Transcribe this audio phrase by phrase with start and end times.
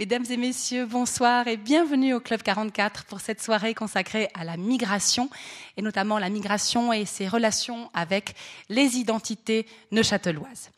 [0.00, 4.56] Mesdames et messieurs, bonsoir et bienvenue au Club 44 pour cette soirée consacrée à la
[4.56, 5.28] migration
[5.76, 8.34] et notamment la migration et ses relations avec
[8.70, 10.70] les identités neuchâteloises.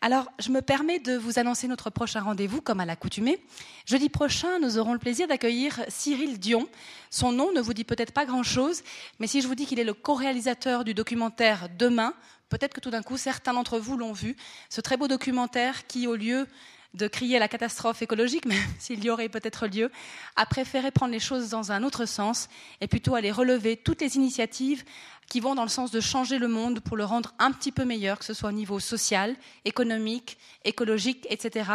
[0.00, 3.44] Alors, je me permets de vous annoncer notre prochain rendez-vous comme à l'accoutumée.
[3.84, 6.66] Jeudi prochain, nous aurons le plaisir d'accueillir Cyril Dion.
[7.10, 8.82] Son nom ne vous dit peut-être pas grand-chose,
[9.18, 12.14] mais si je vous dis qu'il est le co-réalisateur du documentaire Demain,
[12.48, 14.36] peut-être que tout d'un coup, certains d'entre vous l'ont vu.
[14.70, 16.46] Ce très beau documentaire qui, au lieu
[16.94, 19.90] de crier la catastrophe écologique, même s'il y aurait peut-être lieu,
[20.36, 22.48] a préféré prendre les choses dans un autre sens
[22.80, 24.84] et plutôt aller relever toutes les initiatives
[25.28, 27.84] qui vont dans le sens de changer le monde pour le rendre un petit peu
[27.84, 31.70] meilleur, que ce soit au niveau social, économique, écologique, etc.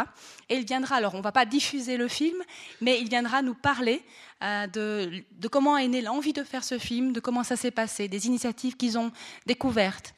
[0.50, 2.36] Et il viendra, alors on ne va pas diffuser le film,
[2.82, 4.02] mais il viendra nous parler
[4.42, 7.70] euh, de, de comment est née l'envie de faire ce film, de comment ça s'est
[7.70, 9.10] passé, des initiatives qu'ils ont
[9.46, 10.14] découvertes,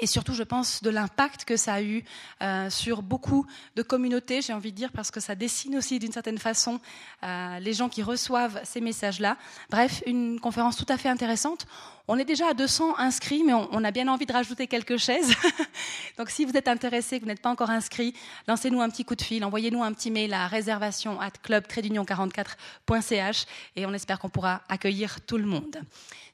[0.00, 2.04] et surtout, je pense, de l'impact que ça a eu
[2.42, 6.12] euh, sur beaucoup de communautés, j'ai envie de dire, parce que ça dessine aussi d'une
[6.12, 6.80] certaine façon
[7.22, 9.36] euh, les gens qui reçoivent ces messages-là.
[9.70, 11.66] Bref, une conférence tout à fait intéressante.
[12.06, 15.34] On est déjà à 200 inscrits, mais on, a bien envie de rajouter quelques chaises.
[16.18, 18.12] Donc si vous êtes intéressé, que vous n'êtes pas encore inscrit,
[18.46, 23.86] lancez-nous un petit coup de fil, envoyez-nous un petit mail à réservation at club-44.ch et
[23.86, 25.80] on espère qu'on pourra accueillir tout le monde.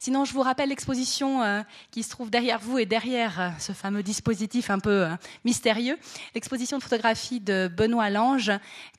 [0.03, 1.61] Sinon, je vous rappelle l'exposition euh,
[1.91, 5.99] qui se trouve derrière vous et derrière euh, ce fameux dispositif un peu euh, mystérieux,
[6.35, 8.51] l'exposition de photographie de Benoît Lange,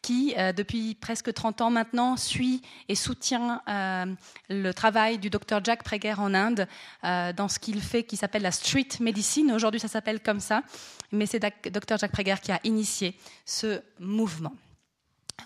[0.03, 3.61] qui, depuis presque 30 ans maintenant, suit et soutient
[4.49, 6.60] le travail du docteur Jack Prager en Inde
[7.03, 9.51] euh, dans ce qu'il fait qui s'appelle la street medicine.
[9.51, 10.63] Aujourd'hui, ça s'appelle comme ça,
[11.11, 11.39] mais c'est
[11.71, 14.53] docteur Jack Prager qui a initié ce mouvement.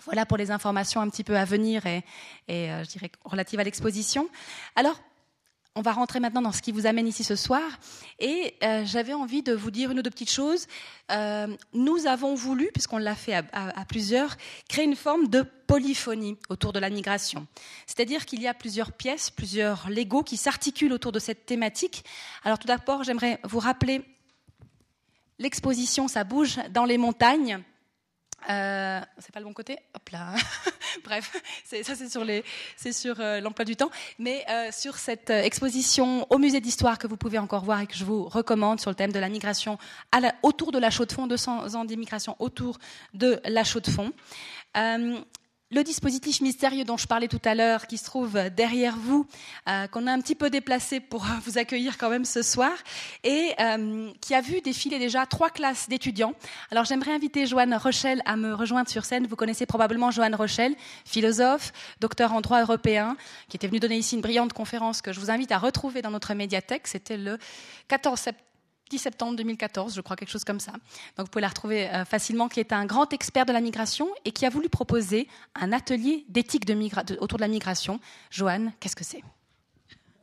[0.04, 2.04] Voilà pour les informations un petit peu à venir et,
[2.48, 4.28] et je dirais relatives à l'exposition.
[4.74, 5.00] Alors,
[5.76, 7.62] on va rentrer maintenant dans ce qui vous amène ici ce soir.
[8.18, 10.66] Et euh, j'avais envie de vous dire une ou deux petites choses.
[11.12, 14.36] Euh, nous avons voulu, puisqu'on l'a fait à, à, à, plusieurs,
[14.68, 17.46] créer une forme de polyphonie autour de la migration.
[17.86, 22.04] C'est-à-dire qu'il y a plusieurs pièces, plusieurs Legos qui s'articulent autour de cette thématique.
[22.42, 24.02] Alors tout d'abord, j'aimerais vous rappeler
[25.38, 27.62] l'exposition Ça bouge dans les montagnes
[28.48, 29.78] euh, c'est pas le bon côté?
[29.94, 30.34] Hop là.
[31.04, 31.94] Bref, ça
[32.76, 33.90] c'est sur euh, l'emploi du temps.
[34.18, 37.96] Mais euh, sur cette exposition au musée d'histoire que vous pouvez encore voir et que
[37.96, 39.78] je vous recommande sur le thème de la migration
[40.42, 42.78] autour de la chaux de fond, 200 ans d'immigration autour
[43.14, 44.12] de la chaux de fond.
[45.66, 49.26] Euh, le dispositif mystérieux dont je parlais tout à l'heure, qui se trouve derrière vous,
[49.68, 52.72] euh, qu'on a un petit peu déplacé pour vous accueillir quand même ce soir,
[53.24, 56.34] et euh, qui a vu défiler déjà trois classes d'étudiants.
[56.70, 59.26] Alors j'aimerais inviter Joanne Rochelle à me rejoindre sur scène.
[59.26, 63.16] Vous connaissez probablement Joanne Rochelle, philosophe, docteur en droit européen,
[63.48, 66.10] qui était venue donner ici une brillante conférence que je vous invite à retrouver dans
[66.10, 66.86] notre médiathèque.
[66.86, 67.38] C'était le
[67.88, 68.45] 14 septembre
[68.90, 70.72] 10 septembre 2014, je crois, quelque chose comme ça.
[71.16, 74.08] Donc vous pouvez la retrouver euh, facilement, qui est un grand expert de la migration
[74.24, 76.76] et qui a voulu proposer un atelier d'éthique de
[77.20, 78.00] autour de la migration.
[78.30, 79.22] Joanne, qu'est-ce que c'est?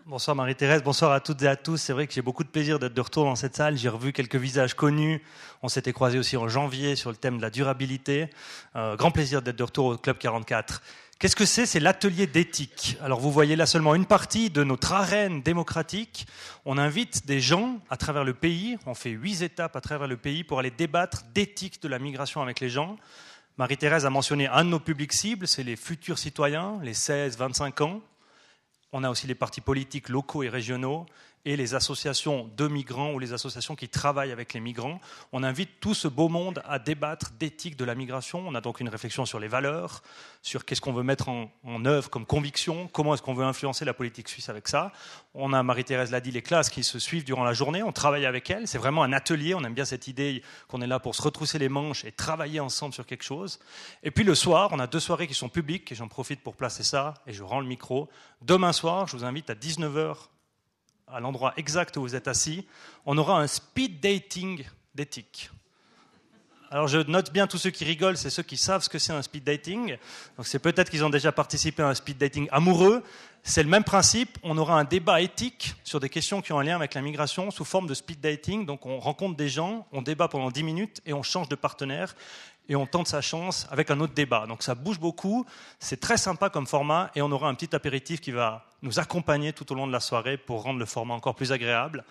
[0.05, 1.77] Bonsoir Marie-Thérèse, bonsoir à toutes et à tous.
[1.77, 3.77] C'est vrai que j'ai beaucoup de plaisir d'être de retour dans cette salle.
[3.77, 5.23] J'ai revu quelques visages connus.
[5.61, 8.29] On s'était croisés aussi en janvier sur le thème de la durabilité.
[8.75, 10.81] Euh, grand plaisir d'être de retour au Club 44.
[11.23, 12.97] Qu'est-ce que c'est C'est l'atelier d'éthique?
[13.01, 16.27] Alors vous voyez là seulement une partie de notre arène démocratique.
[16.65, 20.17] On invite des gens à travers le pays, on fait huit étapes à travers le
[20.17, 22.97] pays pour aller débattre d'éthique de la migration avec les gens.
[23.57, 28.01] Marie-Thérèse a mentionné un de nos publics cibles, c'est les futurs citoyens, les 16-25 ans.
[28.91, 31.05] On a aussi les partis politiques locaux et régionaux
[31.45, 34.99] et les associations de migrants ou les associations qui travaillent avec les migrants.
[35.31, 38.43] On invite tout ce beau monde à débattre d'éthique de la migration.
[38.47, 40.03] On a donc une réflexion sur les valeurs,
[40.41, 41.49] sur qu'est-ce qu'on veut mettre en,
[41.85, 44.93] œuvre comme conviction, comment est-ce qu'on veut influencer la politique suisse avec ça.
[45.33, 47.83] On a, Marie-Thérèse l'a dit, les classes qui se suivent durant la journée.
[47.83, 48.67] On travaille avec elles.
[48.67, 49.53] C'est vraiment un atelier.
[49.53, 52.61] On aime bien cette idée qu'on est là pour se retrousser les manches et travailler
[52.61, 53.59] ensemble sur quelque chose.
[54.03, 56.55] Et puis le soir, on a deux soirées qui sont publiques et j'en profite pour
[56.55, 58.09] placer ça et je rends le micro.
[58.41, 60.15] Demain soir, je vous invite à 19h
[61.13, 62.65] à l'endroit exact où vous êtes assis,
[63.05, 64.65] on aura un speed dating
[64.95, 65.51] d'éthique.
[66.71, 69.13] Alors je note bien tous ceux qui rigolent, c'est ceux qui savent ce que c'est
[69.13, 69.95] un speed dating.
[70.37, 73.03] Donc c'est peut-être qu'ils ont déjà participé à un speed dating amoureux.
[73.43, 74.39] C'est le même principe.
[74.41, 77.51] On aura un débat éthique sur des questions qui ont un lien avec la migration
[77.51, 78.65] sous forme de speed dating.
[78.65, 82.15] Donc on rencontre des gens, on débat pendant 10 minutes et on change de partenaire
[82.69, 84.45] et on tente sa chance avec un autre débat.
[84.47, 85.45] Donc ça bouge beaucoup,
[85.79, 89.53] c'est très sympa comme format et on aura un petit apéritif qui va nous accompagner
[89.53, 92.03] tout au long de la soirée pour rendre le format encore plus agréable.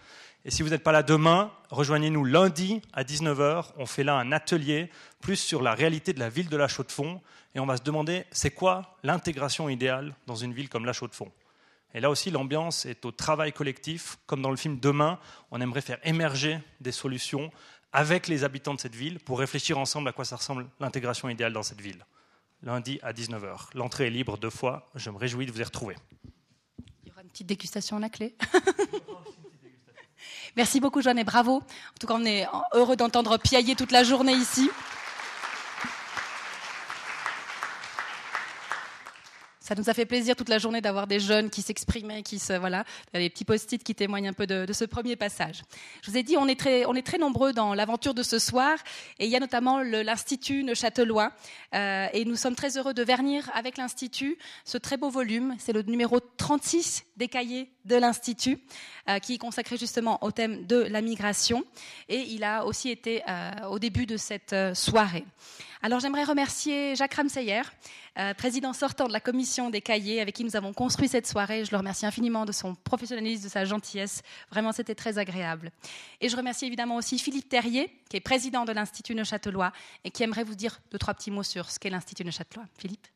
[0.44, 3.66] Et si vous n'êtes pas là demain, rejoignez-nous lundi à 19h.
[3.76, 4.90] On fait là un atelier
[5.20, 7.20] plus sur la réalité de la ville de La Chaux-de-Fonds
[7.54, 11.30] et on va se demander c'est quoi l'intégration idéale dans une ville comme La Chaux-de-Fonds?
[11.94, 14.16] Et là aussi, l'ambiance est au travail collectif.
[14.26, 15.18] Comme dans le film Demain,
[15.50, 17.50] on aimerait faire émerger des solutions
[17.92, 21.52] avec les habitants de cette ville pour réfléchir ensemble à quoi ça ressemble l'intégration idéale
[21.52, 22.04] dans cette ville.
[22.62, 23.68] lundi à 19h.
[23.74, 24.88] L'entrée est libre deux fois.
[24.94, 25.96] Je me réjouis de vous y retrouver.
[27.02, 28.34] Il y aura une petite dégustation à la clé.
[30.56, 31.56] Merci beaucoup, Joanne, et bravo.
[31.56, 34.70] En tout cas, on est heureux d'entendre piailler toute la journée ici.
[39.62, 42.52] Ça nous a fait plaisir toute la journée d'avoir des jeunes qui s'exprimaient, qui se
[42.52, 45.62] voilà, des petits post-it qui témoignent un peu de, ce premier passage.
[46.02, 48.76] Je vous ai dit, on est très, nombreux dans l'aventure de ce soir,
[49.20, 51.30] et il y a notamment l'Institut Neuchâtelois,
[51.76, 55.54] euh, et nous sommes très heureux de vernir avec l'Institut ce très beau volume.
[55.60, 58.58] C'est le numéro 36 des cahiers de l'Institut,
[59.08, 61.62] euh, qui est consacré justement au thème de la migration,
[62.08, 65.24] et il a aussi été euh, au début de cette soirée.
[65.84, 67.62] Alors j'aimerais remercier Jacques Ramseyer,
[68.16, 71.64] euh, président sortant de la commission des cahiers avec qui nous avons construit cette soirée.
[71.64, 74.22] Je le remercie infiniment de son professionnalisme, de sa gentillesse.
[74.52, 75.72] Vraiment, c'était très agréable.
[76.20, 79.72] Et je remercie évidemment aussi Philippe Terrier, qui est président de l'Institut Neuchâtelois
[80.04, 82.66] et qui aimerait vous dire deux, trois petits mots sur ce qu'est l'Institut Neuchâtelois.
[82.78, 83.08] Philippe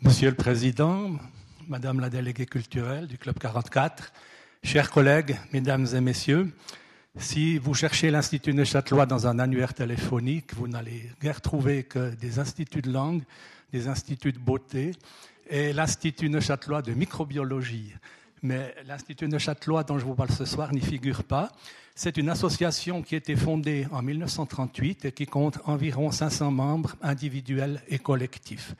[0.00, 1.18] Monsieur le Président,
[1.68, 4.12] Madame la déléguée culturelle du Club 44,
[4.62, 6.52] chers collègues, mesdames et messieurs,
[7.16, 12.38] si vous cherchez l'Institut Neuchâtelois dans un annuaire téléphonique, vous n'allez guère trouver que des
[12.38, 13.22] instituts de langue,
[13.72, 14.92] des instituts de beauté
[15.48, 17.94] et l'Institut Neuchâtelois de microbiologie.
[18.42, 21.50] Mais l'Institut Neuchâtelois dont je vous parle ce soir n'y figure pas.
[21.94, 26.96] C'est une association qui a été fondée en 1938 et qui compte environ 500 membres
[27.00, 28.74] individuels et collectifs.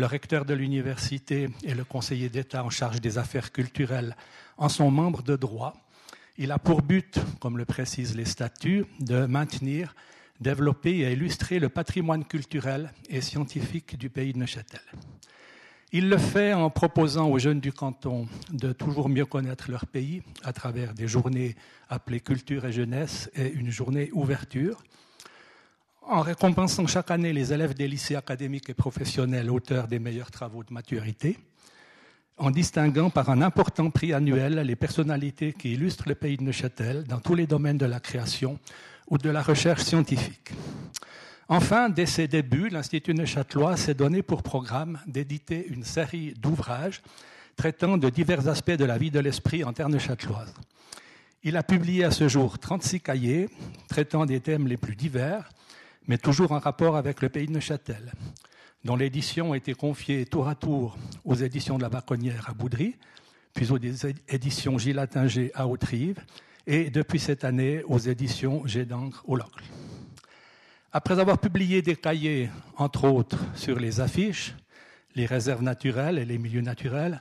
[0.00, 4.16] Le recteur de l'université et le conseiller d'État en charge des affaires culturelles
[4.56, 5.74] en sont membres de droit.
[6.38, 9.94] Il a pour but, comme le précisent les statuts, de maintenir,
[10.40, 14.80] développer et illustrer le patrimoine culturel et scientifique du pays de Neuchâtel.
[15.92, 20.22] Il le fait en proposant aux jeunes du canton de toujours mieux connaître leur pays
[20.42, 21.56] à travers des journées
[21.90, 24.82] appelées culture et jeunesse et une journée ouverture,
[26.02, 30.64] en récompensant chaque année les élèves des lycées académiques et professionnels auteurs des meilleurs travaux
[30.64, 31.38] de maturité,
[32.38, 37.04] en distinguant par un important prix annuel les personnalités qui illustrent le pays de Neuchâtel
[37.04, 38.58] dans tous les domaines de la création
[39.08, 40.52] ou de la recherche scientifique.
[41.48, 47.02] Enfin, dès ses débuts, l'Institut neuchâtelois s'est donné pour programme d'éditer une série d'ouvrages
[47.56, 50.54] traitant de divers aspects de la vie de l'esprit en terre neuchâteloise.
[51.42, 53.48] Il a publié à ce jour 36 cahiers
[53.88, 55.50] traitant des thèmes les plus divers,
[56.10, 58.10] mais toujours en rapport avec le pays de Neuchâtel,
[58.84, 62.96] dont l'édition a été confiée tour à tour aux éditions de la Baconnière à Boudry,
[63.54, 64.98] puis aux éditions Gilles
[65.54, 66.18] à Autrive,
[66.66, 69.62] et depuis cette année aux éditions Gédangre au Locle.
[70.92, 74.56] Après avoir publié des cahiers, entre autres, sur les affiches,
[75.14, 77.20] les réserves naturelles et les milieux naturels,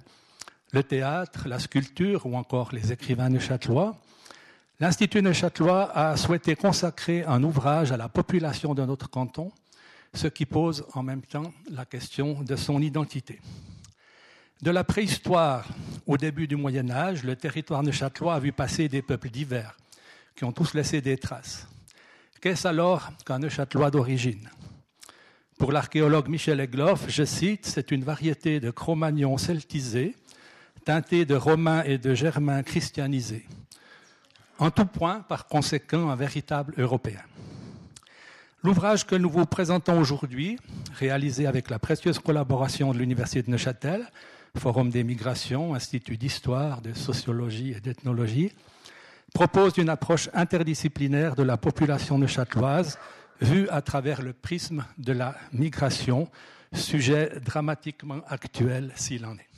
[0.72, 3.96] le théâtre, la sculpture ou encore les écrivains neuchâtelois,
[4.82, 9.52] L'Institut Neuchâtelois a souhaité consacrer un ouvrage à la population de notre canton,
[10.14, 13.42] ce qui pose en même temps la question de son identité.
[14.62, 15.68] De la préhistoire
[16.08, 19.76] au début du Moyen Âge, le territoire neuchâtelois a vu passer des peuples divers,
[20.34, 21.68] qui ont tous laissé des traces.
[22.40, 24.50] Qu'est-ce alors qu'un neuchâtelois d'origine?
[25.58, 30.16] Pour l'archéologue Michel Egloff, je cite, c'est une variété de Cro-Magnon celtisé,
[30.86, 33.46] teinté de romains et de germains christianisés
[34.60, 37.22] en tout point, par conséquent, un véritable Européen.
[38.62, 40.60] L'ouvrage que nous vous présentons aujourd'hui,
[40.94, 44.06] réalisé avec la précieuse collaboration de l'Université de Neuchâtel,
[44.58, 48.52] Forum des migrations, Institut d'histoire, de sociologie et d'ethnologie,
[49.34, 52.98] propose une approche interdisciplinaire de la population neuchâteloise
[53.40, 56.28] vue à travers le prisme de la migration,
[56.74, 59.49] sujet dramatiquement actuel s'il en est.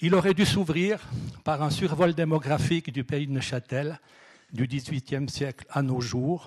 [0.00, 1.00] Il aurait dû s'ouvrir
[1.42, 3.98] par un survol démographique du pays de Neuchâtel
[4.52, 6.46] du XVIIIe siècle à nos jours,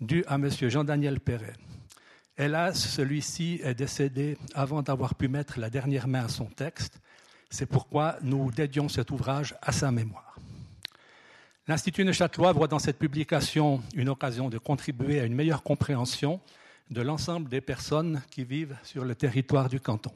[0.00, 0.48] dû à M.
[0.50, 1.52] Jean-Daniel Perret.
[2.38, 6.98] Hélas, celui-ci est décédé avant d'avoir pu mettre la dernière main à son texte.
[7.50, 10.38] C'est pourquoi nous dédions cet ouvrage à sa mémoire.
[11.68, 16.40] L'Institut Neuchâtelois voit dans cette publication une occasion de contribuer à une meilleure compréhension
[16.90, 20.12] de l'ensemble des personnes qui vivent sur le territoire du canton.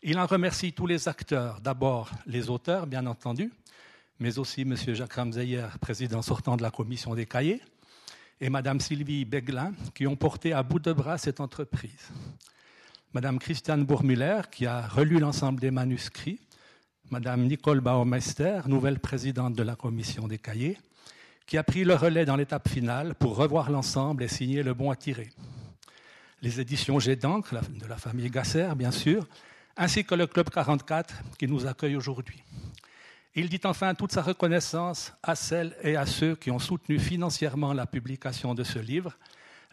[0.00, 3.50] Il en remercie tous les acteurs, d'abord les auteurs, bien entendu,
[4.20, 4.76] mais aussi M.
[4.76, 7.60] Jacques Ramseyer, président sortant de la commission des cahiers,
[8.40, 12.10] et Mme Sylvie Beglin, qui ont porté à bout de bras cette entreprise.
[13.12, 16.38] Mme Christiane Bourmuller, qui a relu l'ensemble des manuscrits,
[17.10, 20.78] Mme Nicole Baumeister, nouvelle présidente de la commission des cahiers,
[21.44, 24.92] qui a pris le relais dans l'étape finale pour revoir l'ensemble et signer le bon
[24.92, 25.30] à tirer.
[26.40, 29.26] Les éditions G d'encre de la famille Gasser, bien sûr,
[29.78, 32.42] ainsi que le Club 44 qui nous accueille aujourd'hui.
[33.36, 37.72] Il dit enfin toute sa reconnaissance à celles et à ceux qui ont soutenu financièrement
[37.72, 39.16] la publication de ce livre,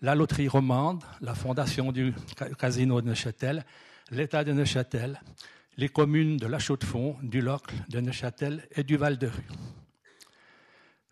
[0.02, 2.14] la Loterie Romande, la Fondation du
[2.60, 3.66] Casino de Neuchâtel,
[4.12, 5.20] l'État de Neuchâtel,
[5.78, 9.48] les communes de La Chaux-de-Fonds, du Locle, de Neuchâtel et du Val-de-Rue.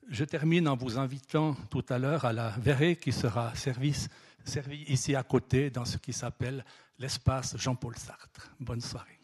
[0.10, 3.96] Je termine en vous invitant tout à l'heure à la verrée qui sera servie
[4.88, 6.64] ici à côté dans ce qui s'appelle
[7.00, 8.52] l'espace Jean-Paul Sartre.
[8.60, 9.20] Bonne soirée.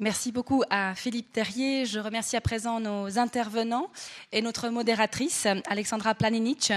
[0.00, 1.84] Merci beaucoup à Philippe Terrier.
[1.84, 3.90] Je remercie à présent nos intervenants
[4.30, 6.72] et notre modératrice, Alexandra Planinic,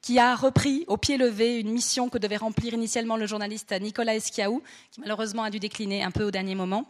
[0.00, 4.16] qui a repris au pied levé une mission que devait remplir initialement le journaliste Nicolas
[4.16, 6.86] Eschiaou, qui malheureusement a dû décliner un peu au dernier moment.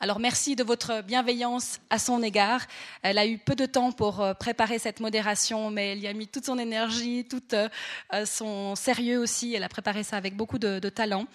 [0.00, 2.60] Alors merci de votre bienveillance à son égard.
[3.02, 6.12] Elle a eu peu de temps pour euh, préparer cette modération, mais elle y a
[6.12, 7.68] mis toute son énergie, tout euh,
[8.26, 9.54] son sérieux aussi.
[9.54, 11.26] Elle a préparé ça avec beaucoup de, talent.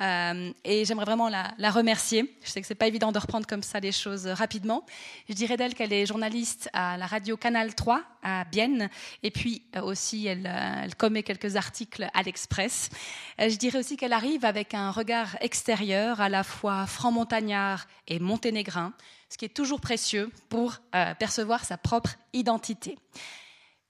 [0.00, 2.34] Euh, et j'aimerais vraiment la, remercier.
[2.42, 4.84] Je sais que c'est pas évident de reprendre comme ça les choses rapidement.
[5.28, 8.90] Je dirais d'elle qu'elle est journaliste à la radio Canal 3 à Bienne,
[9.22, 10.50] et puis aussi elle,
[10.82, 12.90] elle commet quelques articles à l'Express.
[13.38, 18.92] je dirais aussi qu'elle arrive avec un regard extérieur, à la fois franc-montagnard et monténégrin,
[19.28, 22.98] ce qui est toujours précieux pour euh, percevoir sa propre identité.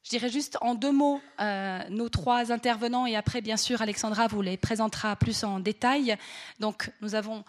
[0.02, 4.28] Je dirais juste en deux mots euh, nos trois intervenants et après, bien sûr, Alexandra
[4.28, 6.16] vous les présentera plus en détail.
[6.60, 7.44] Donc, nous avons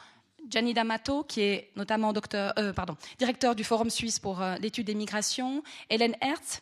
[0.49, 2.73] Gianni D'Amato, qui est notamment euh,
[3.19, 6.61] directeur du Forum suisse pour l'étude des migrations, Hélène Hertz,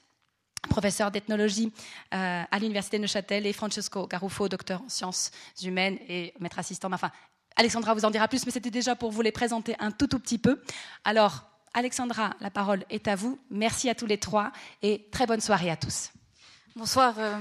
[0.69, 1.71] professeur d'ethnologie
[2.11, 5.31] à l'Université de Neuchâtel, et Francesco Garuffo, docteur en sciences
[5.63, 7.11] humaines et maître assistant, enfin
[7.55, 10.37] Alexandra vous en dira plus, mais c'était déjà pour vous les présenter un tout, petit
[10.37, 10.61] peu.
[11.03, 13.39] Alors, Alexandra, la parole est à vous.
[13.49, 16.11] Merci à tous les trois et très bonne soirée à tous.
[16.75, 17.15] Bonsoir.
[17.17, 17.39] Euh,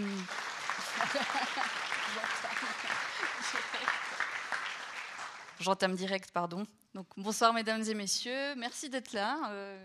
[5.60, 6.64] j'entame direct, pardon.
[6.94, 8.54] Donc, bonsoir, mesdames et messieurs.
[8.56, 9.38] Merci d'être là.
[9.50, 9.84] Euh,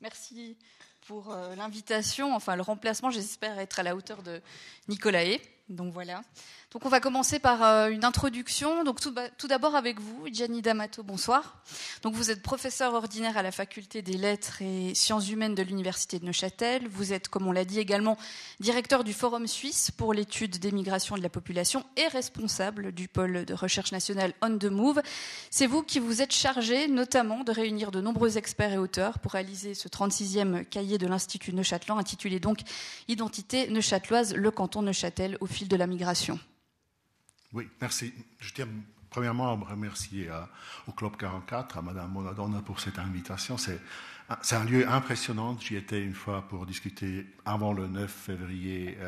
[0.00, 0.56] merci
[1.06, 3.10] pour euh, l'invitation, enfin le remplacement.
[3.10, 4.40] J'espère être à la hauteur de
[4.88, 5.38] Nicolae.
[5.68, 6.22] Donc voilà.
[6.70, 8.84] Donc on va commencer par euh, une introduction.
[8.84, 11.60] Donc tout, d'abord avec vous, Gianni D'Amato, bonsoir.
[12.02, 16.20] Donc vous êtes professeur ordinaire à la faculté des lettres et sciences humaines de l'université
[16.20, 16.86] de Neuchâtel.
[16.86, 18.16] Vous êtes, comme on l'a dit également,
[18.60, 23.44] directeur du Forum suisse pour l'étude des migrations de la population et responsable du pôle
[23.44, 25.02] de recherche nationale On the Move.
[25.50, 29.32] C'est vous qui vous êtes chargé notamment de réunir de nombreux experts et auteurs pour
[29.32, 32.60] réaliser ce 36e cahier de l'Institut Neuchâtelan intitulé donc
[33.08, 36.38] Identité neuchâteloise, le canton Neuchâtel au de la migration.
[37.52, 38.12] Oui, merci.
[38.38, 38.68] Je tiens
[39.10, 40.42] premièrement à remercier euh,
[40.86, 43.56] au Club 44, à Madame Monadonna pour cette invitation.
[43.56, 43.80] C'est
[44.56, 45.56] un lieu impressionnant.
[45.58, 48.98] J'y étais une fois pour discuter avant le 9 février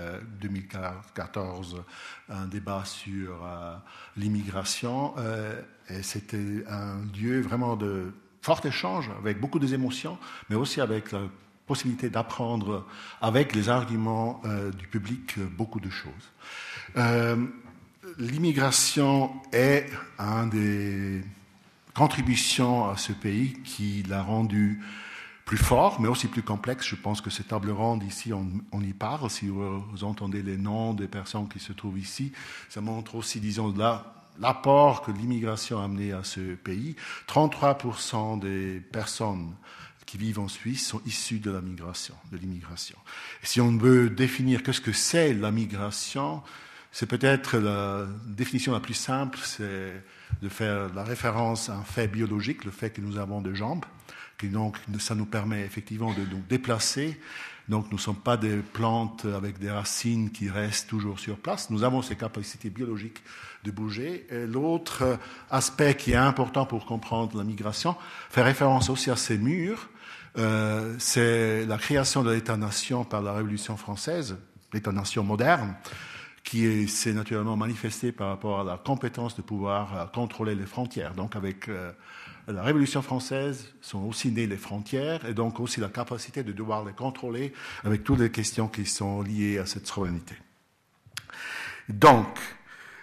[0.41, 3.77] 2014 euh, un débat sur euh,
[4.17, 5.15] l'immigration.
[6.01, 11.13] c'était un lieu vraiment de fort échange, avec beaucoup d'émotions, mais aussi avec
[11.69, 12.85] possibilité d'apprendre
[13.21, 14.43] avec les arguments
[14.77, 16.33] du public beaucoup de choses
[18.19, 19.87] l'immigration est
[20.19, 21.23] un des
[21.95, 24.81] contributions à ce pays qui l'a rendu
[25.45, 26.87] plus fort, mais aussi plus complexe.
[26.87, 29.31] Je pense que cette table ronde ici, on, y parle.
[29.31, 32.33] Si vous, entendez les noms des personnes qui se trouvent ici,
[32.69, 33.75] ça montre aussi, disons,
[34.39, 36.97] l'apport que l'immigration a amené à ce pays.
[37.29, 39.55] 33% des personnes
[40.09, 42.97] qui vivent en Suisse sont issues de la migration, de l'immigration.
[43.43, 46.43] Si on veut définir qu'est-ce que c'est la migration,
[46.93, 50.03] c'est peut-être la définition la plus simple, c'est
[50.41, 53.85] de faire la référence à un fait biologique, le fait que nous avons des jambes,
[54.39, 57.21] que donc ça nous permet effectivement de nous déplacer.
[57.69, 61.69] Donc nous ne sommes pas des plantes avec des racines qui restent toujours sur place.
[61.69, 63.23] Nous avons ces capacités biologiques
[63.65, 64.27] de bouger.
[64.31, 65.19] L'autre
[65.51, 67.95] aspect qui est important pour comprendre la migration
[68.31, 69.91] fait référence aussi à ces murs.
[70.39, 74.37] Euh, c'est la création de l'État-nation par la Révolution française,
[74.73, 75.75] l'État-nation moderne
[76.45, 81.15] qui s'est naturellement manifesté par rapport à la compétence de pouvoir euh, contrôler les frontières.
[81.15, 81.93] Donc avec euh,
[82.47, 86.85] la Révolution française sont aussi nées les frontières et donc aussi la capacité de devoir
[86.85, 87.53] les contrôler
[87.85, 90.37] avec toutes les questions qui sont liées à cette souveraineté.
[91.89, 92.39] Donc,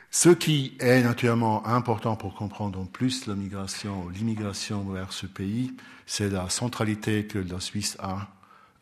[0.10, 5.76] ce qui est naturellement important pour comprendre en plus la migration, l'immigration vers ce pays,
[6.06, 8.28] c'est la centralité que la Suisse a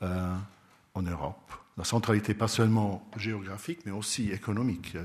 [0.01, 0.35] euh,
[0.93, 1.43] en Europe
[1.77, 4.95] la centralité pas seulement géographique, mais aussi économique.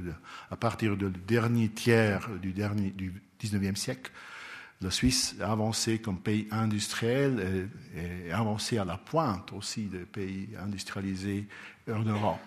[0.50, 4.12] À partir du dernier tiers du, dernier, du 19e siècle,
[4.80, 10.04] la Suisse a avancé comme pays industriel et, a avancé à la pointe aussi des
[10.04, 11.48] pays industrialisés
[11.90, 12.38] en Europe.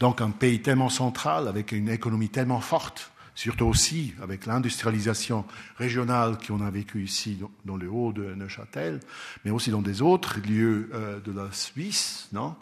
[0.00, 5.44] Donc un pays tellement central, avec une économie tellement forte, surtout aussi avec l'industrialisation
[5.76, 8.98] régionale qu'on a vécue ici dans le haut de Neuchâtel,
[9.44, 12.56] mais aussi dans des autres lieux euh, de la Suisse, non?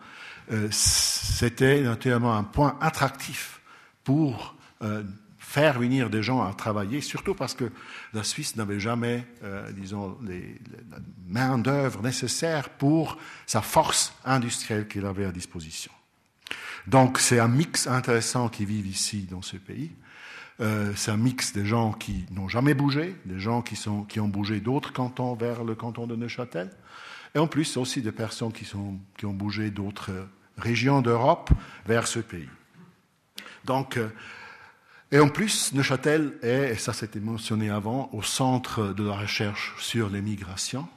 [0.52, 3.60] Euh, c'était naturellement un point attractif
[4.02, 5.02] pour euh,
[5.38, 7.70] faire venir des gens à travailler, surtout parce que
[8.12, 9.24] la Suisse n'avait jamais,
[9.72, 15.92] disons, les, la main-d'œuvre nécessaire pour sa force industrielle qu'il avait à disposition.
[16.88, 19.92] Donc c'est un mix intéressant qui vivent ici dans ce pays.
[20.60, 23.76] Euh, c'est un mix des gens qui n'ont jamais bougé, des gens qui,
[24.20, 26.70] ont bougé d'autres cantons vers le canton de Neuchâtel,
[27.34, 30.12] et en plus aussi des personnes qui, ont bougé d'autres
[30.56, 31.50] régions d'Europe
[31.86, 32.48] vers ce pays.
[33.64, 34.08] Donc, euh,
[35.10, 39.74] et en plus, Neuchâtel est, et ça c'était mentionné avant, au centre de la recherche
[39.78, 40.88] sur les migrations.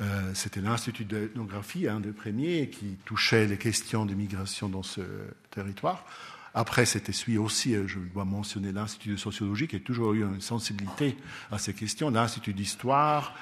[0.00, 5.02] Euh, c'était l'Institut d'ethnographie, un des premiers, qui touchait les questions de migration dans ce
[5.50, 6.04] territoire.
[6.54, 10.22] Après, c'était celui aussi, euh, je dois mentionner l'Institut de sociologie, qui a toujours eu
[10.22, 11.16] une sensibilité
[11.50, 12.10] à ces questions.
[12.10, 13.34] L'Institut d'histoire,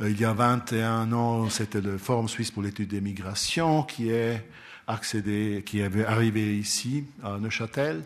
[0.00, 4.10] euh, il y a 21 ans, c'était le Forum suisse pour l'étude des migrations qui
[4.10, 4.48] est
[4.86, 8.02] accédé, qui est arrivé ici, à Neuchâtel.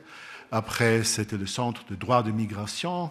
[0.53, 3.11] Après, c'était le Centre de droit de migration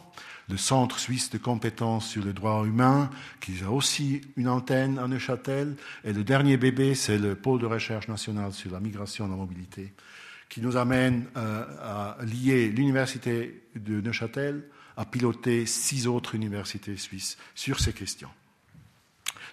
[0.49, 5.07] le Centre suisse de compétences sur le droit humain, qui a aussi une antenne à
[5.07, 5.75] Neuchâtel.
[6.03, 9.35] Et le dernier bébé, c'est le pôle de recherche national sur la migration et la
[9.35, 9.93] mobilité,
[10.49, 14.63] qui nous amène euh, à lier l'université de Neuchâtel
[14.97, 18.29] à piloter six autres universités suisses sur ces questions.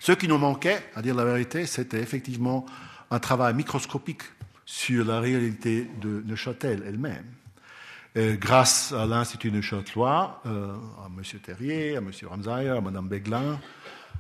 [0.01, 2.67] Ce qui nous manquait, à dire la vérité, c'était effectivement
[3.11, 4.23] un travail microscopique
[4.65, 7.25] sur la réalité de Neuchâtel elle-même.
[8.39, 10.75] Grâce à l'Institut de Châtelois, euh,
[11.05, 11.23] à M.
[11.41, 12.11] Terrier, à M.
[12.25, 13.61] Ramsayer, à Mme Beglin,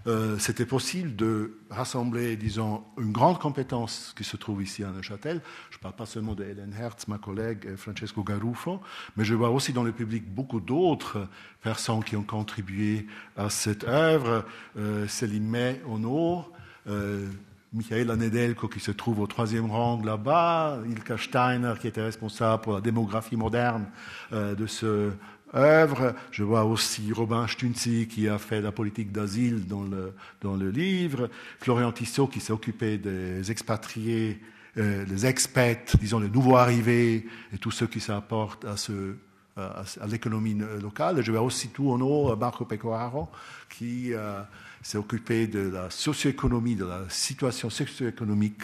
[0.06, 5.40] euh, c'était possible de rassembler, disons, une grande compétence qui se trouve ici à Neuchâtel.
[5.70, 8.80] Je ne parle pas seulement de Hélène Hertz, ma collègue, Francesco Garuffo,
[9.16, 11.28] mais je vois aussi dans le public beaucoup d'autres
[11.62, 14.44] personnes qui ont contribué à cette œuvre.
[14.78, 16.45] Euh, Céline May, Ono,
[16.88, 17.26] euh,
[17.73, 22.75] Michael Anedelko qui se trouve au troisième rang là-bas, Ilka Steiner qui était responsable pour
[22.75, 23.86] la démographie moderne
[24.32, 25.10] euh, de ce
[25.54, 26.15] œuvre.
[26.30, 30.71] Je vois aussi Robin Stunzi qui a fait la politique d'asile dans le, dans le
[30.71, 31.30] livre,
[31.61, 34.41] Florian Tissot qui s'est occupé des expatriés,
[34.78, 39.17] euh, les expats, disons les nouveaux arrivés et tous ceux qui s'apportent à ce
[39.56, 41.23] à, l'économie locale.
[41.23, 43.28] Je vois aussi tout en haut Marco Pecoraro
[43.71, 44.43] qui euh,
[44.86, 48.62] s'est occupé de la socio-économie, de la situation socio-économique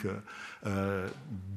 [0.66, 1.08] euh,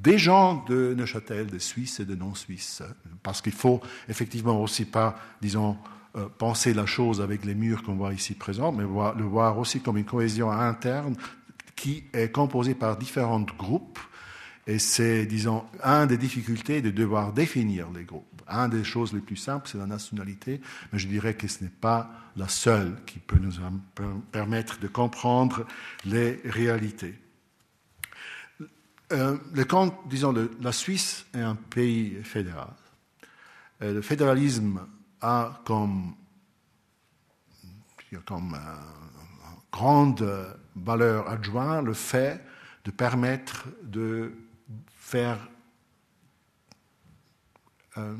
[0.02, 2.82] des gens de Neuchâtel, des Suisses et des non-Suisses.
[3.22, 5.76] Parce qu'il faut effectivement aussi pas, disons,
[6.16, 9.80] euh, penser la chose avec les murs qu'on voit ici présents, mais le voir aussi
[9.80, 11.14] comme une cohésion interne
[11.76, 14.00] qui est composée par différents groupes.
[14.66, 18.42] Et c'est, disons, un des difficultés de devoir définir les groupes.
[18.48, 20.60] Un des choses les plus simples, c'est la nationalité,
[20.92, 23.54] mais je dirais que ce n'est pas la seule qui peut nous
[24.30, 25.66] permettre de comprendre
[26.04, 27.18] les réalités.
[29.12, 32.74] Euh, le, disons, la Suisse est un pays fédéral.
[33.82, 34.80] Euh, le fédéralisme
[35.20, 36.14] a comme,
[39.70, 42.42] grande valeur adjointe le fait
[42.84, 44.32] de permettre de
[44.96, 45.38] faire
[47.98, 48.16] euh,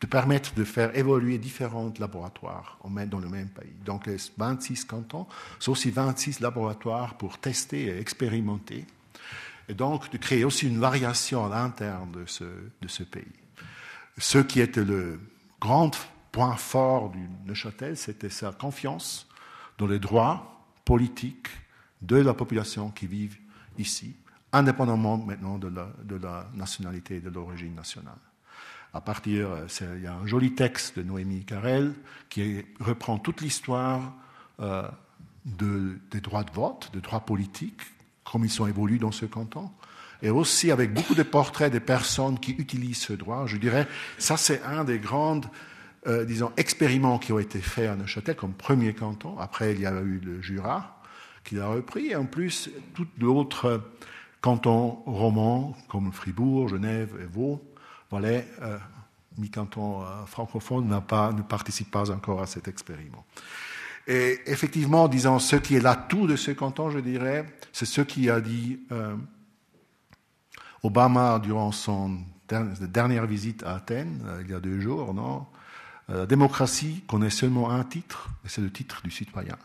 [0.00, 3.74] de permettre de faire évoluer différents laboratoires dans le même pays.
[3.84, 5.26] Donc les 26 cantons
[5.58, 8.86] sont aussi 26 laboratoires pour tester et expérimenter,
[9.68, 13.24] et donc de créer aussi une variation à l'interne de ce, de ce pays.
[14.16, 15.20] Ce qui était le
[15.60, 15.90] grand
[16.32, 19.28] point fort du Neuchâtel, c'était sa confiance
[19.78, 21.48] dans les droits politiques
[22.00, 23.30] de la population qui vit
[23.78, 24.16] ici,
[24.52, 28.18] indépendamment maintenant de la, de la nationalité et de l'origine nationale.
[28.92, 31.94] À partir, euh, il y a un joli texte de Noémie Carrel
[32.28, 34.12] qui reprend toute l'histoire
[34.60, 34.88] euh,
[35.44, 37.82] de, des droits de vote, des droits politiques,
[38.24, 39.70] comme ils sont évolués dans ce canton,
[40.22, 43.46] et aussi avec beaucoup de portraits des personnes qui utilisent ce droit.
[43.46, 43.86] Je dirais,
[44.18, 45.40] ça c'est un des grands,
[46.08, 49.38] euh, disons, expériments qui ont été faits à Neuchâtel comme premier canton.
[49.38, 51.00] Après, il y a eu le Jura
[51.44, 53.82] qui l'a repris, et en plus, toutes d'autres
[54.40, 57.62] cantons romans comme Fribourg, Genève et Vaud,
[58.10, 58.28] voilà,
[58.62, 58.78] euh,
[59.38, 63.24] mi-canton euh, francophone ne participe pas encore à cet expériment.
[64.06, 68.28] Et effectivement, disons, ce qui est l'atout de ce canton, je dirais, c'est ce qui
[68.28, 69.14] a dit euh,
[70.82, 72.18] Obama durant son
[72.48, 75.46] dernière visite à Athènes, il y a deux jours, non
[76.08, 79.56] La démocratie connaît seulement un titre, et c'est le titre du citoyen.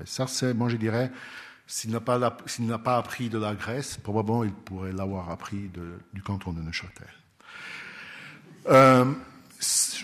[0.00, 1.12] Et ça, c'est, moi, je dirais,
[1.66, 2.18] s'il n'a pas,
[2.78, 5.70] pas, appris de la Grèce, probablement il pourrait l'avoir appris
[6.14, 7.08] du canton de Neuchâtel.
[8.68, 9.04] Euh,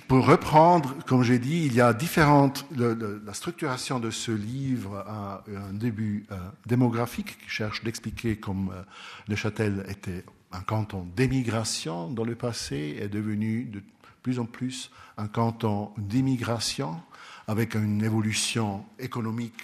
[0.09, 2.67] pour reprendre, comme j'ai dit, il y a différentes.
[2.77, 8.83] la structuration de ce livre a un début euh, démographique qui cherche d'expliquer comme euh,
[9.29, 13.83] Neuchâtel était un canton d'émigration dans le passé, est devenu de
[14.23, 17.01] plus en plus un canton d'immigration
[17.47, 19.63] avec une évolution économique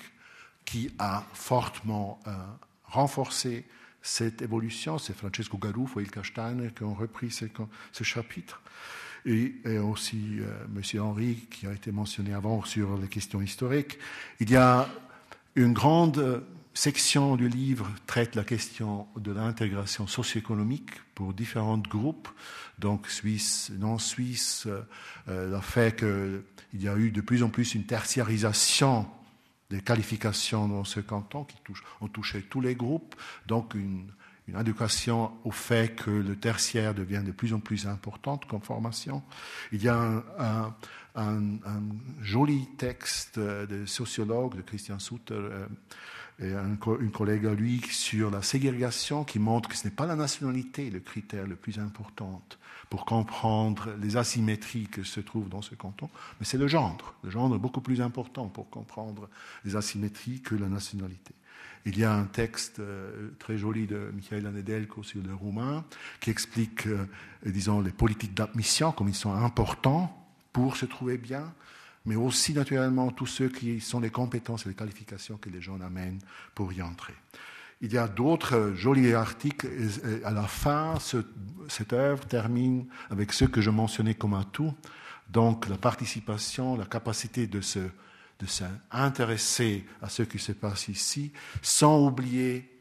[0.65, 2.33] qui a fortement euh,
[2.85, 3.65] renforcé
[4.07, 4.99] cette évolution.
[4.99, 8.63] C'est Francesco Garufo et Steiner qui ont repris ce, chapitre
[9.25, 11.01] et, aussi euh, M.
[11.01, 13.99] Henry, qui a été mentionné avant sur les questions historiques.
[14.39, 14.89] Il y a
[15.57, 22.29] une grande section du livre traite la question de l'intégration socio-économique pour différents groupes,
[22.79, 24.69] donc suisse, non suisse,
[25.29, 29.09] euh, le fait qu'il y a eu de plus en plus une tertiarisation
[29.71, 33.15] des qualifications dans ce canton qui touche, ont touché tous les groupes,
[33.47, 34.11] donc une
[34.49, 39.23] une éducation au fait que le tertiaire devient de plus en plus importante comme formation.
[39.73, 40.75] Il y a un,
[42.21, 45.67] joli texte de sociologue, de Christian Sutter, euh,
[46.39, 50.05] et un, une collègue à lui sur la ségrégation qui montre que ce n'est pas
[50.05, 52.43] la nationalité le critère le plus important
[52.91, 57.15] pour comprendre les asymétries que se trouvent dans ce canton, mais c'est le genre.
[57.25, 59.29] Le genre est beaucoup plus important pour comprendre
[59.65, 61.35] les asymétries que la nationalité.
[61.85, 65.85] Il y a un texte euh, très joli de Michael Anedelko sur le roumain
[66.21, 67.07] qui explique, euh,
[67.45, 71.53] disons, les politiques d'admission, comme ils sont importants pour se trouver bien,
[72.05, 75.81] mais aussi naturellement tous ceux qui sont les compétences et les qualifications que les gens
[75.81, 76.19] amènent
[76.55, 77.15] pour y entrer.
[77.81, 79.67] Il y a d'autres jolis articles.
[79.67, 80.95] Et à la fin,
[81.69, 84.73] cette œuvre termine avec ce que je mentionnais comme un tout.
[85.29, 87.81] Donc la participation, la capacité de se
[88.39, 92.76] de s'intéresser à ce qui se passe ici, sans oublier,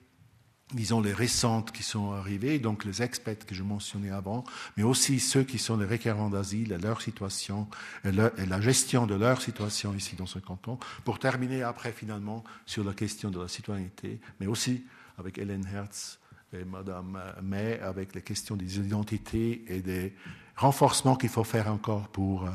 [0.74, 4.44] disons, les récentes qui sont arrivées, donc les experts que je mentionnais avant,
[4.78, 7.68] mais aussi ceux qui sont les requérants d'asile leur situation,
[8.04, 12.84] et, la gestion de leur situation ici dans ce canton, pour terminer après, finalement, sur
[12.84, 14.86] la question de la citoyenneté, mais aussi
[15.18, 16.20] avec Hélène Hertz
[16.52, 20.16] et Madame May, avec les questions des identités et des
[20.56, 22.50] renforcements qu'il faut faire encore pour, euh,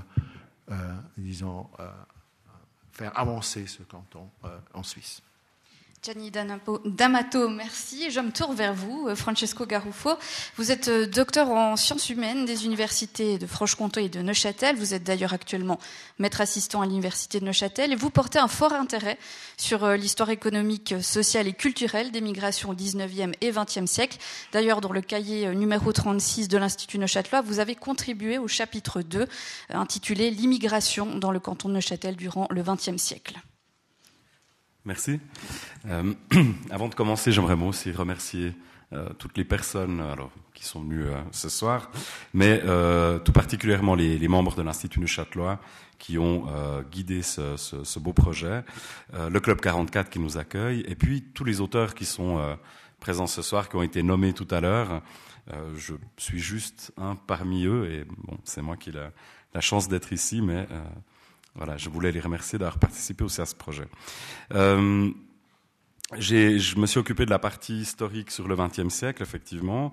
[0.73, 1.91] euh, disons, euh,
[2.93, 5.23] faire avancer ce canton euh, en Suisse.
[6.03, 8.11] Gianni D'Amato, merci.
[8.11, 10.09] Je me tourne vers vous, euh, Francesco Garufo.
[10.57, 14.77] Vous êtes euh, docteur en sciences humaines des universités de Franche-Comté et de Neuchâtel.
[14.77, 15.79] Vous êtes d'ailleurs actuellement
[16.19, 19.19] maître assistant à l'université de Neuchâtel et vous portez un fort intérêt
[19.59, 24.17] sur euh, l'histoire économique, sociale et culturelle des migrations au 19e et 20e siècle.
[24.53, 29.27] D'ailleurs, dans le cahier numéro 36 de l'Institut Neuchâtelois, vous avez contribué au chapitre 2
[29.69, 33.39] intitulé L'immigration dans le canton de Neuchâtel durant le 20e siècle.
[34.87, 35.21] Merci.
[35.87, 36.15] Euh,
[36.71, 38.55] avant de commencer, j'aimerais moi aussi remercier
[38.93, 41.91] euh, toutes les personnes alors, qui sont venues euh, ce soir,
[42.33, 42.63] mais
[43.25, 45.61] tout particulièrement les, membres de l'Institut Neuchâtelois
[45.99, 46.47] qui ont
[46.91, 48.65] guidé ce, ce, beau projet,
[49.13, 52.57] le Club 44 qui nous accueille, et puis tous les auteurs qui sont
[53.01, 55.03] présents ce soir, qui ont été nommés tout à l'heure.
[55.77, 59.11] je suis juste un parmi eux, et bon, c'est moi qui ai la,
[59.53, 60.67] la chance d'être ici, mais
[61.55, 63.87] voilà, je voulais les remercier d'avoir participé aussi à ce projet.
[64.55, 65.11] Euh,
[66.19, 69.93] je me suis occupé de la partie historique sur le XXe siècle, effectivement,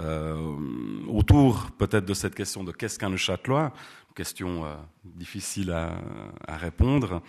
[0.00, 0.56] euh,
[1.08, 3.72] autour peut-être de cette question de qu'est-ce qu'un Neuchâtelois,
[4.14, 7.22] question euh, difficile à, répondre.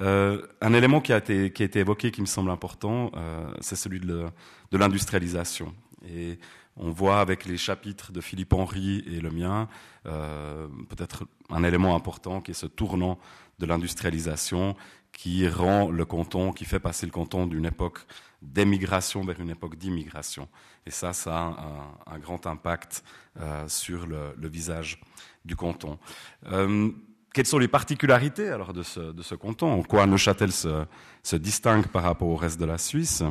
[0.00, 3.12] Euh, un élément qui a, été, qui a été évoqué, qui me semble important,
[3.60, 4.32] c'est celui de
[4.72, 5.74] l'industrialisation.
[6.08, 6.38] Et
[6.76, 9.68] on voit avec les chapitres de Philippe Henry et le mien,
[10.06, 13.18] euh, peut-être un élément important qui est ce tournant
[13.58, 14.74] de l'industrialisation
[15.12, 17.98] qui rend le canton, qui fait passer le canton d'une époque
[18.40, 20.48] d'émigration vers une époque d'immigration.
[20.86, 23.04] Et ça, ça a un, grand impact
[23.38, 25.00] euh, sur le, visage
[25.44, 25.98] du canton.
[26.46, 26.90] Euh,
[27.34, 29.72] quelles sont les particularités alors de ce, canton?
[29.72, 33.22] En quoi Neuchâtel se distingue par rapport au reste de la Suisse?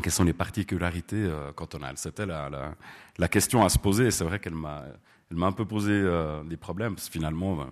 [0.00, 2.74] Quelles sont les particularités euh, cantonales C'était la, la,
[3.18, 4.84] la, question à se poser, c'est vrai qu'elle m'a,
[5.30, 7.64] elle m'a un peu posé euh, des problèmes, parce que finalement, euh,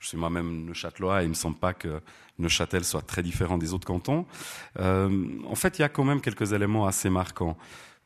[0.00, 2.00] je suis moi-même neuchâtelois, et il ne me semble pas que
[2.40, 4.26] Neuchâtel soit très différent des autres cantons.
[4.78, 7.56] Euh, en fait, il y a quand même quelques éléments assez marquants.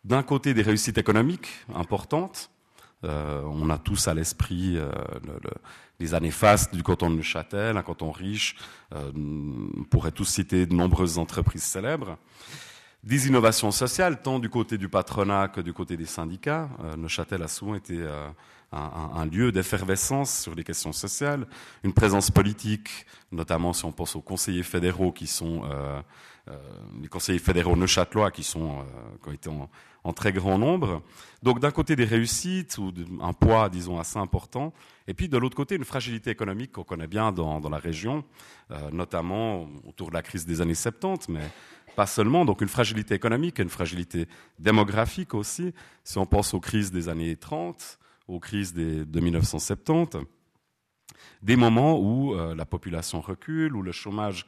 [0.04, 2.50] D'un côté, des réussites économiques importantes.
[3.04, 4.90] Euh, on a tous à l'esprit euh,
[5.26, 5.50] le, le,
[6.00, 8.56] les années fastes du canton de Neuchâtel, un canton riche.
[8.92, 12.18] on pourrait tous citer de nombreuses entreprises célèbres.
[13.04, 16.70] Des innovations sociales, tant du côté du patronat que du côté des syndicats.
[16.82, 18.28] Euh, Neuchâtel a souvent été euh,
[18.72, 21.46] un, lieu d'effervescence sur les questions sociales,
[21.82, 26.00] une présence politique, notamment si on pense aux conseillers fédéraux qui sont euh,
[27.00, 28.84] les conseillers fédéraux neuchâtelois qui sont
[29.22, 29.50] qui ont été
[30.02, 31.02] en, très grand nombre.
[31.42, 34.74] Donc d'un côté des réussites ou un poids, disons, assez important,
[35.06, 38.24] et puis de l'autre côté une fragilité économique qu'on connaît bien dans, dans la région,
[38.92, 41.40] notamment autour de la crise des années 70, mais
[41.94, 44.26] pas seulement, donc une fragilité économique, une fragilité
[44.58, 50.24] démographique aussi, si on pense aux crises des années 30, aux crises de 1970,
[51.42, 54.46] des moments où euh, la population recule, où le chômage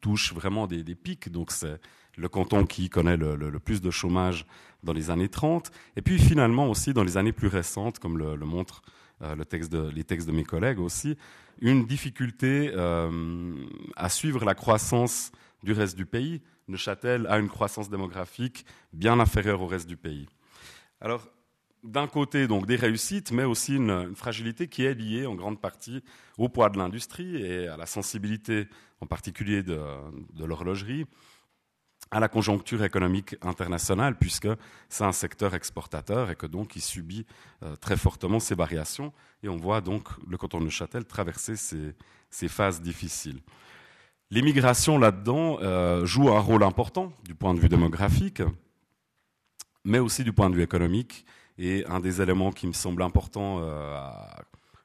[0.00, 1.80] touche vraiment des, pics, donc c'est
[2.16, 4.46] le canton qui connaît le, plus de chômage
[4.82, 8.36] dans les années 30, et puis finalement aussi dans les années plus récentes, comme le,
[8.38, 11.16] montrent euh, le texte les textes de mes collègues aussi,
[11.60, 16.40] une difficulté euh, à suivre la croissance du reste du pays.
[16.68, 20.26] Neuchâtel a une croissance démographique bien inférieure au reste du pays.
[21.00, 21.28] Alors,
[21.82, 26.02] d'un côté, donc des réussites, mais aussi une, fragilité qui est liée en grande partie
[26.36, 28.68] au poids de l'industrie et à la sensibilité,
[29.00, 29.78] en particulier de
[30.44, 31.06] l'horlogerie,
[32.10, 34.48] à la conjoncture économique internationale, puisque
[34.88, 37.26] c'est un secteur exportateur et que donc il subit
[37.62, 39.12] euh, très fortement ces variations.
[39.42, 43.40] Et on voit donc le canton de Neuchâtel traverser ces, phases difficiles.
[44.30, 48.42] L'immigration là-dedans euh, joue un rôle important du point de vue démographique,
[49.84, 51.24] mais aussi du point de vue économique.
[51.58, 53.96] Et un des éléments qui me semble important euh,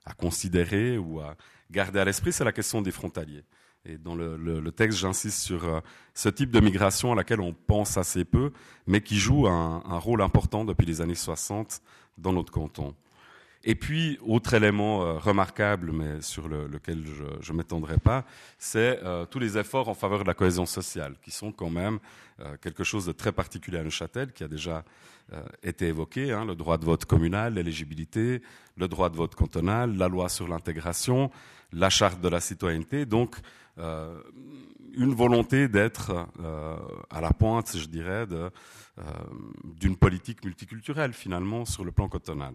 [0.06, 1.36] à considérer ou à
[1.70, 3.44] garder à l'esprit, c'est la question des frontaliers.
[3.86, 5.82] Et dans le, texte, j'insiste sur euh,
[6.13, 8.54] ce type de migration à laquelle on pense assez peu,
[8.88, 11.82] mais qui joue un, rôle important depuis les années 60
[12.17, 12.96] dans notre canton.
[13.65, 17.04] Et puis, autre élément euh, remarquable, mais sur lequel
[17.41, 18.24] je ne m'étendrai pas,
[18.58, 22.00] c'est euh, tous les efforts en faveur de la cohésion sociale, qui sont quand même
[22.62, 24.84] quelque chose de très particulier à Neuchâtel, qui a déjà
[25.62, 28.41] été évoqué, hein, le droit de vote communal, l'éligibilité,
[28.76, 31.30] le droit de vote cantonal, la loi sur l'intégration,
[31.72, 33.06] la charte de la citoyenneté.
[33.06, 33.39] Donc, euh,
[33.78, 36.78] une volonté d'être euh,
[37.10, 38.50] à la pointe, je dirais, euh,
[39.64, 42.54] d'une politique multiculturelle finalement sur le plan cotonal.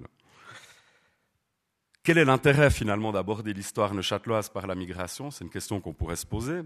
[2.03, 5.31] Quel est l'intérêt finalement d'aborder l'histoire neuchâteloise par la migration?
[5.31, 6.63] C'est une question qu'on pourrait se poser.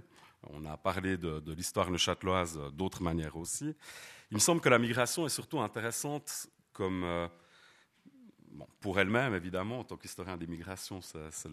[0.50, 3.74] On a parlé de, de l'histoire neuchâteloise d'autres manières aussi.
[4.30, 7.04] Il me semble que la migration est surtout intéressante comme
[8.80, 11.48] pour elle-même, évidemment, en tant qu'historien des migrations, c'est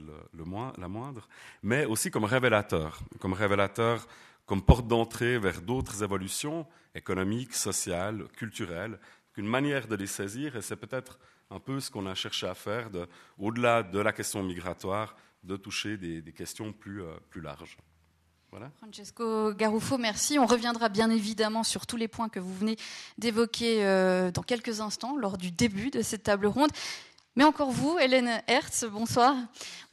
[0.78, 1.28] la moindre,
[1.64, 4.08] mais aussi comme révélateur, comme révélateur,
[4.46, 9.00] comme porte d'entrée vers d'autres évolutions économiques, sociales, culturelles,
[9.34, 11.20] qu'une manière de les saisir, et c'est peut-être
[11.52, 12.90] un peu ce qu'on a cherché à faire,
[13.38, 17.78] au-delà de la question migratoire, de toucher des, questions plus, euh, plus larges.
[18.78, 20.40] Francesco Garuffo, merci.
[20.40, 22.78] On reviendra bien évidemment sur tous les points que vous venez
[23.20, 26.72] d'évoquer euh, dans quelques instants lors du début de cette table ronde.
[27.39, 29.34] Mais encore vous, Hélène Hertz, bonsoir.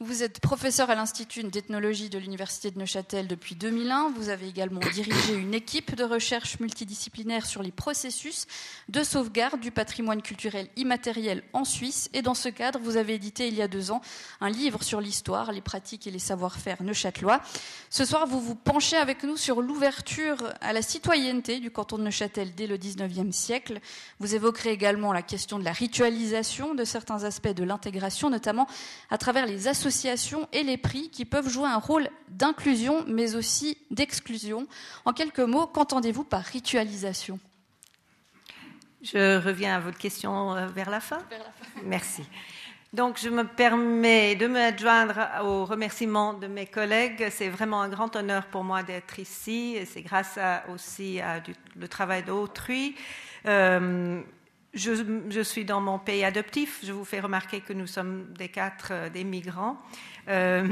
[0.01, 4.11] Vous êtes professeur à l'Institut d'ethnologie de l'Université de Neuchâtel depuis 2001.
[4.17, 8.47] Vous avez également dirigé une équipe de recherche multidisciplinaire sur les processus
[8.89, 12.09] de sauvegarde du patrimoine culturel immatériel en Suisse.
[12.13, 14.01] Et dans ce cadre, vous avez édité il y a deux ans
[14.41, 17.41] un livre sur l'histoire, les pratiques et les savoir-faire neuchâtelois.
[17.89, 22.03] Ce soir, vous vous penchez avec nous sur l'ouverture à la citoyenneté du canton de
[22.03, 23.79] Neuchâtel dès le 19e siècle.
[24.19, 28.67] Vous évoquerez également la question de la ritualisation de certains aspects de l'intégration, notamment
[29.09, 33.77] à travers les associations et les prix qui peuvent jouer un rôle d'inclusion mais aussi
[33.91, 34.67] d'exclusion.
[35.05, 37.39] En quelques mots, qu'entendez-vous par ritualisation?
[39.01, 41.19] Je reviens à votre question euh, vers la fin.
[41.83, 42.23] Merci.
[42.93, 47.27] Donc, je me permets de me joindre aux remerciements de mes collègues.
[47.29, 49.77] C'est vraiment un grand honneur pour moi d'être ici.
[49.85, 50.39] C'est grâce
[50.73, 51.43] aussi à
[51.75, 52.95] le travail d'autrui.
[53.45, 54.21] Euh,
[54.73, 56.79] je, suis dans mon pays adoptif.
[56.83, 59.77] Je vous fais remarquer que nous sommes des quatre euh, des migrants.
[60.27, 60.67] Euh,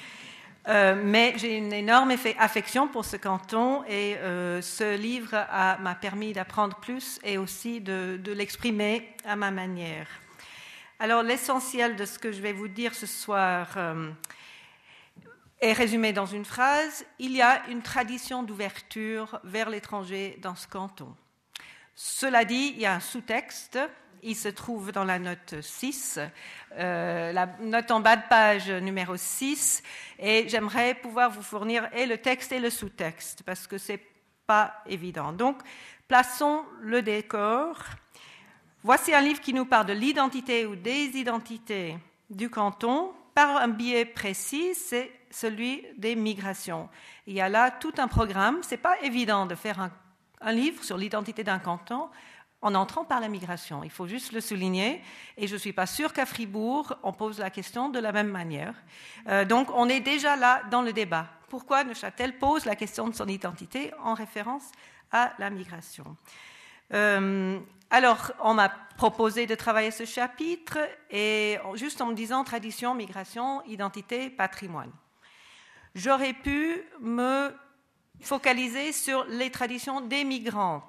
[0.68, 4.16] euh, mais j'ai une énorme affection pour ce canton et
[4.62, 5.32] ce livre
[5.80, 10.06] m'a permis d'apprendre plus et aussi de l'exprimer à ma manière.
[10.98, 13.76] Alors l'essentiel de ce que je vais vous dire ce soir
[15.60, 17.04] est résumé dans une phrase.
[17.18, 21.14] Il y a une tradition d'ouverture vers l'étranger dans ce canton.
[21.94, 23.78] Cela dit, il y a un sous-texte.
[24.22, 26.18] Il se trouve dans la note 6,
[26.78, 29.82] euh, la note en bas de page numéro 6,
[30.18, 34.06] et j'aimerais pouvoir vous fournir et le texte et le sous-texte, parce que ce n'est
[34.46, 35.34] pas évident.
[35.34, 35.58] Donc,
[36.08, 37.76] plaçons le décor.
[38.82, 41.98] Voici un livre qui nous parle de l'identité ou des identités
[42.30, 46.88] du canton par un biais précis, c'est celui des migrations.
[47.26, 48.62] Il y a là tout un programme.
[48.62, 49.90] Ce n'est pas évident de faire un
[50.52, 52.08] livre sur l'identité d'un canton
[52.64, 53.84] en entrant par la migration.
[53.84, 55.02] Il faut juste le souligner.
[55.36, 58.30] Et je ne suis pas sûre qu'à Fribourg, on pose la question de la même
[58.30, 58.74] manière.
[59.28, 61.28] Euh, donc, on est déjà là dans le débat.
[61.50, 64.72] Pourquoi Neuchâtel pose la question de son identité en référence
[65.12, 66.16] à la migration?
[66.94, 70.78] Euh, alors, on m'a proposé de travailler ce chapitre,
[71.10, 74.90] et juste en me disant tradition, migration, identité, patrimoine.
[75.94, 77.54] J'aurais pu me
[78.20, 80.82] focaliser sur les traditions des migrants,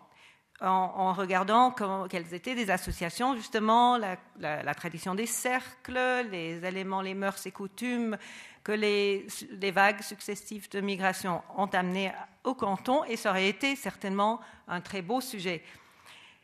[0.61, 1.75] en, regardant
[2.09, 8.17] quelles étaient des associations, justement, la, tradition des cercles, les éléments, les mœurs et coutumes
[8.63, 9.27] que les,
[9.71, 12.11] vagues successives de migration ont amené
[12.43, 15.61] au canton, et ça aurait été certainement un très beau sujet.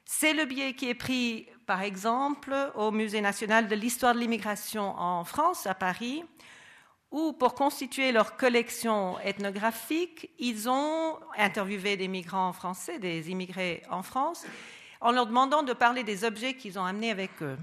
[0.06, 4.94] C'est le biais qui est pris, par exemple, au Musée national de l'histoire de l'immigration
[5.00, 6.24] en France, à Paris,
[7.12, 14.02] où, pour constituer leur collection ethnographique, ils ont interviewé des migrants français, des immigrés en
[14.02, 14.46] France,
[15.02, 17.58] en leur demandant de parler des objets qu'ils ont amenés avec eux.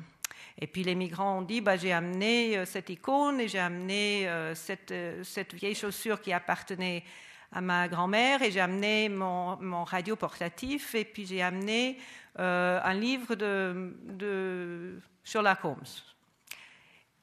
[0.61, 4.29] Et puis les migrants ont dit bah, j'ai amené euh, cette icône et j'ai amené
[4.29, 4.55] euh,
[4.91, 7.05] euh, cette, vieille chaussure qui appartenait
[7.53, 11.97] à ma grand-mère et j'ai amené mon, radio portatif et puis j'ai amené
[12.37, 16.18] un livre de Sherlock Holmes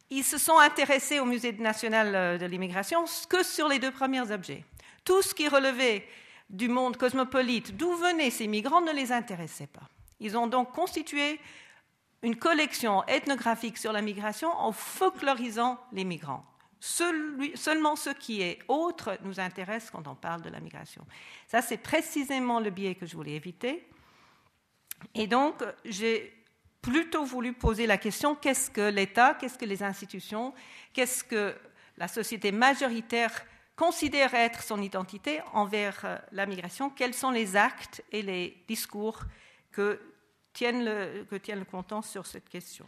[0.09, 4.31] ils se sont intéressés au Musée national euh, de l'immigration que sur les deux premiers
[4.31, 4.63] objets.
[5.03, 6.07] Tout ce qui relevait
[6.49, 9.89] du monde cosmopolite, d'où venaient ces migrants, ne les intéressait pas.
[10.19, 11.39] Ils ont donc constitué
[12.21, 16.45] une collection ethnographique sur la migration en folklorisant les migrants.
[16.79, 21.05] seulement ce qui est autre nous intéresse quand on parle de la migration.
[21.47, 23.87] Ça, c'est précisément le biais que je voulais éviter.
[25.13, 26.44] Et donc, j'ai
[26.85, 30.53] plutôt voulu poser la question qu'est-ce que l'État, qu'est-ce que les institutions,
[30.93, 31.55] qu'est-ce que
[31.97, 33.31] la société majoritaire
[33.75, 39.21] considère être son identité envers euh, la migration, quels sont les actes et les discours
[39.71, 39.99] que
[40.53, 42.85] tiennent le, canton sur cette question.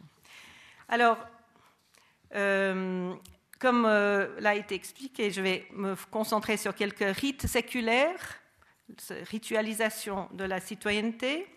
[0.88, 1.18] Alors,
[2.36, 3.14] euh,
[3.60, 8.40] comme euh, l'a été expliqué, je vais me concentrer sur quelques rites séculaires,
[9.10, 11.48] ritualisation de la citoyenneté,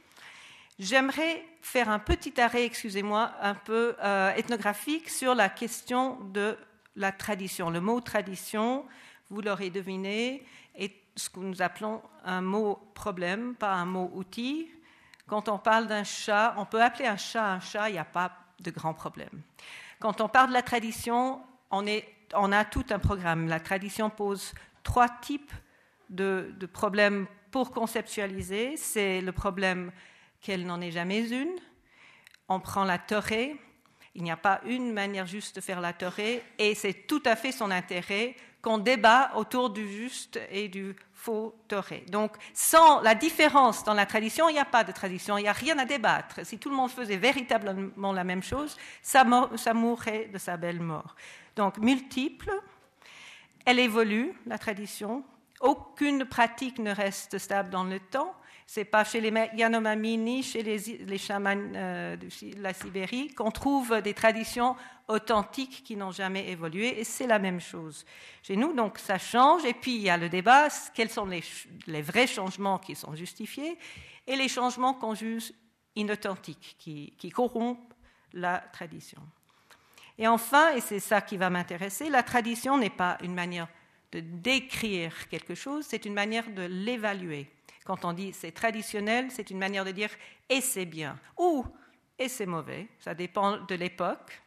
[0.81, 6.57] J'aimerais faire un petit arrêt, excusez-moi, un peu euh, ethnographique sur la question de
[6.97, 7.69] la tradition.
[7.69, 8.87] Le mot tradition,
[9.29, 10.43] vous l'aurez deviné,
[10.75, 14.71] est ce que nous appelons un mot problème, pas un mot outil.
[15.27, 18.05] Quand on parle d'un chat, on peut appeler un chat un chat, il n'y a
[18.07, 19.43] pas de grand problème.
[19.99, 23.49] Quand on parle de la tradition, on, a tout un programme.
[23.49, 25.53] La tradition pose trois types
[26.09, 28.79] de, de problèmes pour conceptualiser.
[28.79, 29.93] C'est le problème
[30.41, 31.57] qu'elle n'en est jamais une.
[32.49, 33.57] On prend la torée.
[34.15, 37.37] Il n'y a pas une manière juste de faire la torée, et c'est tout à
[37.37, 42.05] fait son intérêt qu'on débat autour du juste et du faux toré.
[42.09, 45.49] Donc, sans la différence dans la tradition, il n'y a pas de tradition, il n'y
[45.49, 46.45] a rien à débattre.
[46.45, 49.25] Si tout le monde faisait véritablement la même chose, ça,
[49.57, 51.15] ça mourrait de sa belle mort.
[51.57, 52.51] Donc, multiple,
[53.65, 55.25] elle évolue, la tradition.
[55.61, 58.35] Aucune pratique ne reste stable dans le temps.
[58.73, 63.51] C'est pas chez les Yanomami ni chez les, les chamans euh, de la Sibérie qu'on
[63.51, 64.77] trouve des traditions
[65.09, 68.07] authentiques qui n'ont jamais évolué, et c'est la même chose
[68.45, 68.73] chez nous.
[68.73, 71.43] Donc ça change, et puis il y a le débat quels sont les,
[71.89, 73.77] les vrais changements qui sont justifiés
[74.25, 75.53] et les changements qu'on juge
[75.97, 77.93] inauthentiques, qui, qui corrompent
[78.35, 79.21] la tradition.
[80.17, 83.67] Et enfin, et c'est ça qui va m'intéresser, la tradition n'est pas une manière
[84.13, 87.51] de décrire quelque chose, c'est une manière de l'évaluer.
[87.85, 90.11] Quand on dit c'est traditionnel, c'est une manière de dire
[90.49, 91.65] et c'est bien ou
[92.19, 94.43] et c'est mauvais, ça dépend de l'époque.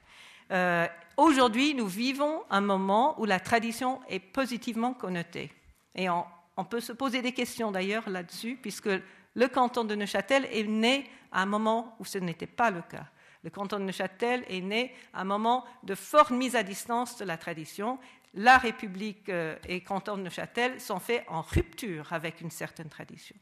[0.51, 5.51] Euh, aujourd'hui, nous vivons un moment où la tradition est positivement connotée.
[5.95, 8.89] Et on, on peut se poser des questions d'ailleurs là-dessus, puisque
[9.33, 13.07] le canton de Neuchâtel est né à un moment où ce n'était pas le cas.
[13.43, 17.25] Le canton de Neuchâtel est né à un moment de forte mise à distance de
[17.25, 17.97] la tradition
[18.33, 23.35] la République euh, et canton de Neuchâtel sont faits en rupture avec une certaine tradition.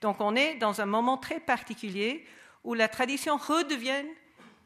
[0.00, 2.24] Donc on est dans un moment très particulier
[2.64, 4.04] où la tradition redevient,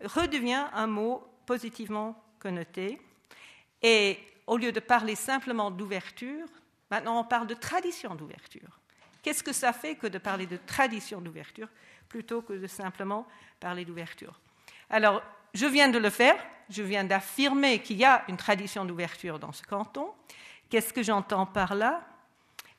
[0.04, 3.00] redevient un mot positivement connoté.
[3.82, 6.46] Et au lieu de parler simplement d'ouverture,
[6.90, 8.78] maintenant on parle de tradition d'ouverture.
[9.22, 11.68] Qu'est-ce que ça fait que de parler de tradition d'ouverture
[12.08, 13.26] plutôt que de simplement
[13.60, 14.40] parler d'ouverture?
[14.90, 15.22] Alors,
[15.55, 16.37] je viens de le faire,
[16.71, 20.11] je viens d'affirmer qu'il y a une tradition d'ouverture dans ce canton.
[20.71, 22.03] Qu'est-ce que j'entends par là?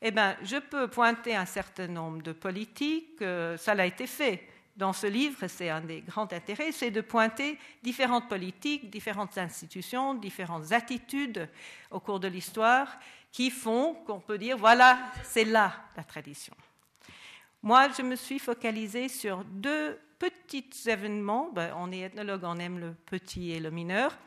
[0.01, 4.47] Eh bien, je peux pointer un certain nombre de politiques, euh, ça l'a été fait.
[4.75, 10.15] dans ce livre, c'est un des grands intérêts, c'est de pointer différentes politiques, différentes institutions,
[10.15, 11.47] différentes attitudes
[11.91, 12.97] au cours de l'histoire
[13.31, 16.55] qui font qu'on peut dire, voilà, c'est là la tradition.
[17.61, 19.97] Moi, je me suis focalisée sur deux
[20.29, 21.51] petits événements.
[21.53, 24.17] Ben, on est ethnologue, on aime le petit et le mineur.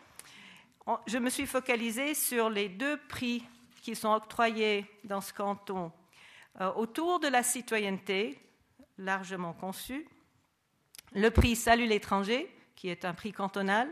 [1.06, 3.44] Je me suis focalisée sur les deux prix
[3.82, 5.92] qui sont octroyés dans ce canton
[6.60, 8.38] euh, autour de la citoyenneté,
[8.98, 10.06] largement conçu.
[11.12, 13.88] Le prix Salut l'étranger, qui est un prix cantonal,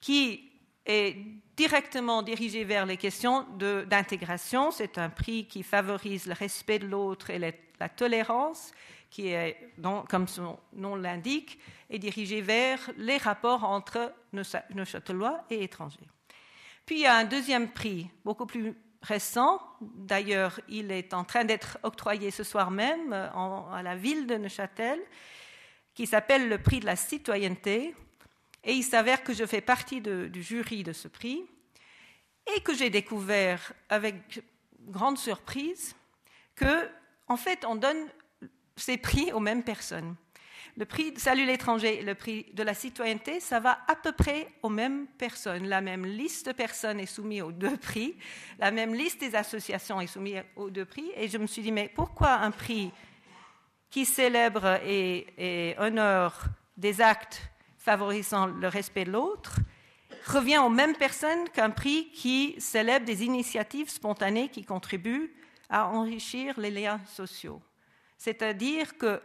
[0.00, 0.50] qui
[0.86, 1.16] est
[1.56, 3.46] directement dirigé vers les questions
[3.86, 4.70] d'intégration.
[4.70, 7.52] C'est un prix qui favorise le respect de l'autre et la,
[7.88, 8.72] tolérance,
[9.12, 9.74] qui est,
[10.08, 11.58] comme son nom l'indique,
[11.90, 16.08] est dirigé vers les rapports entre nos châtelois et étrangers.
[16.86, 19.60] Puis il y a un deuxième prix, beaucoup plus récent.
[19.82, 24.98] D'ailleurs, il est en train d'être octroyé ce soir même à la ville de Neuchâtel,
[25.92, 27.94] qui s'appelle le prix de la citoyenneté.
[28.64, 31.44] Et il s'avère que je fais partie du jury de ce prix
[32.56, 34.42] et que j'ai découvert avec
[34.86, 35.94] grande surprise
[36.54, 36.88] que,
[37.28, 38.08] en fait, on donne
[38.76, 40.16] ces prix aux mêmes personnes.
[40.78, 44.48] Le prix de Salut l'étranger le prix de la citoyenneté, ça va à peu près
[44.62, 45.66] aux mêmes personnes.
[45.66, 48.16] La même liste de personnes est soumise aux deux prix,
[48.58, 51.10] la même liste des associations est soumise aux deux prix.
[51.16, 52.90] Et je me suis dit, mais pourquoi un prix
[53.90, 56.40] qui célèbre et, et honore
[56.78, 57.42] des actes
[57.76, 59.56] favorisant le respect de l'autre
[60.26, 65.34] revient aux mêmes personnes qu'un prix qui célèbre des initiatives spontanées qui contribuent
[65.68, 67.60] à enrichir les liens sociaux?
[68.22, 69.20] C'est-à-dire que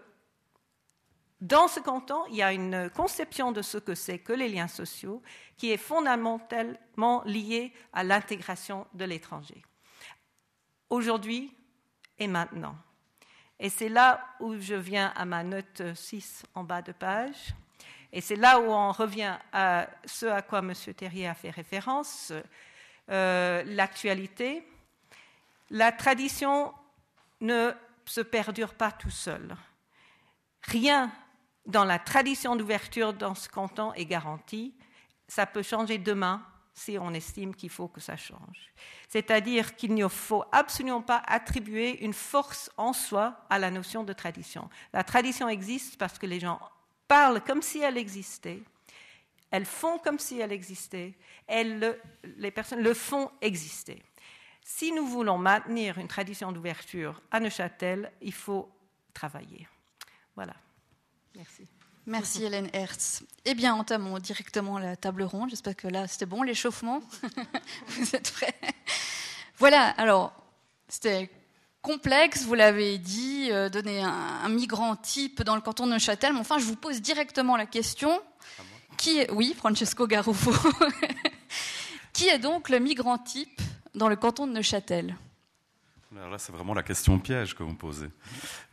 [1.39, 4.67] dans ce canton, il y a une conception de ce que c'est que les liens
[4.67, 5.21] sociaux
[5.55, 9.61] qui est fondamentalement liée à l'intégration de l'étranger.
[10.89, 11.55] Aujourd'hui
[12.17, 12.75] et maintenant.
[13.59, 17.53] Et c'est là où je viens à ma note 6 en bas de page.
[18.11, 20.73] Et c'est là où on revient à ce à quoi M.
[20.95, 22.33] Terrier a fait référence,
[23.11, 24.67] euh, l'actualité.
[25.69, 26.73] La tradition
[27.41, 27.75] ne
[28.09, 29.55] se perdure pas tout seul.
[30.63, 31.11] Rien
[31.65, 34.73] dans la tradition d'ouverture dans ce canton est garanti.
[35.27, 36.43] Ça peut changer demain
[36.73, 38.71] si on estime qu'il faut que ça change.
[39.09, 44.13] C'est-à-dire qu'il ne faut absolument pas attribuer une force en soi à la notion de
[44.13, 44.69] tradition.
[44.93, 46.59] La tradition existe parce que les gens
[47.07, 48.61] parlent comme si elle existait,
[49.49, 51.13] elles font comme si elle existait,
[51.49, 54.03] les personnes le font exister.
[54.69, 58.69] Si nous voulons maintenir une tradition d'ouverture à Neuchâtel, il faut
[59.13, 59.65] travailler.
[60.35, 60.55] Voilà.
[61.37, 61.65] Merci.
[62.05, 63.23] Merci Hélène Hertz.
[63.45, 65.51] Eh bien, entamons directement la table ronde.
[65.51, 66.99] J'espère que là, c'était bon, l'échauffement.
[67.87, 68.53] vous êtes prêts?
[69.57, 70.33] Voilà, alors,
[70.89, 71.29] c'était
[71.81, 76.33] complexe, vous l'avez dit, euh, donner un, migrant type dans le canton de Neuchâtel.
[76.33, 78.21] Mais enfin, je vous pose directement la question.
[78.97, 80.51] Qui est, oui, Francesco Garufo.
[82.11, 83.61] qui est donc le migrant type
[83.95, 85.15] dans le canton de Neuchâtel
[86.15, 88.07] alors là, c'est vraiment la question piège que vous me posez.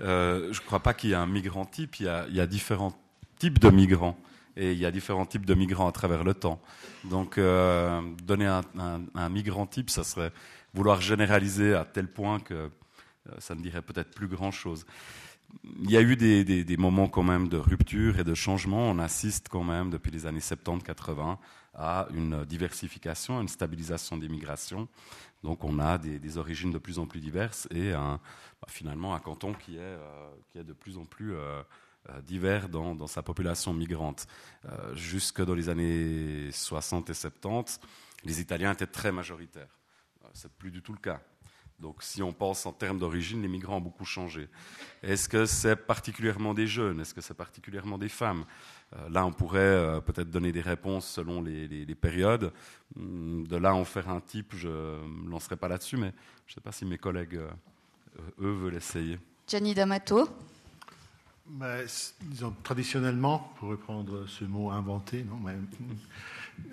[0.01, 1.99] Euh, je ne crois pas qu'il y ait un migrant type.
[1.99, 2.95] Il y, a, différents
[3.39, 4.17] types de migrants.
[4.57, 6.61] Et il y a différents types de migrants à travers le temps.
[7.03, 10.33] Donc, euh, donner un, migrant type, ça serait
[10.75, 12.69] vouloir généraliser à tel point que euh,
[13.39, 14.87] ça ne dirait peut-être plus grand-chose.
[15.83, 18.91] Il y a eu des, des, moments quand même de rupture et de changement.
[18.91, 21.37] On assiste quand même depuis les années 70-80
[21.75, 24.89] à une diversification, une stabilisation des migrations.
[25.43, 27.93] Donc on a des, origines de plus en plus diverses et
[28.65, 31.63] bah, finalement un canton qui est, euh, qui est de plus en plus euh,
[32.09, 34.27] euh, divers dans, sa population migrante.
[34.95, 37.81] jusque dans les années 60 et 70,
[38.25, 39.79] les Italiens étaient très majoritaires.
[40.33, 41.21] C'est plus du tout le cas.
[41.79, 44.49] Donc si on pense en termes d'origine, les migrants ont beaucoup changé.
[45.03, 47.01] Est-ce que c'est particulièrement des jeunes?
[47.01, 48.47] Est-ce que c'est particulièrement des femmes?
[49.11, 52.53] Là, on pourrait euh, peut-être donner des réponses selon les, périodes.
[52.97, 56.13] Hum, de là, en faire un type, je ne me lancerai pas là-dessus, mais
[56.47, 57.51] je ne sais pas si mes collègues, euh,
[58.41, 59.19] eux, veulent essayer.
[59.47, 60.29] Gianni D'Amato
[62.23, 65.27] disons, traditionnellement, pour reprendre ce mot inventé,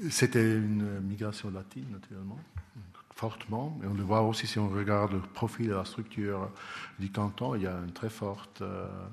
[0.09, 2.39] c'était une migration latine, naturellement
[3.22, 3.78] fortement.
[3.84, 6.49] Et on le voit aussi si on regarde le profil et la structure
[6.97, 7.53] du canton.
[7.53, 9.07] Il y a une très forte euh, euh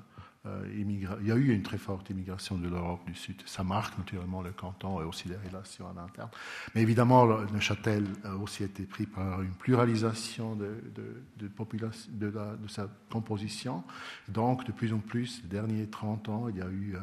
[0.45, 3.41] il y a eu une très forte immigration de l'Europe du Sud.
[3.45, 6.29] Ça marque naturellement le canton et aussi les relations à l'interne.
[6.73, 10.81] Mais évidemment, Neuchâtel a aussi été pris par une pluralisation de,
[12.67, 13.83] sa composition.
[14.29, 16.99] Donc, de plus en plus, ces derniers 30 ans, il y a eu euh,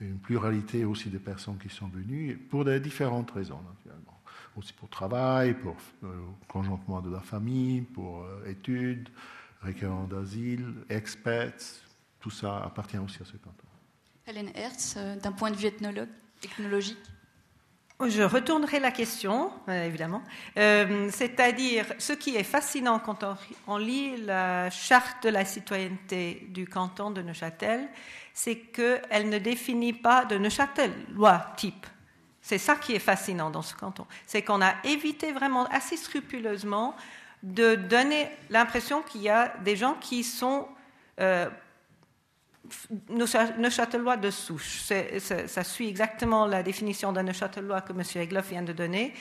[0.00, 4.12] une pluralité aussi de personnes qui sont venues pour des différentes raisons, naturellement
[4.56, 6.08] aussi pour travail, pour euh,
[6.48, 9.08] conjointement de la famille, pour euh, études,
[9.62, 11.82] requérants d'asile, expats,
[12.22, 13.66] tout ça appartient aussi à ce canton.
[14.26, 16.08] Hélène Hertz, d'un point de vue ethnologue,
[16.42, 16.98] ethnologique
[18.08, 20.22] je retournerai la question, euh, évidemment.
[20.56, 23.24] Euh, c'est-à-dire, ce qui est fascinant quand
[23.66, 27.88] on, lit la charte de la citoyenneté du canton de Neuchâtel,
[28.34, 31.86] c'est qu'elle ne définit pas de Neuchâtel loi type.
[32.40, 34.06] C'est ça qui est fascinant dans ce canton.
[34.26, 36.96] C'est qu'on a évité vraiment assez scrupuleusement
[37.42, 40.66] de donner l'impression qu'il y a des gens qui sont
[41.20, 41.48] euh,
[43.08, 44.82] Neuchâtelois de souche.
[45.46, 48.02] Ça suit exactement la définition d'un Neuchâtelois que M.
[48.22, 49.14] Egloff vient de donner.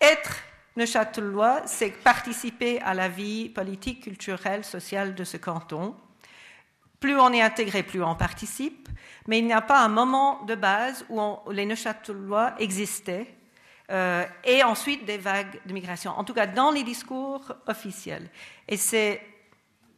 [0.00, 0.36] Être
[0.76, 5.94] Neuchâtelois, c'est participer à la vie politique, culturelle, sociale de ce canton.
[6.98, 8.88] Plus on est intégré, plus on participe,
[9.28, 13.26] mais il n'y a pas un moment de base où, les Neuchâtelois existaient
[13.90, 18.28] euh, et ensuite des vagues de migration, en tout cas dans les discours officiels.
[18.66, 19.20] Et c'est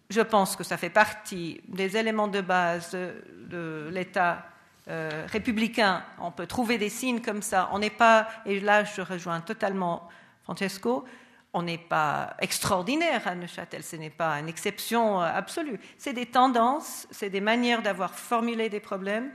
[0.08, 4.46] je pense que ça fait partie des éléments de base de, l'État
[4.88, 6.04] euh, républicain.
[6.20, 7.68] On peut trouver des signes comme ça.
[7.72, 10.08] On n'est pas, et là je rejoins totalement
[10.44, 11.04] Francesco,
[11.52, 15.80] on n'est pas extraordinaire à Neuchâtel, ce n'est pas une exception euh, absolue.
[15.98, 19.32] C'est des tendances, c'est des manières d'avoir formulé des problèmes,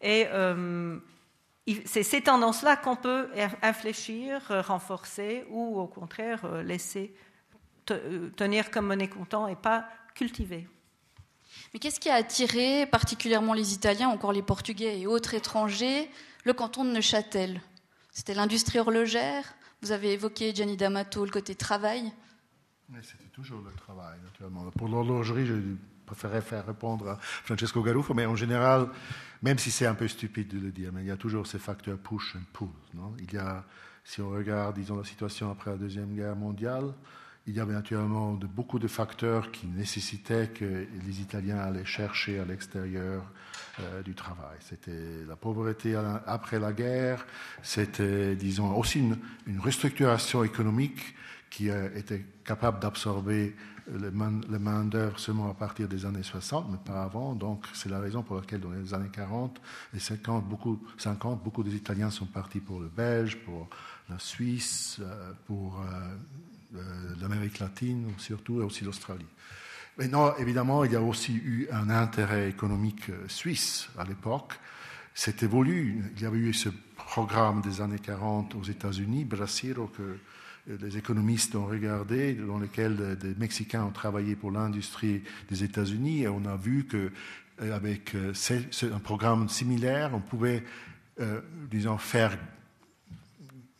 [0.00, 0.98] et euh,
[1.84, 3.28] c'est ces tendances-là qu'on peut
[3.62, 7.14] infléchir, renforcer, ou au contraire laisser
[8.36, 10.68] tenir comme monnaie comptant et pas cultiver.
[11.72, 16.08] Mais qu'est-ce qui a attiré particulièrement les Italiens, encore les Portugais et autres étrangers,
[16.44, 17.60] le canton de Neuchâtel?
[18.12, 19.54] C'était l'industrie horlogère?
[19.82, 22.12] Vous avez évoqué Gianni D'Amato, le côté travail
[23.02, 24.70] C'était toujours le travail, naturellement.
[24.70, 25.54] Pour l'horlogerie, je
[26.06, 28.88] préférerais faire répondre à Francesco Garuffo, mais en général,
[29.42, 31.58] même si c'est un peu stupide de le dire, mais il y a toujours ces
[31.58, 32.68] facteurs push and pull.
[32.94, 33.14] Non?
[33.18, 33.64] Il y a,
[34.04, 36.94] si on regarde, disons, la situation après la Deuxième Guerre mondiale,
[37.46, 42.44] il y avait naturellement beaucoup de facteurs qui nécessitaient que les Italiens allaient chercher à
[42.44, 43.22] l'extérieur
[43.80, 44.56] euh, du travail.
[44.60, 45.94] C'était la pauvreté
[46.26, 47.26] après la guerre,
[47.62, 51.14] c'était, disons, aussi une, restructuration économique
[51.50, 53.54] qui était capable d'absorber
[53.92, 54.10] le
[54.58, 57.34] main-d'œuvre seulement à partir des années 60, mais pas avant.
[57.34, 59.60] Donc, c'est la raison pour laquelle, dans les années 40
[59.94, 63.68] et 50, beaucoup, 50, beaucoup des Italiens sont partis pour le Belge, pour
[64.08, 66.16] la Suisse, euh, pour euh, euh,
[67.20, 69.26] l'Amérique latine surtout et aussi l'Australie.
[69.96, 74.54] Maintenant, évidemment, il y a aussi eu un intérêt économique euh, suisse à l'époque.
[75.14, 75.94] C'est évolué.
[76.16, 80.98] Il y avait eu ce programme des années 40 aux États-Unis, Brasero, que euh, les
[80.98, 86.44] économistes ont regardé, dans lequel des Mexicains ont travaillé pour l'industrie des États-Unis, et on
[86.44, 90.64] a vu qu'avec un programme similaire, on pouvait,
[91.70, 92.36] disons, faire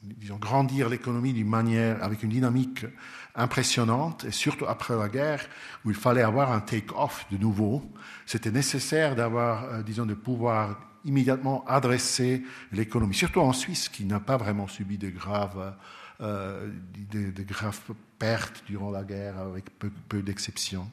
[0.04, 2.86] disons, grandir l'économie d'une manière, avec une dynamique
[3.34, 5.46] impressionnante, et surtout après la guerre,
[5.84, 7.82] où il fallait avoir un take-off de nouveau.
[8.26, 12.42] C'était nécessaire d'avoir, euh, disons, de pouvoir immédiatement adresser
[12.72, 15.74] l'économie, surtout en Suisse, qui n'a pas vraiment subi de graves,
[16.20, 16.70] euh,
[17.12, 17.80] de, graves
[18.18, 20.90] pertes durant la guerre, avec peu, d'exceptions.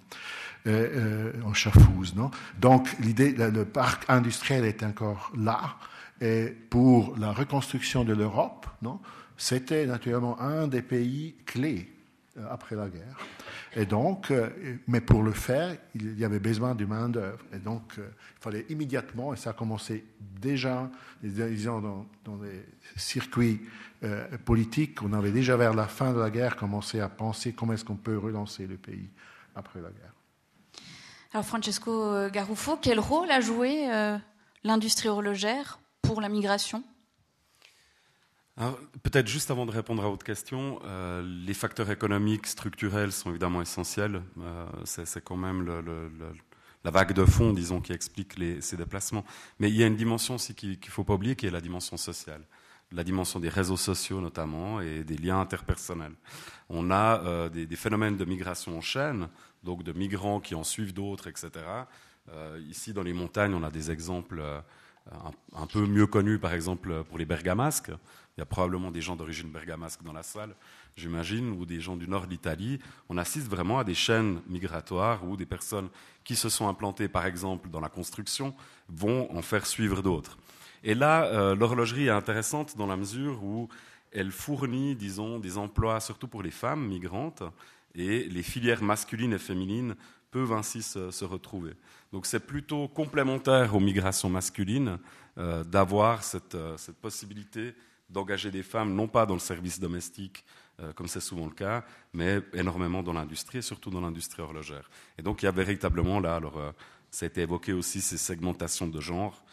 [0.68, 2.30] Euh, en Chafouz, non?
[2.59, 5.76] Donc, l'idée, le parc industriel est encore là,
[6.22, 8.67] et pour la reconstruction de l'Europe,
[9.38, 11.91] c'était naturellement un des pays clés
[12.38, 13.17] euh, après la guerre.
[13.76, 14.49] Et donc, euh,
[14.88, 17.43] mais pour le faire, il y avait besoin de main-d'œuvre.
[17.51, 18.07] Et donc, euh,
[18.38, 20.91] il fallait immédiatement, et ça a commencé déjà,
[21.24, 22.65] disons, dans, dans les
[22.95, 23.61] circuits
[24.45, 27.86] politiques, on avait déjà vers la fin de la guerre commencé à penser comment est-ce
[27.86, 29.07] qu'on peut relancer le pays
[29.53, 30.13] après la guerre.
[31.34, 33.88] Alors, Francesco Garuffo, quel rôle a joué
[34.63, 35.80] l'industrie horlogère
[36.20, 36.84] la migration
[39.01, 43.62] Peut-être juste avant de répondre à votre question, euh, les facteurs économiques, structurels sont évidemment
[43.62, 44.22] essentiels.
[44.39, 45.66] Euh, c'est quand même
[46.84, 49.26] la vague de fond, disons, qui explique ces déplacements.
[49.59, 51.62] Mais il y a une dimension aussi qu'il ne faut pas oublier, qui est la
[51.62, 52.43] dimension sociale.
[52.91, 56.14] La dimension des réseaux sociaux notamment et des liens interpersonnels.
[56.70, 59.30] On a euh, des, phénomènes de migration en chaîne,
[59.64, 61.51] donc de migrants qui en suivent d'autres, etc.
[62.70, 64.43] ici, dans les montagnes, on a des exemples
[65.55, 67.89] un, peu mieux connu, par exemple, pour les bergamasques.
[68.38, 70.55] Il y a probablement des gens d'origine bergamasque dans la salle,
[70.95, 72.80] j'imagine, ou des gens du nord d'Italie.
[73.09, 75.89] On assiste vraiment à des chaînes migratoires où des personnes
[76.24, 78.53] qui se sont implantées, par exemple, dans la construction,
[78.88, 80.38] vont en faire suivre d'autres.
[80.84, 83.68] Et là, euh, l'horlogerie est intéressante dans la mesure où
[84.12, 87.43] elle fournit, disons, des emplois surtout pour les femmes migrantes,
[87.93, 89.95] et les filières masculines et féminines
[90.32, 91.74] peuvent ainsi se retrouver.
[92.12, 94.99] Donc c'est plutôt complémentaire aux migrations masculines
[95.38, 97.74] euh, d'avoir cette, euh, cette, possibilité
[98.09, 100.43] d'engager des femmes, non pas dans le service domestique,
[100.82, 104.89] euh, comme c'est souvent le cas, mais énormément dans l'industrie, et surtout dans l'industrie horlogère.
[105.18, 106.59] Et donc il y a véritablement là alors,
[107.09, 109.45] ça a été évoqué aussi, ces segmentations de genre,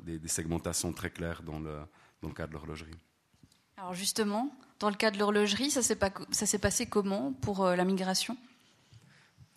[0.00, 1.78] des, segmentations très claires dans le,
[2.20, 2.98] dans le cas de l'horlogerie.
[3.76, 8.36] Alors justement, dans le cas de l'horlogerie, ça s'est passé comment pour la migration?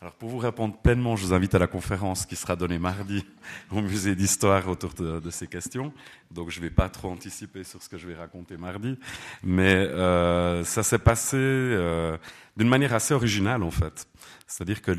[0.01, 3.25] Alors pour vous répondre pleinement, je vous invite à la conférence qui sera donnée mardi
[3.71, 5.91] au musée d'histoire autour de, ces questions.
[6.31, 8.97] Donc je ne vais pas trop anticiper sur ce que je vais raconter mardi,
[9.43, 12.17] mais euh, ça s'est passé euh,
[12.55, 14.07] d'une manière assez originale en fait.
[14.47, 14.91] C'est-à-dire que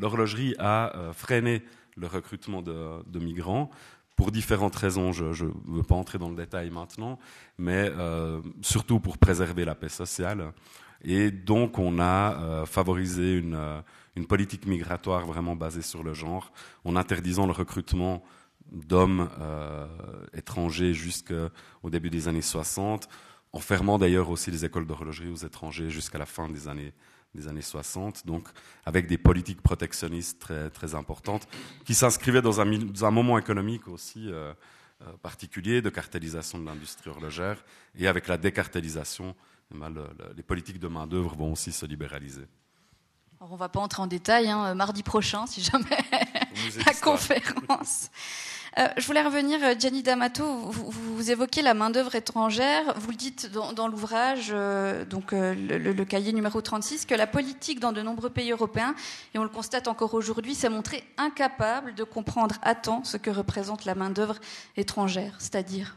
[0.00, 1.64] l'horlogerie a euh, freiné
[1.96, 3.68] le recrutement de, de migrants
[4.14, 5.10] pour différentes raisons.
[5.10, 7.18] Je ne veux pas entrer dans le détail maintenant,
[7.58, 7.90] mais
[8.62, 10.52] surtout pour préserver la paix sociale.
[11.02, 13.56] Et donc on a favorisé une
[14.16, 16.52] une politique migratoire vraiment basée sur le genre,
[16.84, 18.22] en interdisant le recrutement
[18.72, 19.86] d'hommes euh,
[20.32, 23.08] étrangers jusqu'au début des années 60,
[23.52, 26.92] en fermant d'ailleurs aussi les écoles d'horlogerie aux étrangers jusqu'à la fin des années,
[27.34, 28.48] des années 60, donc
[28.84, 31.48] avec des politiques protectionnistes très, très importantes,
[31.84, 34.52] qui s'inscrivaient dans un, moment économique aussi euh,
[35.02, 37.64] euh, particulier de cartélisation de l'industrie horlogère,
[37.98, 39.34] et avec la décartélisation,
[39.74, 39.92] eh ben,
[40.36, 42.46] les politiques de main-d'œuvre vont aussi se libéraliser
[43.40, 45.84] on ne va pas entrer en détail, hein, mardi prochain, si jamais
[46.86, 48.10] la conférence.
[48.78, 52.94] Euh, je voulais revenir, euh, Gianni D'Amato, vous, évoquez la main-d'œuvre étrangère.
[52.98, 57.92] Vous le dites dans, l'ouvrage, euh, donc le, cahier numéro 36, que la politique dans
[57.92, 58.94] de nombreux pays européens,
[59.34, 63.30] et on le constate encore aujourd'hui, s'est montrée incapable de comprendre à temps ce que
[63.30, 64.36] représente la main-d'œuvre
[64.76, 65.96] étrangère, c'est-à-dire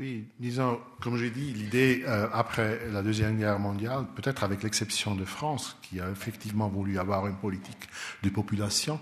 [0.00, 5.14] oui, disons, comme j'ai dit, l'idée, euh, après la Deuxième Guerre mondiale, peut-être avec l'exception
[5.14, 7.86] de France, qui a effectivement voulu avoir une politique
[8.22, 8.98] de population,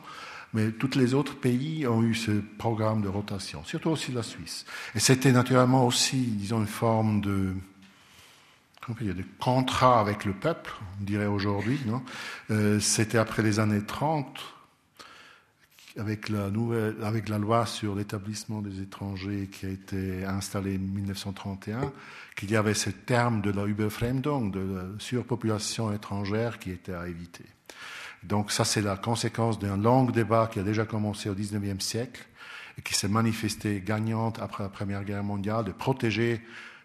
[0.54, 4.66] mais tous les autres pays ont eu ce programme de rotation, surtout aussi la Suisse.
[4.96, 7.54] Et c'était naturellement aussi, disons, une forme de,
[9.00, 11.78] de contrat avec le peuple, on dirait aujourd'hui.
[11.86, 12.02] non?
[12.50, 14.26] Euh, c'était après les années 30,
[15.98, 16.48] avec la,
[17.38, 21.92] loi sur l'établissement des étrangers qui a été installée en 1931,
[22.36, 27.08] qu'il y avait ce terme de la Überfremdung, de la surpopulation étrangère qui était à
[27.08, 27.44] éviter.
[28.22, 32.24] Donc ça, c'est la conséquence d'un long débat qui a déjà commencé au XIXe siècle
[32.78, 36.40] et qui s'est manifesté gagnante après la Première Guerre mondiale, de protéger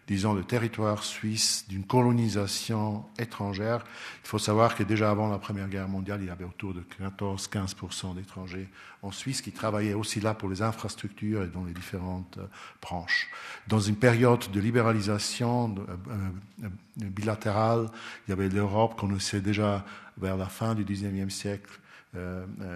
[0.06, 3.84] disons, le territoire suisse d'une colonisation étrangère.
[4.22, 6.84] Il faut savoir que déjà avant la Première Guerre mondiale, il y avait autour de
[7.00, 8.68] 14-15% d'étrangers
[9.02, 12.46] en Suisse qui travaillaient aussi là pour les infrastructures et dans les différentes euh,
[12.82, 13.28] branches.
[13.66, 15.96] Dans une période de libéralisation euh,
[16.64, 17.88] euh, bilatérale,
[18.26, 19.84] il y avait l'Europe qu'on sait déjà
[20.18, 21.80] vers la fin du XIXe siècle,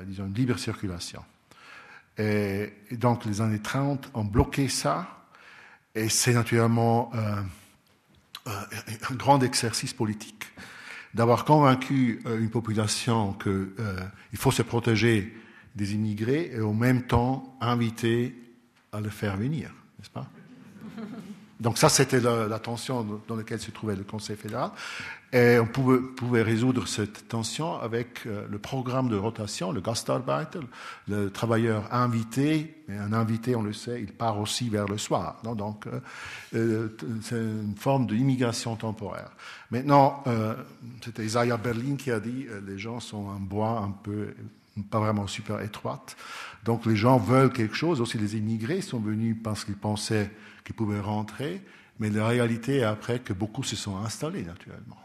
[0.07, 1.23] disons, une libre circulation.
[2.19, 5.18] et donc les années 30 ont bloqué ça
[5.95, 7.43] et c'est naturellement euh,
[8.47, 8.51] euh,
[9.11, 10.47] un grand exercice politique
[11.15, 15.35] d'avoir convaincu euh, une population qu'il faut se protéger
[15.75, 18.35] des immigrés et en même temps inviter
[18.93, 20.29] à le faire venir, n'est-ce pas?
[21.61, 24.71] Donc ça, c'était la, tension dans laquelle se trouvait le Conseil fédéral.
[25.33, 30.61] Et on pouvait, pouvait résoudre cette tension avec euh, le programme de rotation, le Gastarbeiter,
[31.07, 32.83] le travailleur invité.
[32.89, 35.37] Et un invité, on le sait, il part aussi vers le soir.
[35.45, 35.55] Non?
[35.55, 36.01] Donc, euh,
[36.55, 36.89] euh
[37.21, 39.31] c'est une forme d'immigration temporaire.
[39.71, 40.55] Maintenant, euh,
[41.05, 44.35] c'était Isaiah Berlin qui a dit les gens sont en bois un peu,
[44.91, 46.17] pas vraiment super étroite.
[46.65, 48.01] Donc, les gens veulent quelque chose.
[48.01, 50.31] Aussi, les immigrés sont venus parce qu'ils pensaient
[50.65, 51.61] qui pouvaient rentrer,
[51.99, 54.97] mais la réalité est après que beaucoup se sont installés naturellement.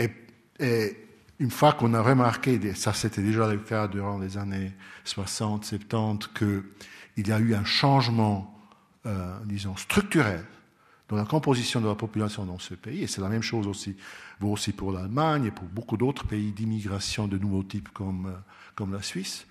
[0.00, 0.96] Et,
[1.38, 4.72] une fois qu'on a remarqué, ça c'était déjà le cas durant les années
[5.04, 8.60] 60, 70, qu'il y a eu un changement,
[9.06, 10.44] euh, disons, structurel
[11.08, 13.96] dans la composition de la population dans ce pays, et c'est la même chose aussi,
[14.42, 18.38] aussi pour l'Allemagne et pour beaucoup d'autres pays d'immigration de nouveaux types comme, euh,
[18.74, 19.46] comme la Suisse,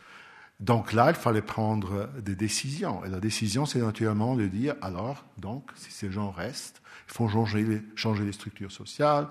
[0.59, 3.03] donc là, il fallait prendre des décisions.
[3.05, 7.29] Et la décision, c'est naturellement de dire, alors, donc, si ces gens restent, il faut
[7.29, 9.27] changer les structures sociales,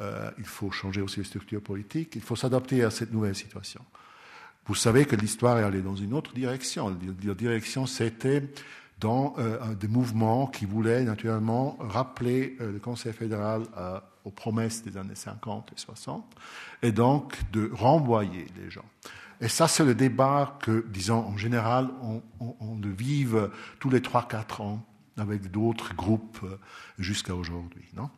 [0.00, 3.82] euh, il faut changer aussi les structures politiques, il faut s'adapter à cette nouvelle situation.
[4.66, 6.96] Vous savez que l'histoire est allée dans une autre direction.
[7.24, 8.42] La direction, c'était
[8.98, 13.62] dans euh, des mouvements qui voulaient naturellement rappeler euh, le Conseil fédéral
[14.24, 16.24] aux promesses des années 50 et 60,
[16.82, 18.84] et donc de renvoyer les gens.
[19.40, 22.22] Et ça, c'est le débat que, disons, en général, on,
[22.60, 24.84] on, le vive tous les 3-4 ans
[25.16, 26.44] avec d'autres groupes
[26.98, 27.86] jusqu'à aujourd'hui.
[27.96, 28.10] Non?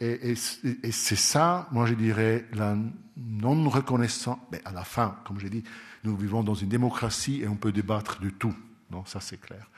[0.00, 2.76] Et, c'est ça, moi je dirais, la
[3.16, 4.38] non-reconnaissance.
[4.52, 5.64] Mais à la fin, comme j'ai dit,
[6.04, 8.54] nous vivons dans une démocratie et on peut débattre de tout.
[8.90, 9.70] Non, ça c'est clair.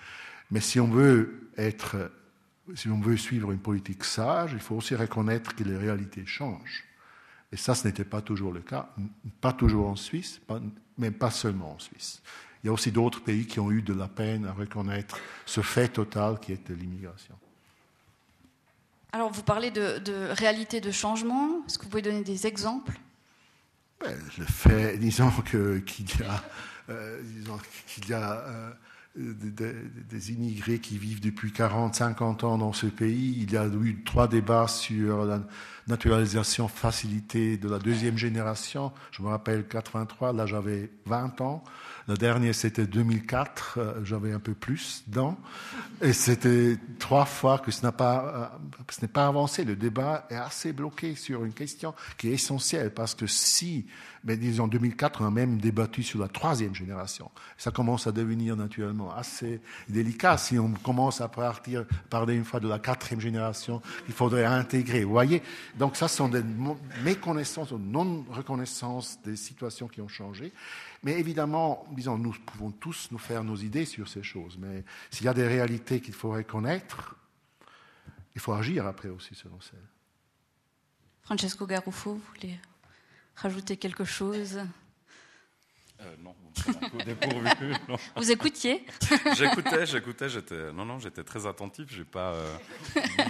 [0.51, 2.11] Mais si on veut être,
[2.75, 6.85] si on veut suivre une politique sage, il faut aussi reconnaître que les réalités changent.
[7.53, 8.91] Et ça, ce n'était pas toujours le cas,
[9.41, 10.41] pas toujours en Suisse,
[10.99, 12.21] mais pas seulement en Suisse.
[12.62, 15.61] il y a aussi d'autres pays qui ont eu de la peine à reconnaître ce
[15.61, 17.37] fait total qui est l'immigration.
[19.13, 20.01] Alors, vous parlez de,
[20.33, 21.63] réalité de changement.
[21.67, 22.99] Est-ce que vous pouvez donner des exemples?
[24.03, 26.45] Le fait, disons qu'il y a,
[26.91, 27.21] euh,
[28.09, 28.71] y a euh,
[29.17, 33.39] des, immigrés qui vivent depuis 40, 50 ans dans ce pays.
[33.41, 35.41] Il y a eu trois débats sur la
[35.89, 38.93] naturalisation facilitée de la deuxième génération.
[39.11, 41.64] Je me rappelle 83, là j'avais 20 ans.
[42.09, 45.36] Le dernier, c'était 2004, euh, j'avais un peu plus dedans.
[46.01, 49.62] Et c'était trois fois que ce n'a pas, euh, n'est pas avancé.
[49.62, 53.86] Le débat est assez bloqué sur une question qui est essentielle parce que si,
[54.24, 57.30] mais disons en 2004, on a même débattu sur la troisième génération.
[57.59, 59.61] Ça commence à devenir naturellement assez
[59.91, 64.47] délicat si on commence à partir, parler une fois de la quatrième génération, il faudrait
[64.47, 65.05] intégrer.
[65.05, 65.43] Vous voyez?
[65.79, 66.43] Donc ça sont des
[67.05, 70.53] méconnaissances ou non-reconnaissances des situations qui ont changé.
[71.05, 74.59] Mais évidemment, disons, nous pouvons tous nous faire nos idées sur ces choses.
[74.59, 77.14] Mais s'il y a des réalités qu'il faut reconnaître,
[78.35, 79.79] il faut agir après aussi selon celles.
[81.22, 82.59] Francesco Garuffo, vous voulez
[83.37, 84.61] rajouter quelque chose?
[86.01, 86.35] Euh, non,
[86.93, 87.49] vous dépourvu.
[88.17, 88.85] Vous écoutiez?
[89.37, 91.87] J'écoutais, j'écoutais, j'étais, non, non, j'étais très attentif.
[91.91, 92.57] J'ai pas euh,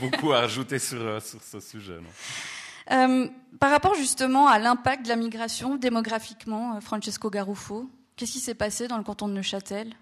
[0.01, 1.99] beaucoup à rajouter sur, euh, sur ce sujet.
[2.01, 2.11] Non.
[2.91, 3.29] Euh,
[3.61, 8.89] par rapport justement à l'impact de la migration démographiquement, Francesco Garuffo, qu'est-ce qui s'est passé
[8.89, 9.95] dans le canton de Neuchâtel?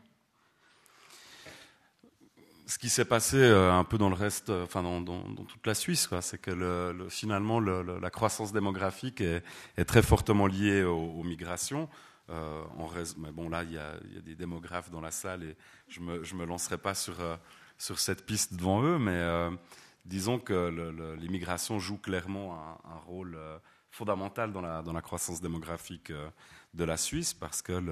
[2.69, 6.41] Ce qui s'est passé un peu dans le reste, enfin dans, toute la Suisse, c'est
[6.41, 11.89] que finalement la croissance démographique est, très fortement liée aux, migrations.
[12.29, 15.57] Mais bon, là, il y, a, des démographes dans la salle et
[15.89, 17.17] je me, me lancerai pas sur,
[17.79, 19.23] sur cette piste devant eux, mais
[20.07, 23.59] disons que l'immigration joue clairement un, rôle euh,
[23.91, 26.29] fondamental dans la, dans la, croissance démographique euh,
[26.75, 27.83] de la Suisse parce que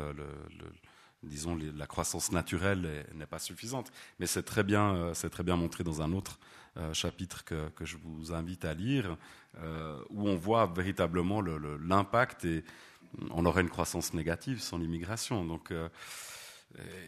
[1.23, 3.91] disons, la croissance naturelle n'est pas suffisante.
[4.19, 6.39] Mais c'est très, bien, euh, très bien montré dans un autre
[6.93, 9.17] chapitre que, que, je vous invite à lire,
[10.11, 12.65] où on voit véritablement l'impact et
[13.31, 15.45] on aurait une croissance négative sans l'immigration.
[15.45, 15.73] Donc,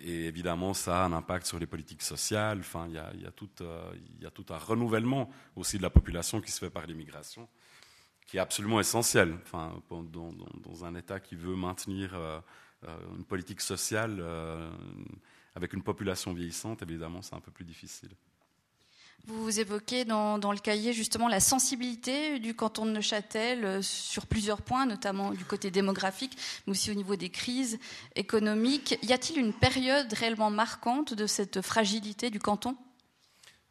[0.05, 2.61] et évidemment, ça a un impact sur les politiques sociales.
[2.61, 5.31] Enfin, il y a, il y a, tout, euh, il y a tout un renouvellement
[5.57, 7.49] aussi de la population qui se fait par l'immigration,
[8.27, 9.37] qui est absolument essentiel.
[9.43, 12.39] Enfin, dans, un État qui veut maintenir euh,
[12.85, 14.23] euh, une politique sociale
[15.55, 18.11] avec une population vieillissante, évidemment, c'est un peu plus difficile.
[19.29, 24.63] Vous évoquez dans, le cahier justement la sensibilité du canton de Neuchâtel euh, sur plusieurs
[24.63, 27.81] points, notamment du côté démographique, mais aussi au niveau des crises
[28.15, 28.97] économiques.
[29.03, 32.77] Y a-t-il une période réellement marquante de cette fragilité du canton?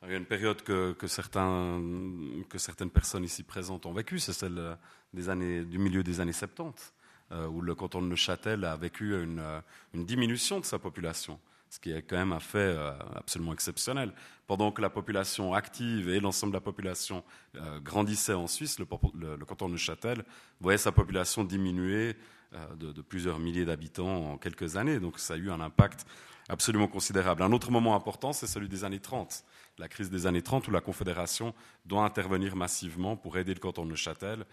[0.04, 4.76] Il y a une période que, certaines personnes ici présentes ont vécue, c'est celle euh,
[5.14, 6.94] des années, du milieu des années 70,
[7.32, 11.40] euh, où le canton de Neuchâtel a vécu une diminution de sa population
[11.76, 14.14] ce qui est quand même un fait euh, absolument exceptionnel.
[14.48, 17.24] Pendant que la population active et l'ensemble de la population
[17.56, 20.24] euh, grandissait en Suisse, le, canton de Neuchâtel
[20.62, 22.16] voyait sa population diminuer
[22.54, 25.00] euh, de, plusieurs milliers d'habitants en quelques années.
[25.02, 26.06] Donc ça a eu un impact
[26.48, 27.42] absolument considérable.
[27.44, 29.44] Un autre moment important, c'est celui des années 30,
[29.78, 31.54] la crise des années 30 où la Confédération
[31.86, 34.46] doit intervenir massivement pour aider le canton de Neuchâtel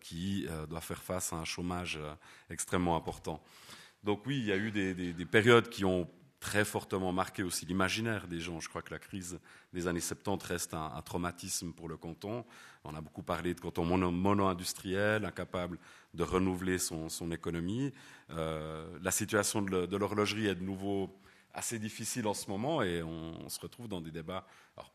[0.00, 1.98] qui doit faire face à un chômage
[2.50, 3.42] extrêmement important.
[4.04, 6.06] Donc oui, il y a eu des périodes qui ont
[6.42, 8.58] très fortement marqué aussi l'imaginaire des gens.
[8.58, 9.38] Je crois que la crise
[9.72, 12.44] des années 70 reste un, traumatisme pour le canton.
[12.82, 15.78] On a beaucoup parlé de canton mono-industriel, incapable
[16.14, 17.92] de renouveler son, économie.
[18.30, 21.16] Euh, la situation de l'horlogerie est de nouveau
[21.54, 24.44] assez difficile en ce moment et on, se retrouve dans des débats,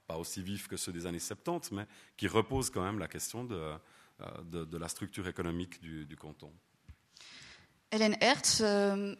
[0.06, 1.86] pas aussi vifs que ceux des années 70, mais
[2.18, 6.52] qui reposent quand même la question de, euh, la structure économique du, canton.
[7.92, 9.16] Hélène Hertz, euh,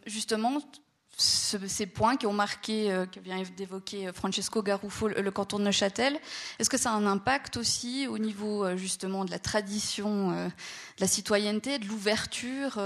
[1.18, 5.64] justement, ces points qui ont marqué, euh, que vient d'évoquer Francesco Garuffo, le, canton de
[5.64, 6.20] Neuchâtel.
[6.60, 10.48] Est-ce que ça a un impact aussi au niveau euh, justement de la tradition, euh,
[10.48, 12.80] de la citoyenneté, de l'ouverture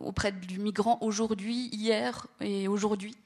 [0.00, 3.16] auprès du migrant aujourd'hui, hier et aujourd'hui?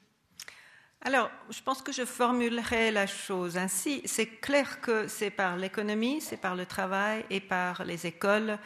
[1.01, 4.01] Alors, je pense que je formulerai la chose ainsi.
[4.05, 8.57] C'est clair que c'est par l'économie, c'est par le travail et par les écoles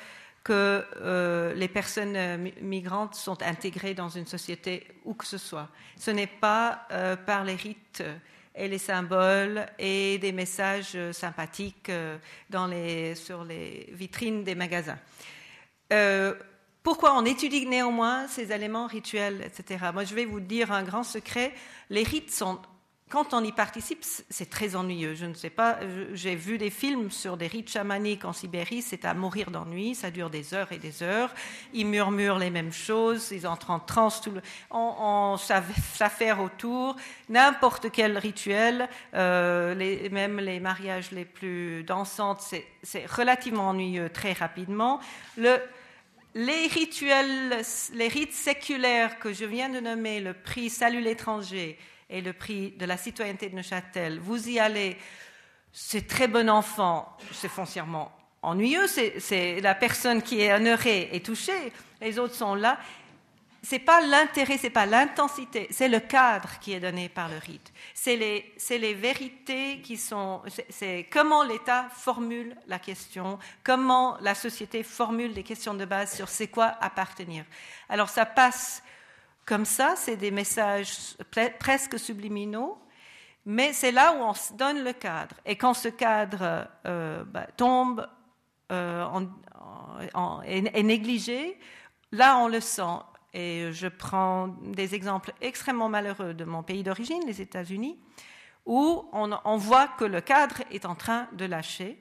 [0.43, 5.69] que euh, les personnes euh, migrantes sont intégrées dans une société où que ce soit.
[5.97, 8.03] Ce n'est pas euh, par les rites
[8.55, 11.89] et les symboles et des messages sympathiques
[12.49, 14.99] dans les, sur les vitrines des magasins.
[16.83, 19.85] pourquoi on étudie néanmoins ces éléments rituels, etc.
[19.93, 21.53] Moi, je vais vous dire un grand secret.
[21.89, 22.59] Les rites sont
[23.11, 25.15] quand on y participe, c'est très ennuyeux.
[25.15, 25.79] Je ne sais pas,
[26.13, 30.11] j'ai vu des films sur des rites chamaniques en Sibérie, c'est à mourir d'ennui, ça
[30.11, 31.33] dure des heures et des heures.
[31.73, 34.21] Ils murmurent les mêmes choses, ils entrent en transe,
[34.71, 36.95] on, s'affaire autour.
[37.27, 39.75] N'importe quel rituel, euh,
[40.09, 42.41] même les mariages les plus dansantes,
[42.81, 45.01] c'est relativement ennuyeux très rapidement.
[45.35, 45.57] Le,
[46.33, 47.61] les rituels,
[47.93, 51.77] les rites séculaires que je viens de nommer, le prix Salut l'étranger,
[52.11, 54.97] et le prix de la citoyenneté de Neuchâtel, vous y allez,
[55.71, 61.71] c'est très bon enfant, c'est foncièrement ennuyeux, c'est la personne qui est honorée et touchée,
[62.01, 62.77] les autres sont là.
[63.63, 67.71] C'est pas l'intérêt, c'est pas l'intensité, c'est le cadre qui est donné par le rite.
[67.93, 74.81] C'est les, les, vérités qui sont, c'est comment l'État formule la question, comment la société
[74.81, 77.45] formule des questions de base sur c'est quoi appartenir.
[77.87, 78.81] Alors ça passe
[79.45, 81.17] comme ça, c'est des messages
[81.59, 82.77] presque subliminaux,
[83.45, 85.35] mais c'est là où on se donne le cadre.
[85.45, 88.07] Et quand ce cadre euh, bah, tombe,
[88.71, 89.05] euh,
[90.45, 91.59] est, négligé,
[92.11, 92.99] là on le sent.
[93.33, 97.97] Et je prends des exemples extrêmement malheureux de mon pays d'origine, les États-Unis,
[98.65, 102.00] où on voit que le cadre est en train de lâcher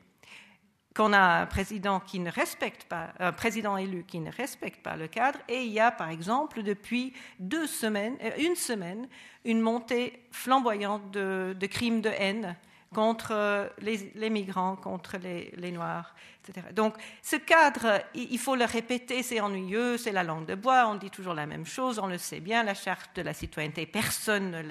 [0.94, 4.96] qu'on a un président qui ne respecte pas, un président élu qui ne respecte pas
[4.96, 9.08] le cadre, et il y a par exemple depuis deux semaines, euh, une semaine,
[9.44, 12.56] une montée flamboyante de, crimes de haine
[12.92, 16.12] contre euh, les, migrants, contre les, Noirs,
[16.42, 16.66] etc.
[16.72, 20.96] Donc ce cadre, il faut le répéter, c'est ennuyeux, c'est la langue de bois, on
[20.96, 24.64] dit toujours la même chose, on le sait bien, la charte de la citoyenneté, personne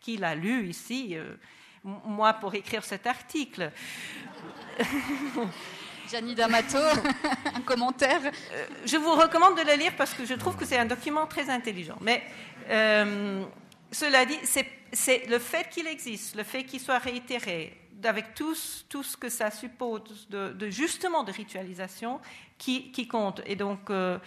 [0.00, 1.16] qui l'a lu ici.
[1.16, 1.34] Euh,
[1.84, 3.70] moi pour écrire cet article.
[6.10, 6.78] Gianni D'Amato,
[7.54, 8.20] un commentaire.
[8.24, 11.26] Euh, je vous recommande de le lire parce que je trouve que c'est un document
[11.26, 11.96] très intelligent.
[12.00, 12.22] Mais
[12.68, 13.44] euh,
[13.90, 14.38] cela dit,
[14.92, 19.50] c'est le fait qu'il existe, le fait qu'il soit réitéré, avec tout, ce que ça
[19.50, 22.20] suppose de, justement de ritualisation,
[22.58, 23.40] qui, compte.
[23.46, 24.18] Et donc, euh,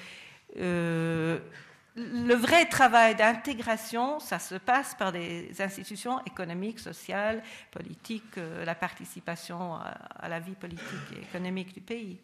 [1.98, 7.41] le vrai travail d'intégration, ça se passe par des institutions économiques, sociales,
[7.72, 10.84] politiques, euh, la participation à, la vie politique
[11.16, 12.20] et économique du pays.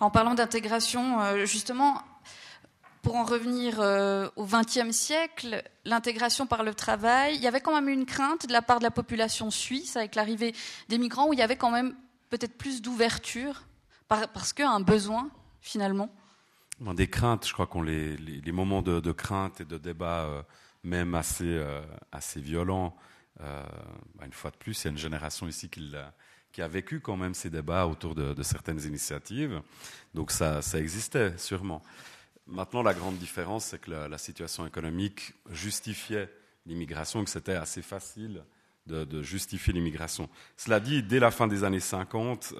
[0.00, 2.00] En parlant d'intégration, euh, justement,
[3.02, 7.74] pour en revenir euh, au XXe siècle, l'intégration par le travail, il y avait quand
[7.74, 10.54] même une crainte de la part de la population suisse avec l'arrivée
[10.88, 11.94] des migrants où il y avait quand même
[12.30, 13.64] peut-être plus d'ouverture
[14.08, 15.28] parce qu'il y a un besoin
[15.60, 16.08] finalement.
[16.80, 20.42] Des craintes, je crois qu'on les, les, moments de, crainte et de débat, euh,
[20.82, 21.82] même assez, euh,
[22.36, 22.96] violents,
[23.40, 23.62] euh,
[24.16, 26.12] bah, une fois de plus, il y a une génération ici qui, a,
[26.52, 29.62] qui vécu quand même ces débats autour de, certaines initiatives.
[30.14, 31.80] Donc ça, ça, existait sûrement.
[32.46, 36.28] Maintenant, la grande différence, c'est que la, situation économique justifiait
[36.66, 38.42] l'immigration, que c'était assez facile
[38.86, 40.28] de justifier l'immigration.
[40.58, 42.52] Cela dit, dès la fin des années 50,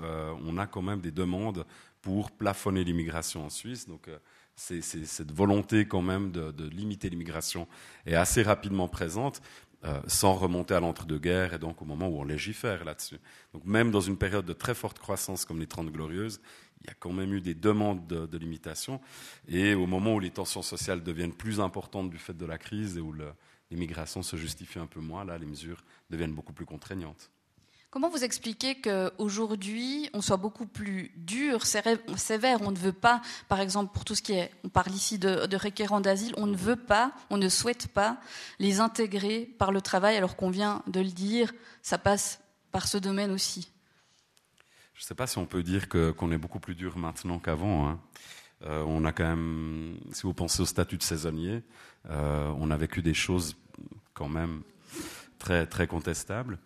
[0.43, 1.67] on a quand même des demandes
[2.05, 3.89] pour plafonner l'immigration en Suisse.
[3.89, 4.19] Donc, euh,
[4.57, 7.67] c'est, cette volonté quand même de, limiter l'immigration
[8.05, 9.41] est assez rapidement présente,
[9.85, 13.19] euh, sans remonter à l'entre-deux-guerres et donc au moment où on légifère là-dessus.
[13.55, 16.43] Donc, même dans une période de très forte croissance comme les Trente Glorieuses,
[16.83, 19.01] il y a quand même eu des demandes de, de, limitation.
[19.49, 22.99] Et au moment où les tensions sociales deviennent plus importantes du fait de la crise
[22.99, 23.15] et où
[23.71, 27.31] l'immigration se justifie un peu moins, là, les mesures deviennent beaucoup plus contraignantes.
[27.95, 33.61] Comment vous expliquez qu'aujourd'hui, on soit beaucoup plus dur, sévère On ne veut pas, par
[33.61, 36.57] exemple, pour tout ce qui est, on parle ici de, de requérants d'asile, on ne
[36.57, 38.19] veut pas, on ne souhaite pas
[38.59, 42.41] les intégrer par le travail, alors qu'on vient de le dire, ça passe
[42.73, 43.71] par ce domaine aussi.
[44.95, 47.89] Je ne sais pas si on peut dire qu'on est beaucoup plus dur maintenant qu'avant.
[47.89, 48.01] Hein.
[48.63, 51.63] Euh, on a quand même, si vous pensez au statut de saisonnier,
[52.11, 53.55] euh, on a vécu des choses
[54.15, 54.65] quand même
[55.39, 56.59] très, très contestables.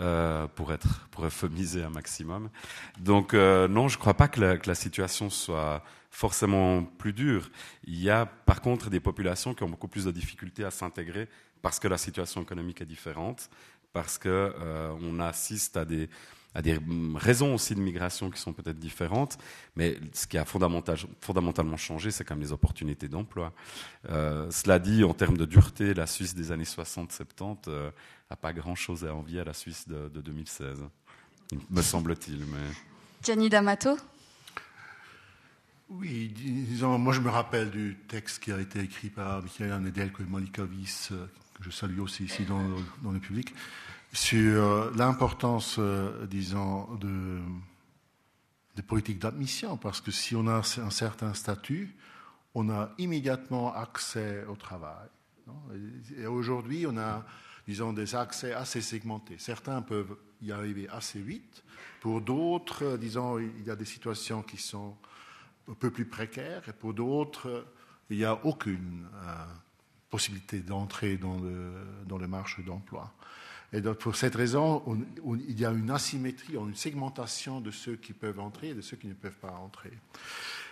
[0.00, 2.50] Euh, pour être pour euphémiser un maximum.
[2.98, 7.48] Donc euh, non, je ne crois pas que la, situation soit forcément plus dure.
[7.84, 11.28] Il y a par contre des populations qui ont beaucoup plus de difficultés à s'intégrer
[11.62, 13.48] parce que la situation économique est différente,
[13.92, 16.08] parce que euh, on assiste à des
[16.56, 16.78] à des
[17.16, 19.38] raisons aussi de migration qui sont peut-être différentes,
[19.74, 23.52] mais ce qui a fondamental, fondamentalement changé, c'est quand même les opportunités d'emploi.
[24.04, 27.90] Cela dit, en termes de dureté, la Suisse des années 60-70 euh,
[28.30, 30.84] n'a pas grand-chose à envier à la Suisse de, 2016,
[31.70, 32.44] me semble-t-il.
[32.46, 32.72] Mais...
[33.22, 33.96] Gianni D'Amato
[35.90, 40.22] oui, disons, moi je me rappelle du texte qui a été écrit par Michael Nedelko
[40.22, 42.64] et Monica Wyss, euh, que je salue aussi ici dans,
[43.02, 43.54] dans le public,
[44.14, 47.38] sur l'importance, euh, disons, de,
[48.76, 51.94] des politiques d'admission, parce que si on a un certain statut,
[52.54, 55.08] on a immédiatement accès au travail.
[56.16, 57.24] Et aujourd'hui, on a
[57.66, 59.36] disons, des accès assez segmentés.
[59.38, 61.62] Certains peuvent y arriver assez vite.
[62.00, 64.96] Pour d'autres, disons, il y a des situations qui sont
[65.70, 66.68] un peu plus précaires.
[66.68, 67.66] Et pour d'autres,
[68.10, 69.06] il n'y a aucune
[70.10, 71.72] possibilité d'entrer dans le,
[72.06, 73.12] dans le marché d'emploi.
[73.72, 74.82] Et donc, pour cette raison,
[75.48, 78.96] il y a une asymétrie, une segmentation de ceux qui peuvent entrer et de ceux
[78.96, 79.92] qui ne peuvent pas entrer.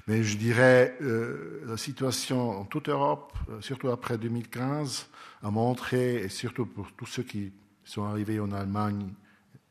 [0.07, 5.09] Mais je dirais, euh, la situation en toute Europe, euh, surtout après 2015,
[5.43, 7.53] a montré, et surtout pour tous ceux qui
[7.85, 9.13] sont arrivés en Allemagne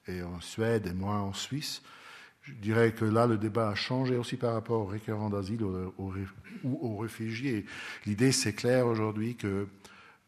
[0.07, 1.81] et en Suède et moins en Suisse,
[2.43, 5.93] je dirais que là, le débat a changé aussi par rapport aux récurrents d'asile ou
[6.63, 7.65] aux réfugiés.
[8.05, 9.67] L'idée, c'est clair aujourd'hui que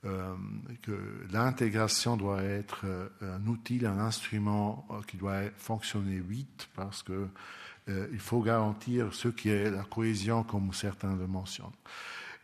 [0.05, 0.35] euh,
[0.81, 0.91] que
[1.31, 7.27] l'intégration doit être euh, un outil, un instrument euh, qui doit fonctionner vite parce que
[8.13, 11.67] il faut garantir ce qui est la cohésion, comme certains le mentionnent.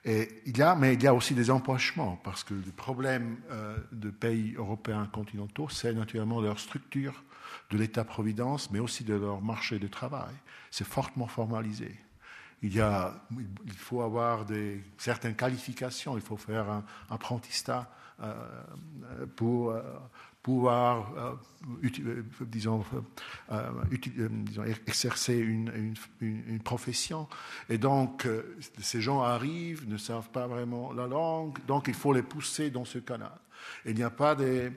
[0.03, 3.37] Et il y a, mais il y a aussi des empochements, parce que le problème
[3.93, 7.23] de pays européens continentaux, c'est naturellement leur structure
[7.71, 10.35] de l'État-providence, mais aussi de leur marché de travail.
[10.71, 11.95] C'est fortement formalisé
[12.61, 12.81] il,
[13.75, 14.45] faut avoir
[14.97, 17.85] certaines qualifications, il faut faire un apprentissage
[18.21, 19.81] euh, pour euh,
[20.43, 21.35] pouvoir, euh,
[24.87, 27.29] exercer une, profession.
[27.69, 28.27] Et donc,
[28.81, 32.85] ces gens arrivent, ne savent pas vraiment la langue, donc il faut les pousser dans
[32.85, 33.39] ce canal.
[33.85, 34.71] il n'y a pas des,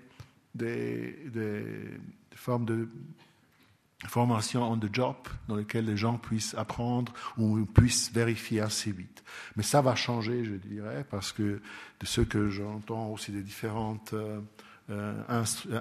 [0.54, 1.98] des
[2.36, 2.88] formes de
[4.09, 5.16] formation on the job
[5.48, 9.22] dans lesquelles les gens puissent apprendre ou puissent vérifier assez vite.
[9.57, 11.61] Mais ça va changer, je dirais, parce que
[12.00, 14.40] de ce que j'entends aussi des différentes euh,
[14.90, 15.14] euh,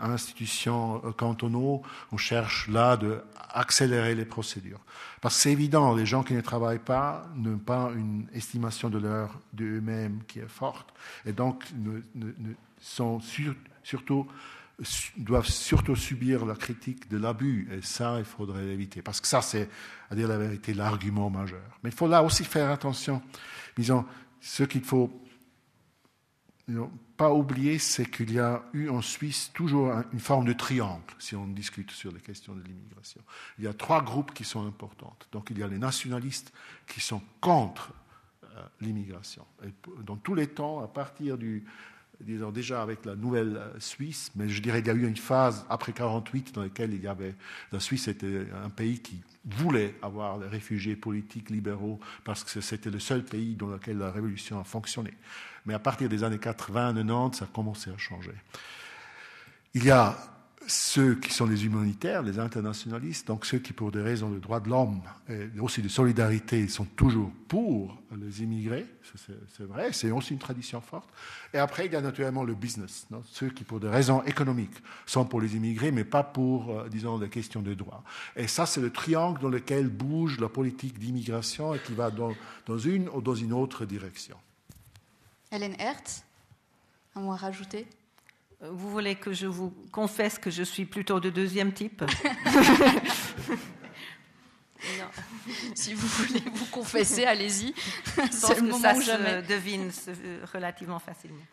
[0.01, 4.79] institutions euh, cantonaux, on cherche là de accélérer les procédures.
[5.21, 8.99] Parce que c'est évident, les gens qui ne travaillent pas n'ont pas une estimation de
[8.99, 10.93] leur d'eux-mêmes qui est forte,
[11.25, 13.19] et donc ne, ne, sont
[13.83, 14.27] surtout
[15.17, 17.69] doivent surtout subir la critique de l'abus.
[17.71, 19.01] Et ça, il faudrait l'éviter.
[19.01, 19.69] Parce que ça, c'est,
[20.09, 21.79] à dire la vérité, l'argument majeur.
[21.83, 23.21] Mais il faut là aussi faire attention.
[23.77, 24.05] Disons,
[24.39, 25.11] ce qu'il faut
[27.17, 31.35] pas oublier, c'est qu'il y a eu en Suisse toujours une forme de triangle, si
[31.35, 33.21] on discute sur les questions de l'immigration.
[33.57, 35.15] Il y a trois groupes qui sont importants.
[35.31, 36.53] Donc il y a les nationalistes
[36.87, 37.93] qui sont contre
[38.43, 39.45] euh, l'immigration.
[40.03, 41.65] Dans tous les temps, à partir du
[42.25, 45.17] disons déjà avec la nouvelle euh, Suisse, mais je dirais qu'il y a eu une
[45.17, 47.35] phase après 48 dans laquelle il y avait
[47.71, 52.91] la Suisse était un pays qui voulait avoir des réfugiés politiques libéraux parce que c'était
[52.91, 55.13] le seul pays dans lequel la révolution a fonctionné.
[55.65, 58.33] Mais à partir des années 80-90, ça a commencé à changer.
[59.73, 60.17] Il y a
[60.67, 64.59] ceux qui sont les humanitaires, les internationalistes, donc ceux qui, pour des raisons de droits
[64.59, 68.85] de l'homme et aussi de solidarité, sont toujours pour les immigrés,
[69.57, 71.09] c'est vrai, c'est aussi une tradition forte.
[71.53, 75.25] Et après, il y a naturellement le business, ceux qui, pour des raisons économiques, sont
[75.25, 78.03] pour les immigrés, mais pas pour, euh, disons, des questions de droits.
[78.35, 82.33] Et ça, c'est le triangle dans lequel bouge la politique d'immigration et qui va dans,
[82.65, 84.37] dans, une ou dans une autre direction.
[85.51, 86.23] Hélène Hertz,
[87.15, 87.87] un mot à rajouter?
[88.69, 92.03] Vous voulez que je vous confesse que je suis plutôt de deuxième type
[95.75, 97.73] Si vous voulez vous confesser, allez-y.
[98.31, 99.91] C'est le moment ça se devine
[100.53, 101.43] relativement facilement.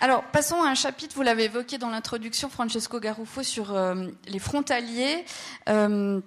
[0.00, 4.38] Alors, passons à un chapitre, vous l'avez évoqué dans l'introduction, Francesco Garuffo, sur euh, les
[4.38, 5.24] frontaliers.
[5.68, 6.20] Euh,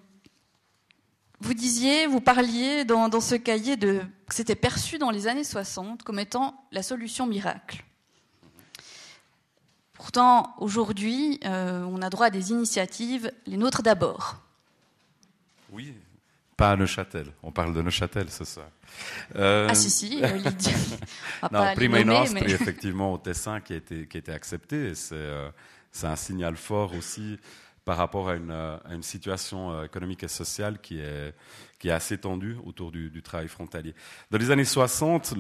[1.42, 5.44] vous disiez, vous parliez dans, dans ce cahier de que c'était perçu dans les années
[5.44, 7.84] 60 comme étant la solution miracle.
[10.00, 14.38] Pourtant, aujourd'hui, euh, on a droit à des initiatives, les nôtres d'abord.
[15.74, 15.93] Oui,
[16.56, 17.28] pas à Neuchâtel.
[17.43, 18.68] On parle de Neuchâtel ce soir.
[19.36, 19.68] Euh...
[19.70, 20.72] Ah si, si, euh, Lydia.
[21.52, 22.50] non, Prima Nostri, mais...
[22.50, 24.93] effectivement, au Tessin, qui a été, qui a été accepté.
[25.12, 25.52] Euh,
[25.91, 27.38] c'est un signal fort aussi
[27.84, 31.36] par rapport à une, à une, situation économique et sociale qui est,
[31.78, 33.93] qui est assez tendue autour du, du travail frontalier.
[34.32, 35.34] Dans les années 60,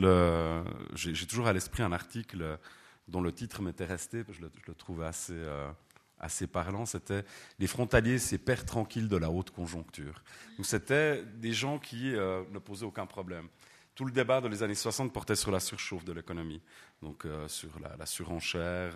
[0.95, 2.57] j'ai toujours à l'esprit un article
[3.09, 5.69] dont le titre m'était resté, je le, trouvais assez, euh,
[6.19, 7.25] assez parlant, c'était
[7.59, 10.23] Les frontaliers, ces pères tranquilles de la haute conjoncture.
[10.57, 13.47] Donc c'était des gens qui euh, ne posaient aucun problème.
[13.95, 16.61] Tout le débat dans les années 60 portait sur la surchauffe de l'économie,
[17.01, 18.95] donc euh, sur la, la surenchère,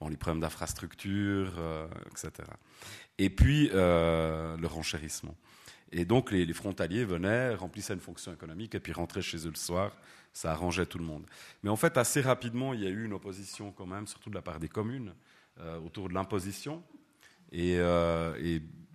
[0.00, 1.52] bon, les problèmes d'infrastructure,
[2.10, 2.32] etc.
[3.18, 5.36] Et puis le renchérissement.
[5.94, 9.50] Et donc les, les, frontaliers venaient, remplissaient une fonction économique et puis rentraient chez eux
[9.50, 9.92] le soir
[10.32, 11.24] ça arrangeait tout le monde.
[11.62, 14.34] Mais en fait, assez rapidement, il y a eu une opposition quand même, surtout de
[14.34, 15.14] la part des communes,
[15.60, 16.82] euh, autour de l'imposition
[17.52, 18.34] et, euh,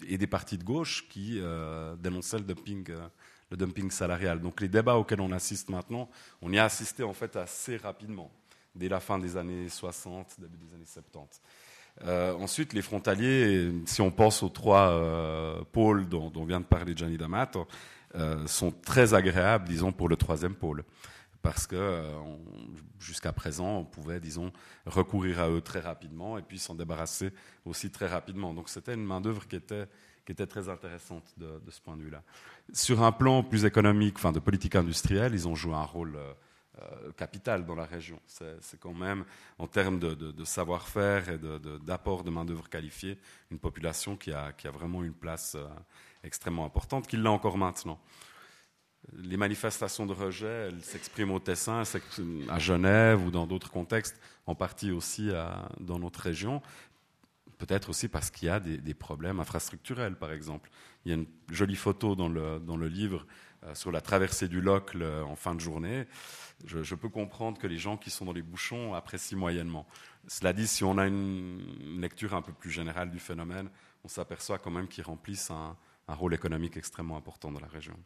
[0.07, 3.07] et, des partis de gauche qui euh, dénonçaient le dumping, euh,
[3.51, 4.41] le dumping salarial.
[4.41, 6.09] Donc les débats auxquels on assiste maintenant,
[6.41, 8.31] on y a assisté en fait assez rapidement.
[8.75, 11.41] dès la fin des années 60, début des années 70.
[12.03, 17.17] Euh, ensuite, les frontaliers, si on pense aux trois pôles dont, vient de parler Gianni
[17.17, 17.67] D'Amato,
[18.45, 20.83] sont très agréables, disons, pour le troisième pôle.
[21.47, 22.03] Parce que
[22.99, 24.51] jusqu'à présent, on pouvait, disons,
[24.85, 27.31] recourir à eux très rapidement et puis s'en débarrasser
[27.63, 28.53] aussi très rapidement.
[28.53, 29.87] Donc c'était une main-d'œuvre qui était,
[30.25, 32.21] qui était très intéressante de, ce point de vue-là.
[32.73, 37.11] Sur un plan plus économique, enfin de politique industrielle, ils ont joué un rôle euh,
[37.15, 38.19] capital dans la région.
[38.27, 39.23] C'est quand même,
[39.57, 41.37] en termes de, savoir-faire et
[41.81, 43.17] d'apport de, main-d'œuvre qualifiée,
[43.51, 45.65] une population qui a, qui a vraiment une place euh,
[46.25, 48.01] extrêmement importante, qui l'a encore maintenant.
[49.13, 51.83] Les manifestations de rejet, elles s'expriment au Tessin,
[52.49, 55.29] à Genève ou dans d'autres contextes, en partie aussi
[55.79, 56.61] dans notre région.
[57.57, 60.69] Peut-être aussi parce qu'il y a des, problèmes infrastructurels, par exemple.
[61.05, 63.25] Il y a une jolie photo dans le, livre
[63.63, 66.05] euh, sur la traversée du Locle en fin de journée
[66.65, 69.87] je, peux comprendre que les gens qui sont dans les bouchons apprécient moyennement.
[70.27, 73.69] Cela dit, si on a une lecture un peu plus générale du phénomène,
[74.03, 75.75] on s'aperçoit quand même qu'ils remplissent un
[76.07, 77.97] rôle économique extrêmement important dans la région.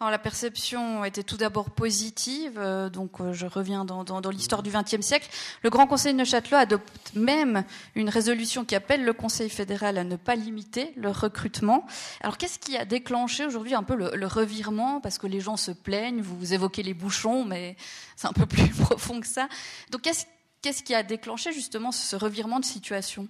[0.00, 4.70] Alors, la perception était tout d'abord positive, euh, donc euh, je reviens dans, l'histoire du
[4.70, 5.28] XXe siècle.
[5.62, 7.64] Le Grand Conseil de Neuchâtel adopte même
[7.94, 11.86] une résolution qui appelle le Conseil fédéral à ne pas limiter le recrutement.
[12.22, 15.00] Alors qu'est-ce qui a déclenché aujourd'hui un peu le, revirement?
[15.00, 17.76] Parce que les gens se plaignent, vous évoquez les bouchons, mais
[18.16, 19.48] c'est un peu plus profond que ça.
[19.92, 23.28] Donc qu'est-ce qui a déclenché justement ce revirement de situation?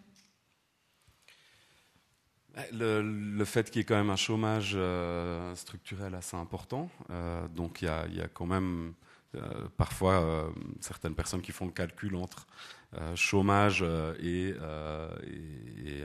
[2.72, 7.82] Le, fait qu'il y ait quand même un chômage euh, structurel assez important, euh, donc
[7.82, 8.94] il y, a, quand même
[9.34, 9.40] euh,
[9.76, 12.46] parfois certaines personnes qui font le calcul entre
[13.16, 13.84] chômage
[14.22, 14.54] et,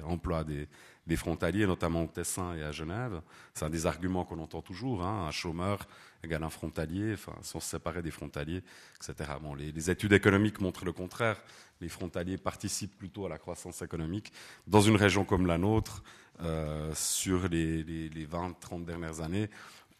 [0.04, 0.68] emploi des,
[1.16, 3.22] frontaliers, notamment au Tessin et à Genève.
[3.54, 5.88] C'est un des arguments qu'on entend toujours, hein, un chômeur
[6.24, 8.62] égale un frontalier, enfin, sans se séparer des frontaliers,
[8.98, 9.32] etc.
[9.42, 11.42] Bon, les études économiques montrent le contraire.
[11.82, 14.34] Les frontaliers participent plutôt à la croissance économique.
[14.68, 16.04] Dans une région comme la nôtre,
[16.42, 19.50] euh, sur les, 20-30 dernières années.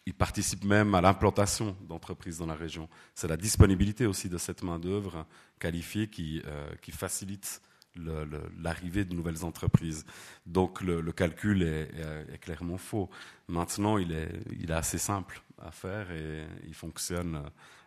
[0.06, 2.88] Ils participent même à l'implantation d'entreprises dans la région.
[3.14, 5.26] C'est la disponibilité aussi de cette main-d'œuvre
[5.60, 7.62] qualifiée qui, euh, facilite
[7.96, 10.06] l'arrivée de nouvelles entreprises.
[10.46, 13.10] Donc le, calcul est, clairement faux.
[13.50, 17.44] Maintenant, il est, il est assez simple à faire et il fonctionne,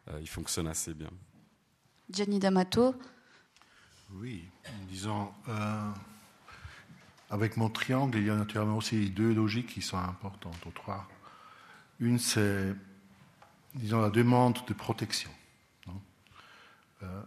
[0.09, 1.11] euh, il fonctionne assez bien.
[2.11, 2.95] Gianni D'Amato
[4.13, 4.45] Oui,
[4.91, 5.31] disons,
[7.33, 11.09] avec mon triangle, il y a naturellement aussi deux logiques qui sont importantes, ou trois.
[11.99, 12.75] Une, c'est,
[13.75, 15.31] disons, la demande de protection.
[17.03, 17.23] Euh,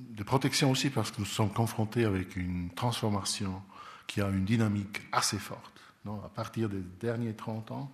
[0.00, 3.62] de protection aussi parce que nous sommes confrontés avec une transformation
[4.08, 5.80] qui a une dynamique assez forte.
[6.06, 7.92] À partir des derniers 30 ans,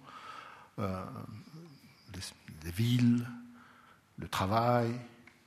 [0.78, 1.04] euh,
[2.64, 3.28] les, villes,
[4.18, 4.92] le travail,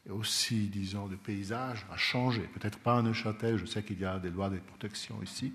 [0.07, 2.41] et aussi, disons, le paysage a changé.
[2.41, 5.53] Peut-être pas à Neuchâtel, je sais qu'il y a des lois de protection ici,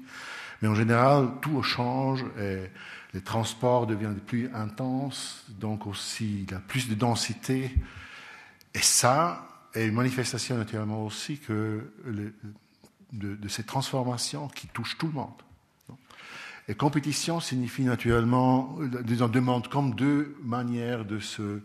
[0.61, 2.70] mais en général, tout change et
[3.14, 7.70] les transports deviennent plus intenses, donc aussi il y a plus de densité.
[8.74, 11.92] Et ça est une manifestation naturellement aussi de,
[13.12, 15.42] de, ces transformations qui touchent tout le monde.
[16.68, 21.62] Et compétition signifie naturellement, disons, demande comme deux manières de se,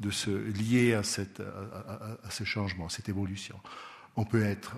[0.00, 3.60] de se lier à, cette, à, à à cette évolution.
[4.16, 4.74] On peut être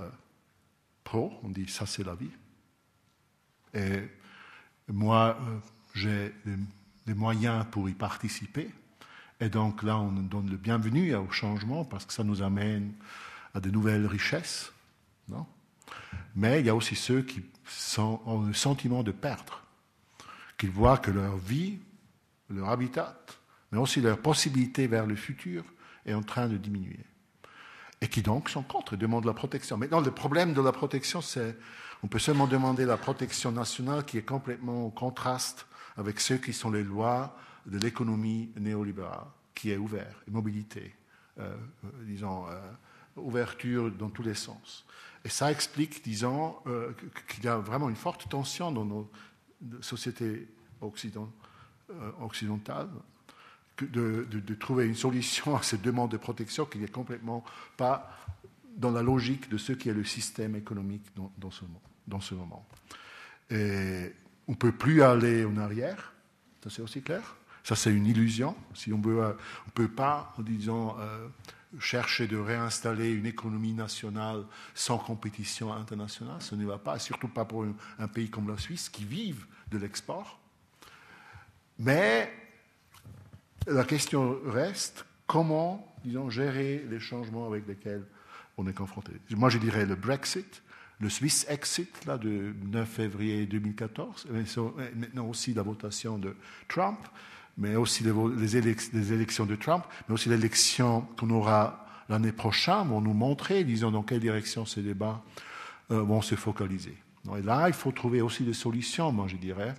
[1.02, 2.30] pro, on dit ça c'est la vie,
[3.74, 4.08] et
[4.88, 5.58] moi, euh,
[5.94, 6.34] j'ai
[7.06, 8.70] les moyens pour y participer.
[9.40, 12.92] Et donc là, on donne le bienvenu au changement parce que ça nous amène
[13.52, 14.72] à de nouvelles richesses.
[15.28, 15.46] Non?
[16.36, 17.42] Mais il y a aussi ceux qui
[17.98, 19.62] ont le sentiment de perdre,
[20.58, 21.78] qu'ils voient que leur vie,
[22.50, 23.18] leur habitat,
[23.72, 25.64] mais aussi leur possibilité vers le futur
[26.06, 27.00] est en train de diminuer.
[28.00, 29.76] Et qui donc sont contre, demandent la protection.
[29.76, 31.56] Maintenant, le problème de la protection, c'est
[32.04, 36.52] on peut seulement demander la protection nationale qui est complètement en contraste avec ceux qui
[36.52, 37.34] sont les lois
[37.64, 39.24] de l'économie néolibérale,
[39.54, 40.94] qui est ouverte, mobilité,
[41.40, 42.60] euh, euh, disons, euh,
[43.16, 44.84] ouverture dans tous les sens.
[45.24, 46.56] Et ça explique, disons,
[47.26, 49.10] qu'il y a vraiment une forte tension dans nos
[49.80, 50.46] sociétés
[50.82, 52.90] occidentales
[53.80, 57.42] de, trouver une solution à cette demande de protection qui n'est complètement
[57.78, 58.14] pas
[58.76, 61.06] dans la logique de ce qui est le système économique
[61.38, 62.66] dans ce monde dans ce moment.
[63.50, 64.12] Et
[64.48, 66.12] on ne peut plus aller en arrière,
[66.62, 67.36] ça c'est aussi clair.
[67.62, 68.54] Ça c'est une illusion.
[68.74, 69.32] Si on ne
[69.74, 71.28] peut pas, en disant, euh,
[71.80, 74.44] chercher de réinstaller une économie nationale
[74.74, 77.66] sans compétition internationale, ce ne va pas, surtout pas pour
[77.98, 80.38] un, pays comme la Suisse qui vive de l'export.
[81.78, 82.32] Mais
[83.66, 88.04] la question reste comment, disons, gérer les changements avec lesquels
[88.56, 89.12] on est confronté.
[89.30, 90.62] Moi, je dirais le Brexit,
[91.00, 94.44] le Swiss exit là, de 9 février 2014, mais
[94.94, 96.36] maintenant aussi la votation de
[96.68, 96.98] Trump,
[97.58, 98.56] mais aussi les,
[99.12, 104.02] élections de Trump, mais aussi l'élection qu'on aura l'année prochaine vont nous montrer, disons, dans
[104.02, 105.22] quelle direction ces débats
[105.90, 106.96] euh, vont se focaliser.
[107.36, 109.74] Et là, il faut trouver aussi des solutions, moi je dirais,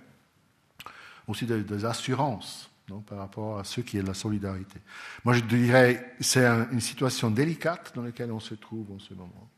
[1.28, 2.70] aussi des, assurances
[3.06, 4.78] par rapport à ce qui est la solidarité.
[5.24, 9.48] Moi je dirais, c'est une situation délicate dans laquelle on se trouve en ce moment.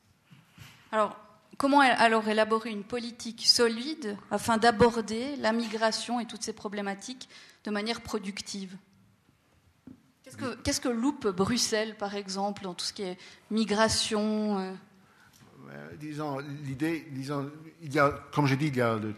[0.93, 1.28] Alors,
[1.59, 7.29] comment alors élaborer une politique solide afin d'aborder la migration et toutes ces problématiques
[7.65, 8.77] de manière productive?
[10.63, 13.19] Qu'est-ce que, loupe Bruxelles, par exemple, dans tout ce qui est
[13.51, 14.73] migration euh?
[15.99, 17.07] Disons, l'idée,
[18.33, 19.15] comme je dis, il y a le,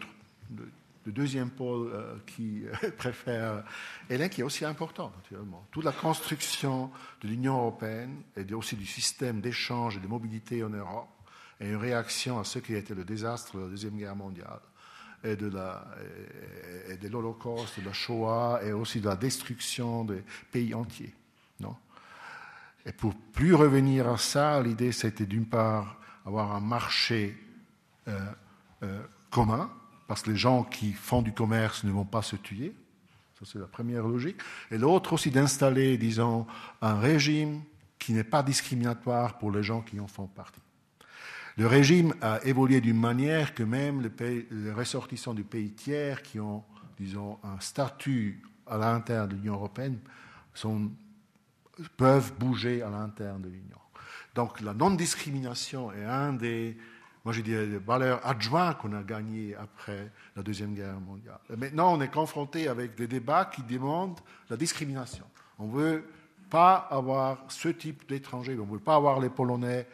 [1.05, 3.63] deuxième pôle euh, qui euh, préfère
[4.09, 5.65] Hélène, qui est aussi important, naturellement.
[5.71, 6.91] Toute la construction
[7.21, 11.07] de l'Union européenne et aussi du système d'échange et de mobilité en Europe
[11.61, 14.59] est une réaction à ce qui a été le désastre de la Deuxième Guerre mondiale
[15.23, 15.85] et de, la,
[16.89, 21.13] et de l'Holocauste, de la Shoah et aussi de la destruction des pays entiers.
[22.85, 27.37] Et pour plus revenir à ça, l'idée c'était d'une part avoir un marché
[28.07, 28.19] euh,
[28.83, 29.71] euh, commun,
[30.07, 32.73] parce que les gens qui font du commerce ne vont pas se tuer.
[33.39, 34.37] Ça, c'est la première logique.
[34.69, 36.45] Et l'autre aussi d'installer, disons,
[36.81, 37.61] un régime
[37.97, 40.61] qui n'est pas discriminatoire pour les gens qui en font partie.
[41.61, 46.63] Le régime a évolué d'une manière que même les, ressortissants du pays tiers qui ont,
[46.97, 49.99] disons, un statut à l'intérieur de l'Union européenne
[51.97, 53.77] peuvent bouger à l'intérieur de l'Union.
[54.33, 56.75] Donc la non-discrimination est un des,
[57.23, 61.37] moi je dirais, des valeurs adjointes qu'on a gagnées après la Deuxième Guerre mondiale.
[61.55, 64.19] maintenant, on est confronté avec des débats qui demandent
[64.49, 65.25] la discrimination.
[65.59, 66.09] On ne veut
[66.49, 69.85] pas avoir ce type d'étrangers, on ne veut pas avoir les Polonais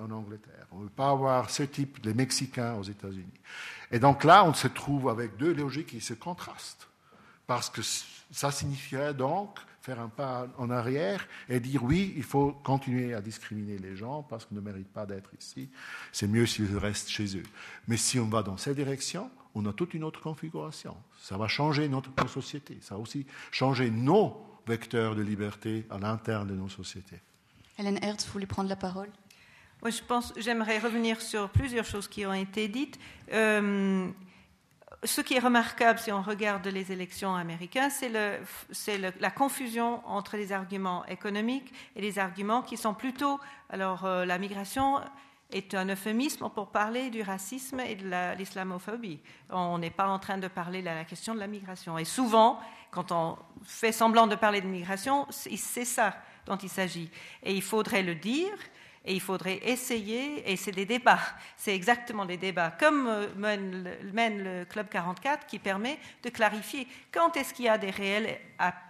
[0.00, 0.66] en Angleterre.
[0.72, 3.40] On ne veut pas avoir ce type de Mexicains aux États-Unis.
[3.90, 6.88] Et donc là, on se trouve avec deux logiques qui se contrastent.
[7.46, 12.52] Parce que ça signifierait donc faire un pas en arrière et dire oui, il faut
[12.64, 15.68] continuer à discriminer les gens parce qu'ils ne méritent pas d'être ici.
[16.12, 17.42] C'est mieux s'ils restent chez eux.
[17.88, 20.96] Mais si on va dans cette direction, on a toute une autre configuration.
[21.20, 22.78] Ça va changer notre société.
[22.80, 27.20] Ça va aussi changer nos vecteurs de liberté à l'interne de nos sociétés.
[27.78, 29.08] Hélène Hertz, vous voulez prendre la parole?
[29.90, 32.98] Je pense, j'aimerais revenir sur plusieurs choses qui ont été dites.
[33.32, 34.08] Euh,
[35.04, 40.52] ce qui est remarquable si on regarde les élections américaines, c'est la confusion entre les
[40.52, 43.40] arguments économiques et les arguments qui sont plutôt.
[43.70, 45.00] Alors, euh, la migration
[45.50, 49.20] est un euphémisme pour parler du racisme et de l'islamophobie.
[49.50, 51.98] On n'est pas en train de parler de la question de la migration.
[51.98, 52.60] Et souvent,
[52.90, 56.14] quand on fait semblant de parler de migration, c'est ça
[56.46, 57.10] dont il s'agit.
[57.42, 58.52] Et il faudrait le dire
[59.04, 61.18] et il faudrait essayer, et c'est des débats,
[61.56, 63.26] c'est exactement des débats, comme euh,
[64.12, 68.38] mène, le Club 44, qui permet de clarifier quand est-ce qu'il y a des réels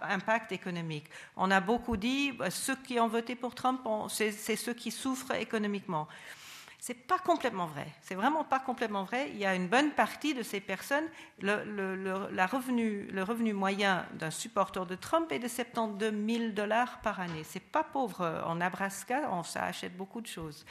[0.01, 1.07] impacts économiques.
[1.35, 5.33] On a beaucoup dit, bah, ceux qui ont voté pour Trump, c'est ceux qui souffrent
[5.33, 6.07] économiquement.
[6.85, 7.87] C'est pas complètement vrai.
[8.01, 9.29] C'est vraiment pas complètement vrai.
[9.29, 11.05] Il y a une bonne partie de ces personnes.
[11.39, 16.99] Le, la revenu, le revenu moyen d'un supporter de Trump est de 72 000 dollars
[16.99, 17.45] par année.
[17.45, 18.43] C'est pas pauvre.
[18.45, 20.65] En Nebraska, on, ça achète beaucoup de choses.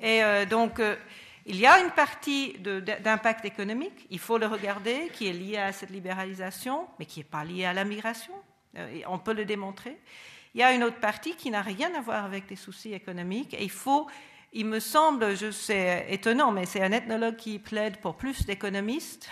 [0.00, 0.96] Et euh, donc, euh,
[1.46, 5.72] il y a une partie d'impact économique, il faut le regarder, qui est liée à
[5.72, 8.34] cette libéralisation, mais qui n'est pas liée à la migration.
[8.78, 9.96] Euh, on peut le démontrer.
[10.56, 13.54] Il y a une autre partie qui n'a rien à voir avec des soucis économiques,
[13.54, 14.08] et il faut
[14.52, 19.30] il me semble, sais, étonnant, mais c'est un ethnologue qui plaide pour plus d'économistes.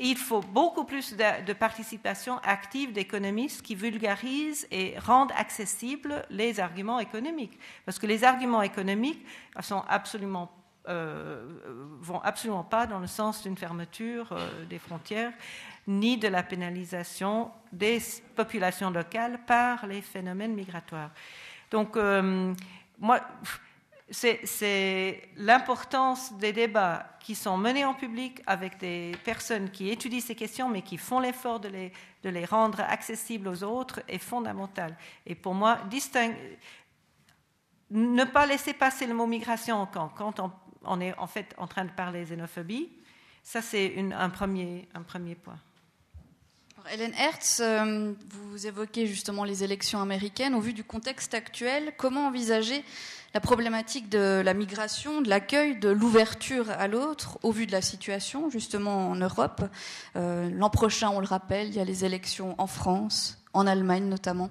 [0.00, 7.00] Il faut beaucoup plus de, participation active d'économistes qui vulgarisent et rendent accessibles les arguments
[7.00, 7.58] économiques.
[7.84, 9.24] Parce que les arguments économiques
[9.60, 9.82] sont
[10.88, 11.44] euh,
[12.00, 15.32] vont absolument pas dans le sens d'une fermeture euh, des frontières
[15.86, 17.98] ni de la pénalisation des
[18.36, 21.10] populations locales par les phénomènes migratoires.
[21.70, 22.54] Donc, euh,
[22.98, 23.20] moi,
[24.10, 30.34] c'est l'importance des débats qui sont menés en public avec des personnes qui étudient ces
[30.34, 34.96] questions, mais qui font l'effort de les, rendre accessibles aux autres, est fondamental.
[35.26, 35.78] Et pour moi,
[37.90, 40.40] ne pas laisser passer le mot migration quand, quand
[40.84, 42.88] on, est en fait en train de parler xénophobie,
[43.42, 45.58] ça c'est un premier, un premier point.
[46.90, 50.54] Hélène Hertz, euh, vous évoquez justement les élections américaines.
[50.54, 52.82] Au vu du contexte actuel, comment envisager
[53.34, 57.82] la problématique de la migration, de l'accueil, de l'ouverture à l'autre, au vu de la
[57.82, 59.62] situation justement en Europe
[60.16, 64.04] euh, L'an prochain, on le rappelle, il y a les élections en France, en Allemagne
[64.04, 64.50] notamment.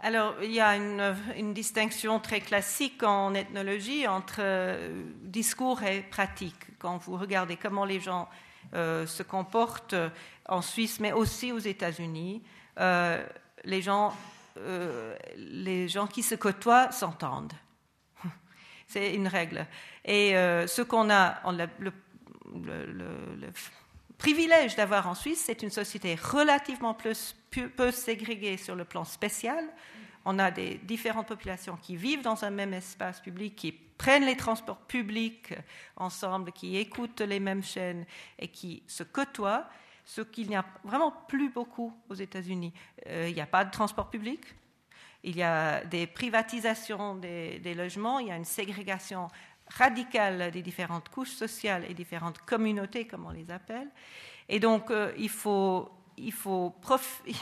[0.00, 6.78] Alors, il y a une, distinction très classique en ethnologie entre euh, discours et pratique.
[6.78, 8.28] Quand vous regardez comment les gens
[8.74, 9.94] euh, se comportent
[10.46, 12.42] en Suisse, mais aussi aux États-Unis,
[12.76, 14.12] les, gens,
[15.36, 17.52] les gens qui se côtoient s'entendent.
[18.86, 19.66] C'est une règle.
[20.04, 21.90] Et ce qu'on a, le,
[24.18, 27.34] privilège d'avoir en Suisse, c'est une société relativement plus,
[27.76, 29.64] peu ségrégée sur le plan spécial,
[30.24, 34.36] on a des différentes populations qui vivent dans un même espace public, qui prennent les
[34.36, 35.54] transports publics
[35.96, 38.06] ensemble, qui écoutent les mêmes chaînes
[38.38, 39.68] et qui se côtoient,
[40.04, 42.72] ce qu'il n'y a vraiment plus beaucoup aux États-Unis.
[43.06, 44.40] Euh, il n'y a pas de transport public,
[45.22, 49.28] il y a des privatisations des, logements, il y a une ségrégation
[49.68, 53.88] radicale des différentes couches sociales et différentes communautés, comme on les appelle.
[54.50, 56.74] Et donc, euh, il faut il faut,
[57.26, 57.34] il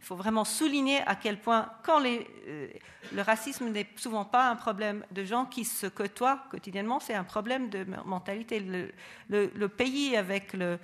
[0.00, 2.68] faut, vraiment souligner à quel point, quand euh,
[3.12, 7.24] le racisme n'est souvent pas un problème de gens qui se côtoient quotidiennement, c'est un
[7.24, 8.60] problème de mentalité.
[8.60, 10.78] Le, pays avec le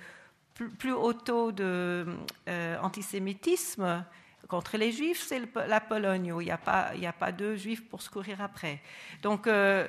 [0.57, 3.99] plus, haut taux d'antisémitisme euh,
[4.47, 6.93] contre les juifs, c'est la Pologne, où il n'y a, pas,
[7.31, 8.81] deux juifs pour se courir après.
[9.21, 9.87] Donc, euh,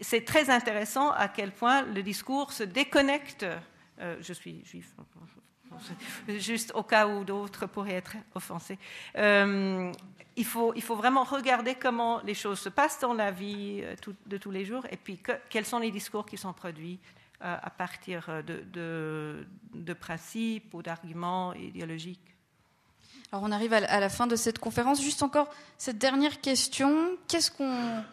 [0.00, 3.46] c'est très intéressant à quel point le discours se déconnecte.
[3.98, 4.92] je suis juif,
[6.28, 8.78] juste au cas où d'autres pourraient être offensés.
[9.16, 9.92] Euh,
[10.36, 13.94] il, faut, vraiment regarder comment les choses se passent dans la vie euh,
[14.26, 17.70] de tous les jours et puis quels sont les discours qui sont produits euh, à
[17.70, 22.36] partir de, de, de principes ou d'arguments idéologiques.
[23.32, 25.00] Alors on arrive à la fin de cette conférence.
[25.00, 25.48] Juste encore
[25.78, 27.16] cette dernière question.
[27.28, 28.04] Qu'est-ce qu'on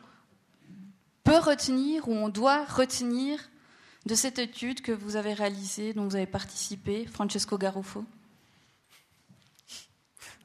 [1.23, 3.39] peut retenir ou on doit retenir
[4.05, 8.05] de cette étude que vous avez réalisée, dont vous avez participé, Francesco Garofo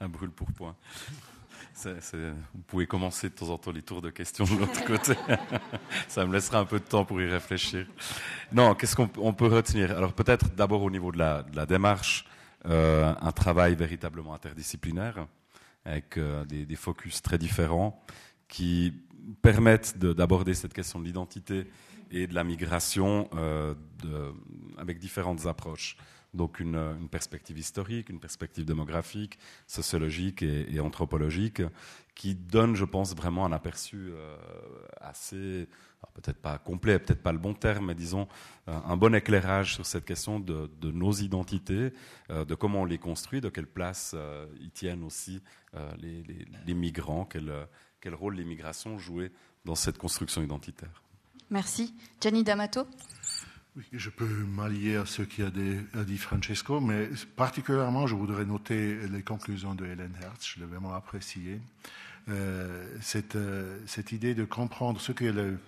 [0.00, 0.74] Un brûle pour point.
[1.74, 5.14] Vous pouvez commencer de temps en temps les tours de questions de l'autre côté.
[6.08, 7.86] Ça me laissera un peu de temps pour y réfléchir.
[8.52, 9.96] Non, qu'est-ce qu'on peut retenir?
[9.96, 12.26] Alors peut-être d'abord au niveau de la, démarche,
[12.66, 15.26] euh, un travail véritablement interdisciplinaire,
[15.84, 18.02] avec euh, des, focus très différents,
[18.48, 18.92] qui
[19.40, 21.70] permettent d'aborder cette question de l'identité
[22.10, 23.74] et de la migration euh,
[24.76, 25.96] avec différentes approches.
[26.34, 31.62] Donc une, perspective historique, une perspective démographique, sociologique et, anthropologique,
[32.14, 34.36] qui donne, je pense, vraiment un aperçu euh,
[34.98, 35.68] assez,
[36.14, 38.28] peut-être pas complet, peut-être pas le bon terme, mais disons
[38.68, 41.92] euh, un bon éclairage sur cette question de, nos identités,
[42.30, 44.16] euh, de comment on les construit, de quelle place
[44.58, 45.42] y tiennent aussi
[45.98, 47.52] les, les, les, migrants, quel,
[48.00, 49.32] quel rôle l'immigration jouait
[49.64, 51.02] dans cette construction identitaire.
[51.50, 51.94] Merci.
[52.20, 52.86] Gianni D'Amato?
[53.76, 59.22] Oui, je peux m'allier à ce qu'a dit Francesco, mais particulièrement, je voudrais noter les
[59.22, 60.46] conclusions de Hélène Hertz.
[60.46, 61.60] Je l'ai vraiment apprécié.
[62.28, 65.58] Euh, cette, euh, cette, idée de comprendre ce que le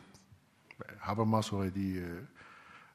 [1.03, 2.21] Habermas aurait dit euh,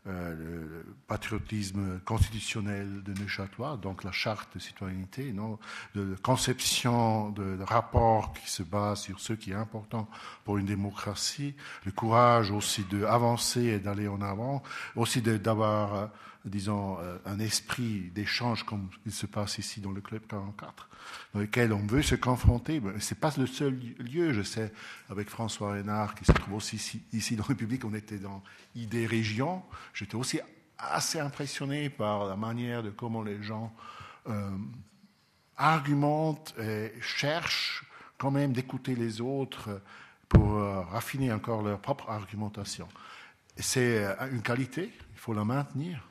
[0.10, 5.60] euh, le patriotisme constitutionnel de Neuchâtelois, donc la charte de citoyenneté, non,
[5.96, 10.10] de conception de, de, rapport qui se base sur ce qui est important
[10.46, 11.56] pour une démocratie,
[11.86, 14.64] le courage aussi d'avancer et d'aller en avant,
[14.96, 16.10] aussi d'avoir
[16.46, 20.90] disons, euh, un esprit d'échange comme il se passe ici dans le Club 44,
[21.34, 22.82] dans lequel on veut se confronter.
[23.00, 24.72] Ce n'est pas le seul lieu, je sais,
[25.10, 28.42] avec François Renard, qui se trouve aussi ici, dans le public, on était dans
[28.76, 29.64] Idées Région.
[29.94, 30.40] J'étais aussi
[30.78, 33.74] assez impressionné par la manière de comment les gens
[34.28, 34.50] euh,
[35.58, 37.84] argumentent et cherchent
[38.18, 39.82] quand même d'écouter les autres
[40.30, 42.88] pour euh, raffiner encore leur propre argumentation.
[43.58, 46.09] C'est une qualité, il faut la maintenir.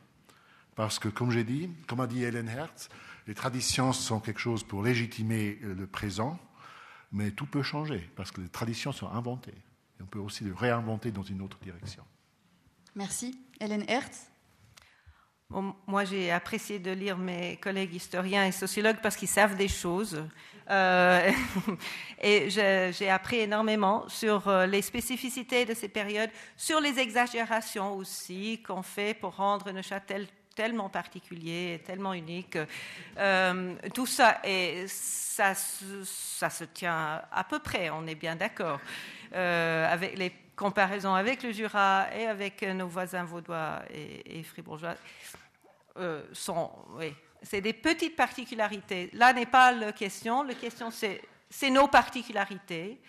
[0.78, 2.88] Parce que, comme j'ai dit, comme a dit Hélène Hertz,
[3.26, 6.38] les traditions sont quelque chose pour légitimer le présent,
[7.10, 9.50] mais tout peut changer, parce que les traditions sont inventées.
[9.98, 12.04] Et on peut aussi les réinventer dans une autre direction.
[12.94, 13.40] Merci.
[13.58, 14.30] Hélène Hertz?
[15.50, 20.22] Moi, j'ai apprécié de lire mes collègues historiens et sociologues parce qu'ils savent des choses.
[20.70, 21.32] Euh,
[22.22, 28.62] et j'ai appris énormément sur euh, les spécificités de ces périodes, sur les exagérations aussi
[28.62, 30.28] qu'on fait pour rendre Neuchâtel
[30.58, 32.58] tellement particulier, tellement unique.
[33.16, 38.80] Euh, tout ça, et ça, se tient à peu près, on est bien d'accord,
[39.34, 44.96] euh, avec les comparaisons avec le Jura et avec nos voisins vaudois et, fribourgeois.
[45.96, 49.10] Euh, sont, oui, c'est des petites particularités.
[49.12, 50.42] Là n'est pas la question.
[50.42, 53.00] La question, c'est nos particularités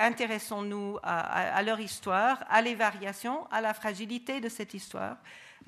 [0.00, 5.16] intéressons-nous à, leur histoire, à les variations, à la fragilité de cette histoire.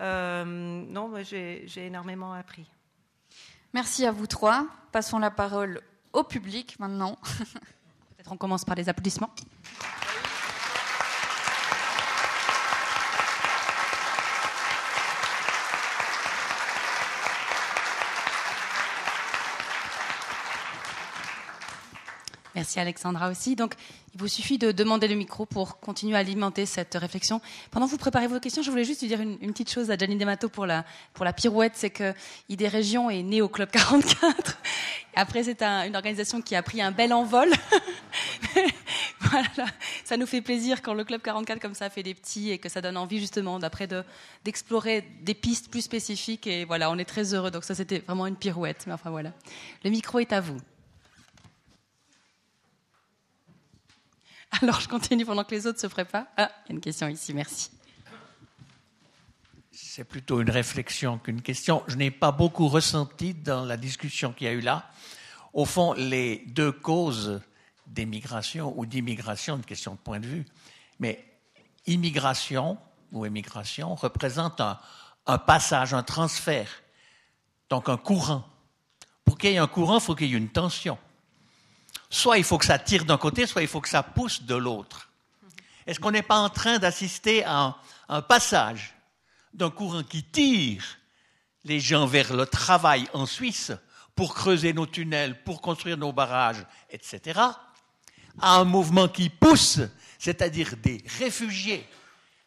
[0.00, 2.66] Euh, non, j'ai énormément appris.
[3.74, 4.66] Merci à vous trois.
[4.92, 5.80] Passons la parole
[6.12, 7.16] au public maintenant.
[8.16, 9.30] Peut-être on commence par les applaudissements.
[22.62, 23.56] Merci Alexandra aussi.
[23.56, 23.74] Donc,
[24.14, 27.40] il vous suffit de demander le micro pour continuer à alimenter cette réflexion.
[27.72, 30.16] Pendant que vous préparez vos questions, je voulais juste dire une, petite chose à Janine
[30.16, 32.14] Demato pour la, pour la pirouette, c'est que
[32.48, 34.58] Idée Région est né au Club 44.
[35.16, 37.50] Après, c'est une organisation qui a pris un bel envol.
[39.22, 39.48] voilà,
[40.04, 42.68] ça nous fait plaisir quand le Club 44 comme ça fait des petits et que
[42.68, 43.88] ça donne envie justement d'après
[44.44, 46.46] d'explorer des pistes plus spécifiques.
[46.46, 47.50] Et voilà, on est très heureux.
[47.50, 48.84] Donc ça, c'était vraiment une pirouette.
[48.86, 49.32] Mais enfin voilà,
[49.82, 50.58] le micro est à vous.
[54.60, 56.26] Alors je continue pendant que les autres se préparent.
[56.36, 57.70] Ah, il y a une question ici, merci.
[59.70, 61.82] C'est plutôt une réflexion qu'une question.
[61.86, 64.90] Je n'ai pas beaucoup ressenti dans la discussion qu'il y a eu là.
[65.52, 67.40] Au fond, les deux causes
[67.86, 70.46] d'émigration ou d'immigration, une question de point de vue,
[70.98, 71.24] mais
[71.86, 72.78] immigration
[73.12, 76.82] ou émigration représente un, passage, un transfert,
[77.68, 78.44] donc un courant.
[79.24, 80.98] Pour qu'il y ait un courant, il faut qu'il y ait une tension
[82.12, 84.54] soit il faut que ça tire d'un côté, soit il faut que ça pousse de
[84.54, 85.08] l'autre.
[85.86, 87.76] Est-ce qu'on n'est pas en train d'assister à
[88.08, 88.94] un, passage
[89.54, 90.98] d'un courant qui tire
[91.64, 93.72] les gens vers le travail en Suisse
[94.14, 97.40] pour creuser nos tunnels, pour construire nos barrages, etc.,
[98.38, 99.80] à un mouvement qui pousse,
[100.18, 101.88] c'est-à-dire des réfugiés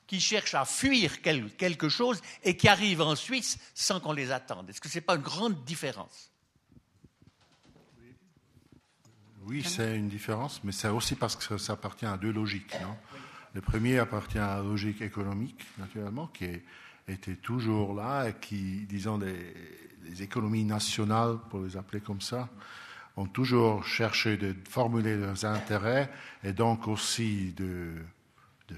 [0.05, 4.69] qui cherchent à fuir quelque chose et qui arrivent en Suisse sans qu'on les attende?
[4.69, 6.31] Est-ce que ce n'est pas une grande différence?
[9.47, 12.75] Oui, c'est une différence, mais c'est aussi parce que ça appartient à deux logiques.
[13.53, 16.47] le premier appartient à la logique économique, naturellement, qui
[17.07, 22.49] était toujours là et qui, disons, les, économies nationales, pour les appeler comme ça,
[23.17, 26.11] ont toujours cherché de formuler leurs intérêts
[26.43, 27.93] et donc aussi de,
[28.67, 28.75] de,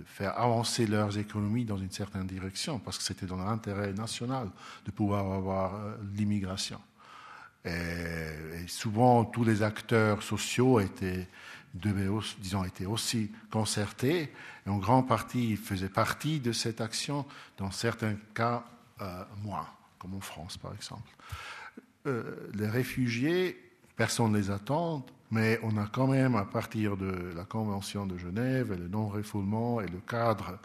[0.00, 4.50] de faire avancer leurs économies dans une certaine direction, parce que c'était dans l'intérêt national
[4.84, 6.80] de pouvoir avoir euh, l'immigration.
[7.64, 11.28] Et, souvent, tous les acteurs sociaux étaient,
[11.74, 14.32] disons, étaient aussi concertés,
[14.66, 17.26] et en grande partie, ils faisaient partie de cette action,
[17.58, 18.64] dans certains cas,
[19.00, 19.66] euh, moins,
[19.98, 21.10] comme en France, par exemple.
[22.06, 23.60] Euh, les réfugiés,
[23.96, 28.16] personne ne les attend, mais on a quand même, à partir de la Convention de
[28.16, 30.58] Genève et le non-refoulement et le cadre,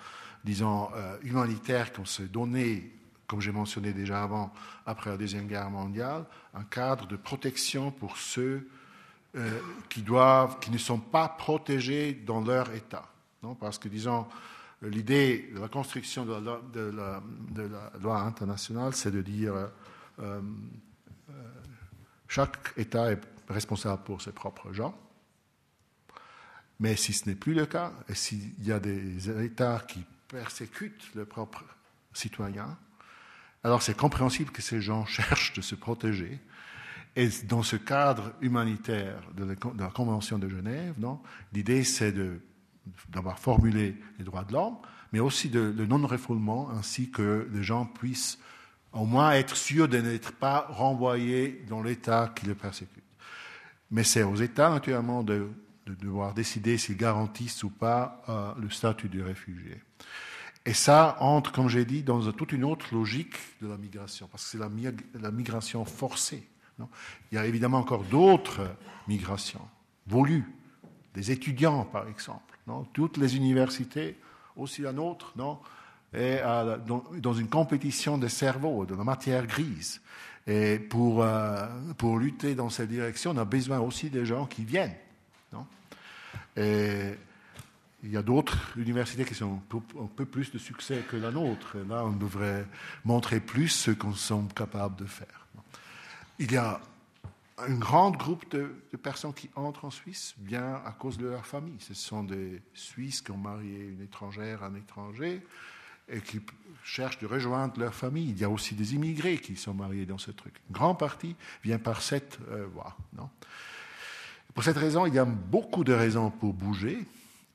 [0.43, 2.91] disons, euh, humanitaire qu'on s'est donné
[3.27, 4.53] comme j'ai mentionné déjà avant,
[4.85, 8.68] après la Deuxième Guerre mondiale, un cadre de protection pour ceux
[9.35, 13.10] euh, qui, doivent, qui ne sont pas protégés dans leur État.
[13.60, 14.26] Parce que, disons,
[14.81, 17.22] l'idée de la construction de la,
[17.53, 19.68] de la, loi internationale, c'est de dire euh,
[20.19, 20.41] euh,
[22.27, 24.97] chaque État est responsable pour ses propres gens.
[26.80, 31.14] Mais si ce n'est plus le cas, et s'il y a des États qui persécutent
[31.14, 31.64] leurs propres
[32.14, 32.77] citoyens,
[33.65, 36.39] alors c'est compréhensible que ces gens cherchent de se protéger.
[37.15, 40.93] Et dans ce cadre humanitaire de la, Convention de Genève,
[41.51, 42.13] l'idée c'est
[43.09, 44.77] d'avoir formulé les droits de l'homme,
[45.11, 48.37] mais aussi de, non-refoulement, ainsi que les gens puissent
[48.93, 53.03] au moins être sûrs de n'être pas renvoyés dans l'État qui les persécute.
[53.89, 55.49] Mais c'est aux États, naturellement, de,
[55.87, 59.81] devoir décider s'ils garantissent ou pas euh, le statut de réfugié.
[60.65, 64.43] Et ça entre, comme j'ai dit, dans toute une autre logique de la migration, parce
[64.43, 66.47] que c'est la, migration forcée.
[66.79, 68.67] Il y a évidemment encore d'autres
[69.07, 69.61] migrations
[70.07, 70.43] voulues,
[71.13, 72.57] des étudiants par exemple.
[72.93, 74.17] Toutes les universités,
[74.55, 75.59] aussi la nôtre, non?
[76.13, 76.39] Et
[77.19, 80.01] dans, une compétition des cerveaux, de la matière grise.
[80.47, 81.67] Et pour, euh,
[81.97, 84.95] pour lutter dans cette direction, on a besoin aussi des gens qui viennent.
[86.57, 87.15] Et
[88.06, 89.61] il y a d'autres universités qui ont
[89.99, 91.77] un peu plus de succès que la nôtre.
[91.90, 92.65] là, on devrait
[93.03, 95.48] montrer plus ce qu'on sommes capables de faire.
[96.38, 96.80] Il y a
[97.57, 101.77] un grand groupe de, personnes qui entrent en Suisse bien à cause de leur famille.
[101.80, 105.41] Ce sont des Suisses qui ont marié une étrangère, un étranger,
[106.07, 106.41] et qui
[106.84, 108.30] cherchent de rejoindre leur famille.
[108.30, 110.53] Il y a aussi des immigrés qui sont mariés dans ce truc.
[110.69, 112.95] Une grande partie vient par cette euh, voie.
[114.53, 116.99] Pour cette raison, il y a beaucoup de raisons pour bouger.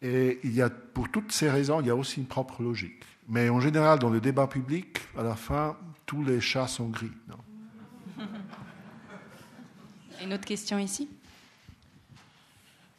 [0.03, 3.03] Et il y a, pour toutes ces raisons, il y a aussi une propre logique.
[3.29, 7.13] Mais en général, dans le débat public, à la fin, tous les chats sont gris.
[10.23, 11.09] Une autre question ici?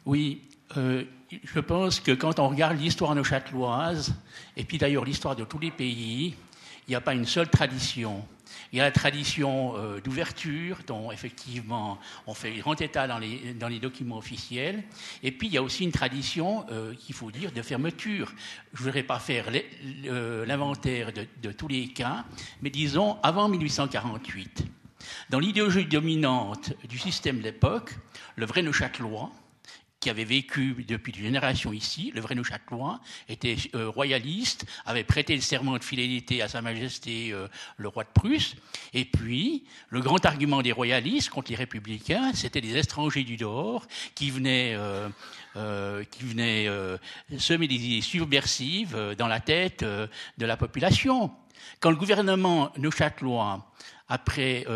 [0.04, 0.42] Oui,
[0.76, 4.14] euh, je pense que quand on regarde l'histoire neuchâteloise,
[4.56, 6.34] et puis d'ailleurs l'histoire de tous les pays,
[6.86, 8.24] il n'y a pas une seule tradition.
[8.72, 13.78] Il y a la tradition euh, d'ouverture, dont effectivement on fait grand état dans les,
[13.80, 14.82] documents officiels.
[15.22, 18.32] Et puis il y a aussi une tradition, euh, qu'il faut dire, de fermeture.
[18.72, 19.50] Je ne voudrais pas faire
[20.46, 22.24] l'inventaire de, de tous les cas,
[22.60, 24.64] mais disons avant 1848.
[25.30, 27.96] Dans l'idéologie dominante du système d'époque,
[28.36, 29.32] le vrai Neuchâtelois,
[30.02, 35.36] qui avait vécu depuis une génération ici, le vrai Neuchâtelois, était euh, royaliste, avait prêté
[35.36, 37.46] le serment de fidélité à Sa Majesté euh,
[37.76, 38.56] le roi de Prusse.
[38.94, 43.86] Et puis, le grand argument des royalistes contre les républicains, c'était des étrangers du dehors
[44.16, 46.66] qui venaient, euh, qui venaient
[47.38, 51.30] semer des idées subversives dans la tête de la population.
[51.78, 53.70] Quand le gouvernement neuchâtelois,
[54.08, 54.66] après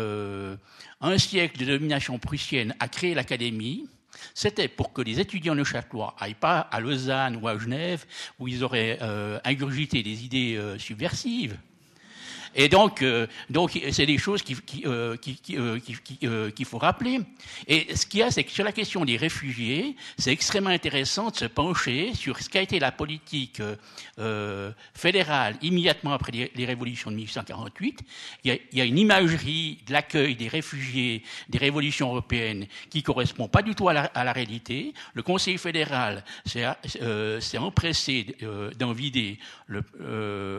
[1.01, 3.89] un siècle de domination prussienne, a créé l'académie,
[4.33, 8.05] c'était pour que les étudiants neuchâtelois n'aillent pas à Lausanne ou à Genève
[8.39, 11.57] où ils auraient euh, ingurgité des idées euh, subversives.
[12.55, 17.19] Et donc, euh, donc c'est des choses qu'il qui, euh, qui, euh, qui, faut rappeler.
[17.67, 21.29] Et ce qu'il y a, c'est que sur la question des réfugiés, c'est extrêmement intéressant
[21.29, 23.61] de se pencher sur ce qu'a été la politique
[24.93, 27.99] fédérale immédiatement après les, révolutions de 1848.
[28.43, 33.61] Il y, a, une imagerie de l'accueil des réfugiés des révolutions européennes qui correspond pas
[33.61, 34.93] du tout à la, réalité.
[35.13, 38.35] Le Conseil fédéral s'est empressé
[38.77, 39.83] d'en vider le,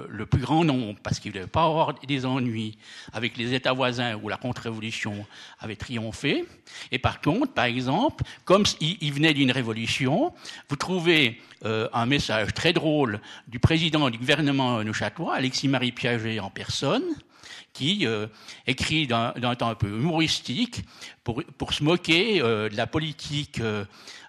[0.09, 1.67] le plus grand nombre parce qu'il ne devait pas
[2.07, 2.79] des ennuis
[3.13, 5.27] avec les États voisins où la contre-révolution
[5.61, 6.45] avait triomphé.
[6.93, 10.33] Et par contre, par exemple, comme il, venait d'une révolution,
[10.69, 16.51] vous trouvez euh, un message très drôle du président du gouvernement neuchâtelois, Alexis-Marie Piaget en
[16.51, 17.05] personne,
[17.73, 18.27] qui euh,
[18.67, 20.85] écrit d'un temps un peu humoristique
[21.25, 23.61] pour, pour se moquer euh, de la politique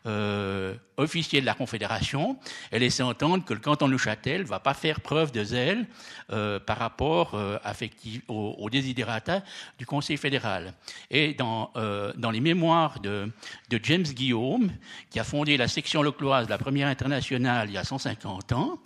[0.05, 2.37] euh, officier de la Confédération
[2.71, 5.87] et laisser entendre que le canton de Neuchâtel ne va pas faire preuve de zèle
[6.31, 7.57] euh, par rapport euh,
[8.27, 10.73] aux au, du Conseil fédéral.
[11.09, 13.31] Et dans, euh, dans les mémoires de,
[13.83, 14.71] James Guillaume,
[15.09, 18.79] qui a fondé la section localoise de la première internationale il y a 150 ans,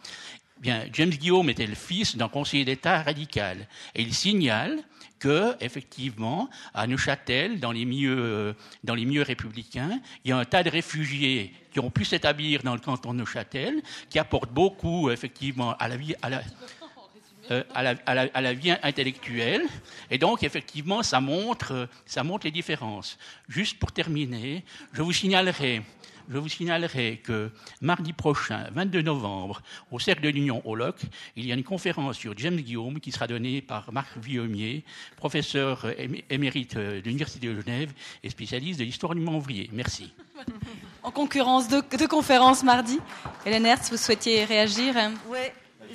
[0.63, 3.67] Bien, James Guillaume était le fils d'un conseiller d'État radical.
[3.95, 4.79] Et il signale
[5.19, 10.45] que, effectivement, à Neuchâtel, dans les milieux, dans les milieux républicains, il y a un
[10.45, 15.09] tas de réfugiés qui ont pu s'établir dans le canton de Neuchâtel, qui apportent beaucoup,
[15.09, 16.41] effectivement, à la vie, à la,
[17.51, 19.63] euh, à, la, à, la, à, la, vie intellectuelle.
[20.09, 23.17] Et donc, effectivement, ça montre, ça montre les différences.
[23.49, 24.63] Juste pour terminer,
[24.93, 25.81] je vous signalerai
[26.29, 27.51] je vous signalerai que
[27.81, 31.01] mardi prochain, 22 novembre, au Cercle de l'Union au LOC,
[31.35, 34.83] il y a une conférence sur James Guillaume qui sera donnée par Marc Villaumier,
[35.17, 35.85] professeur
[36.29, 37.91] émérite de l'Université de Genève
[38.23, 39.69] et spécialiste de l'histoire du monde ouvrier.
[39.73, 40.13] Merci.
[41.03, 42.99] En concurrence de, de conférences mardi.
[43.45, 44.95] Hélène Hertz, vous souhaitiez réagir
[45.27, 45.39] Oui,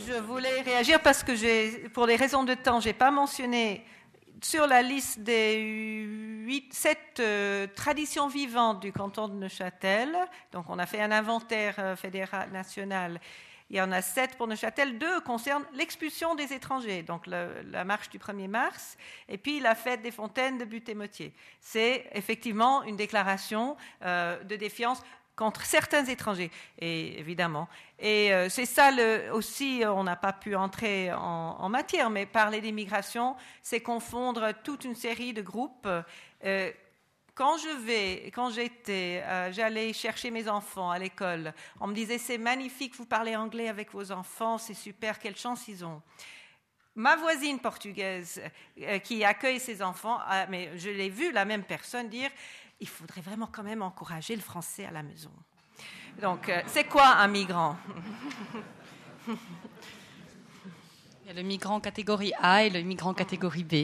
[0.07, 3.85] je voulais réagir parce que pour des raisons de temps, je n'ai pas mentionné
[4.43, 6.07] sur la liste des
[6.71, 10.17] sept euh, traditions vivantes du canton de Neuchâtel,
[10.53, 13.21] donc on a fait un inventaire euh, fédéral national,
[13.71, 18.09] il y en a sept pour Neuchâtel, deux concernent l'expulsion des étrangers, donc la marche
[18.09, 18.97] du 1er mars,
[19.29, 21.35] et puis la fête des fontaines de Butte-et-Motier.
[21.61, 25.03] C'est effectivement une déclaration euh, de défiance
[25.39, 26.51] contre certains étrangers,
[26.81, 27.69] évidemment.
[28.01, 28.91] Et euh, c'est ça
[29.33, 34.97] aussi, on n'a pas pu entrer en, matière, mais parler d'immigration, c'est confondre toute une
[34.97, 35.89] série de groupes.
[36.45, 36.73] Euh,
[37.37, 42.19] quand je vais, quand j'étais, euh, j'allais chercher mes enfants à l'école, on me disait
[42.19, 46.03] c'est magnifique, vous parlez anglais avec vos enfants, c'est super, quelle chance ils ont.
[46.97, 48.43] Ma voisine portugaise
[49.05, 52.31] qui accueille ses enfants, mais je l'ai vu la même personne dire
[52.81, 55.31] il faudrait vraiment quand même encourager le français à la maison.
[56.21, 57.77] Donc, euh, c'est quoi un migrant?
[59.29, 59.37] Il
[61.27, 63.75] y a le migrant catégorie A et le migrant catégorie B.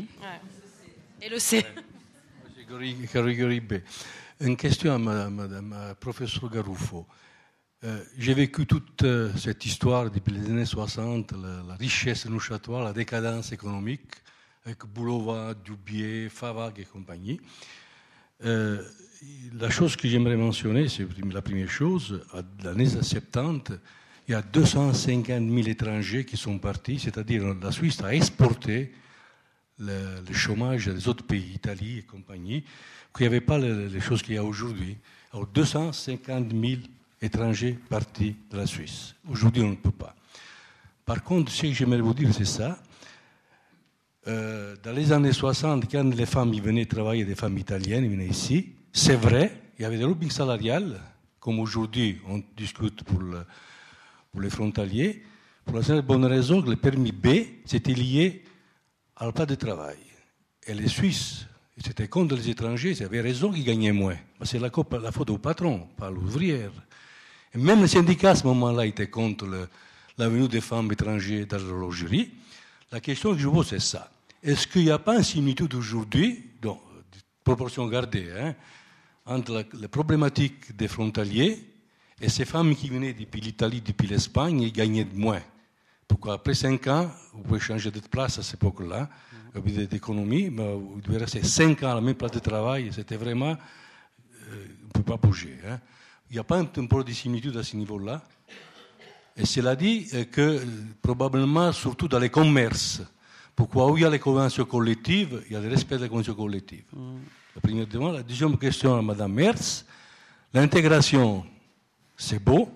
[1.20, 1.64] Et le C.
[3.12, 3.74] Catégorie B.
[4.40, 7.06] Une question à Madame, professeur Garuffo.
[7.84, 11.34] Euh, j'ai vécu toute euh, cette histoire depuis les années 60,
[11.68, 14.10] la, richesse neuchâtoise, la décadence économique,
[14.64, 17.38] avec Boulova, Dubier, Favag et compagnie.
[18.42, 18.82] Euh,
[19.58, 22.22] la chose que j'aimerais mentionner, c'est la première chose,
[22.62, 23.78] les années 70,
[24.26, 28.92] il y a 250 000 étrangers qui sont partis, c'est-à-dire la Suisse a exporté
[29.78, 32.64] le, chômage des autres pays, Italie et compagnie,
[33.14, 34.96] qu'il n'y avait pas les, choses qu'il y a aujourd'hui.
[35.32, 36.80] Alors 250 000
[37.20, 39.14] étrangers partis de la Suisse.
[39.28, 40.14] Aujourd'hui, on ne peut pas.
[41.04, 42.78] Par contre, ce que j'aimerais vous dire, c'est ça.
[44.26, 48.72] Euh, dans les années 60, quand les femmes venaient travailler, des femmes italiennes venaient ici,
[48.92, 50.98] c'est vrai, il y avait des lobbying salariales,
[51.40, 53.20] comme aujourd'hui on discute pour,
[54.40, 55.22] les frontaliers,
[55.64, 57.28] pour la seule bonne raison que le permis B,
[57.66, 58.44] c'était lié
[59.16, 59.98] à pas de travail.
[60.66, 61.46] Et les Suisses,
[61.84, 64.16] c'était contre les étrangers, ils avaient raison qu'ils gagnaient moins.
[64.42, 64.70] C'est la,
[65.02, 66.72] la faute au patron, pas l'ouvrière.
[67.54, 69.68] Et même les syndicats à ce moment-là étaient contre
[70.16, 72.30] la venue des femmes étrangères dans l'horlogerie.
[72.90, 74.10] La question que je pose, c'est ça.
[74.44, 76.50] Est-ce qu'il n'y a pas une similitude aujourd'hui,
[77.42, 78.54] proportion gardée, hein,
[79.24, 81.58] entre la, problématique des frontaliers
[82.20, 85.40] et ces femmes qui venaient depuis l'Italie, depuis l'Espagne, ils gagnaient moins?
[86.06, 89.08] Pourquoi Après cinq ans, vous pouvez changer de place à cette époque-là,
[89.90, 93.56] d'économie, mais vous devez rester cinq ans à la même place de travail, c'était vraiment.
[94.50, 95.56] Euh, on ne peut pas bouger.
[95.66, 95.80] Hein.
[96.28, 98.22] Il n'y a pas un, un de similitude à ce niveau-là.
[99.38, 100.64] Et cela dit euh, que euh,
[101.00, 103.00] probablement, surtout dans les commerces,
[103.54, 106.34] pourquoi où il y a les conventions collectives, il y a le respect des conventions
[106.34, 106.84] collectives.
[107.54, 109.84] La première deuxième question à Mme Merz.
[110.52, 111.44] L'intégration,
[112.16, 112.68] c'est beau,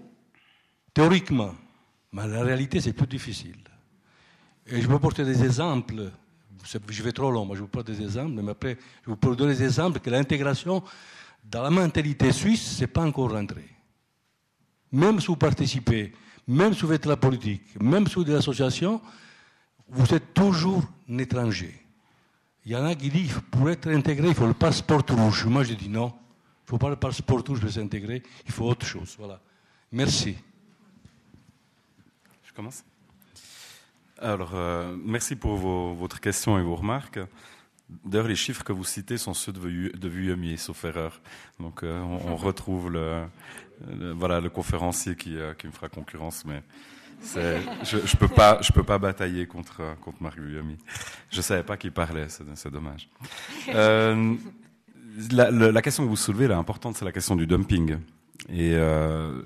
[0.95, 1.55] théoriquement,
[2.13, 3.59] mais la réalité, c'est plus difficile.
[4.67, 6.11] Et je peux porter des exemples.
[6.65, 8.77] Je vais trop long, moi je vous porte des exemples, mais après,
[9.07, 10.83] je vous donner des exemples que l'intégration,
[11.45, 13.65] dans la mentalité suisse, ce n'est pas encore rentré.
[14.93, 16.13] Même si vous participez,
[16.47, 19.01] même si vous faites la politique, même si vous êtes des associations,
[19.89, 21.75] vous êtes toujours un étranger.
[22.65, 25.47] Il y en a qui disent pour être intégré, il faut le passeport rouge.
[25.47, 26.09] Moi, je dis non.
[26.09, 28.23] Il ne faut pas le passeport rouge pour s'intégrer.
[28.45, 29.15] Il faut autre chose.
[29.19, 29.41] Voilà.
[29.91, 30.37] Merci.
[32.43, 32.85] Je commence
[34.19, 37.21] Alors, euh, merci pour votre question et vos remarques.
[38.05, 41.23] D'ailleurs, les chiffres que vous citez sont ceux de, Vuillemier, sauf erreur.
[41.59, 43.25] Donc, euh, on, retrouve le,
[44.13, 46.63] voilà, le conférencier qui, euh, qui me fera concurrence, mais
[47.23, 50.77] je ne peux, pas, je peux pas batailler contre, contre Marc Guillaume.
[51.31, 53.09] Je ne savais pas qu'il parlait, c'est dommage.
[53.69, 54.35] Euh,
[55.33, 57.99] la, question que vous soulevez, là, importante, c'est la question du dumping.
[58.49, 59.43] Et euh,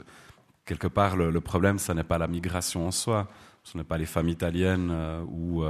[0.65, 3.29] quelque part, le, problème, ce n'est pas la migration en soi,
[3.65, 5.65] ce n'est pas les femmes italiennes euh, ou,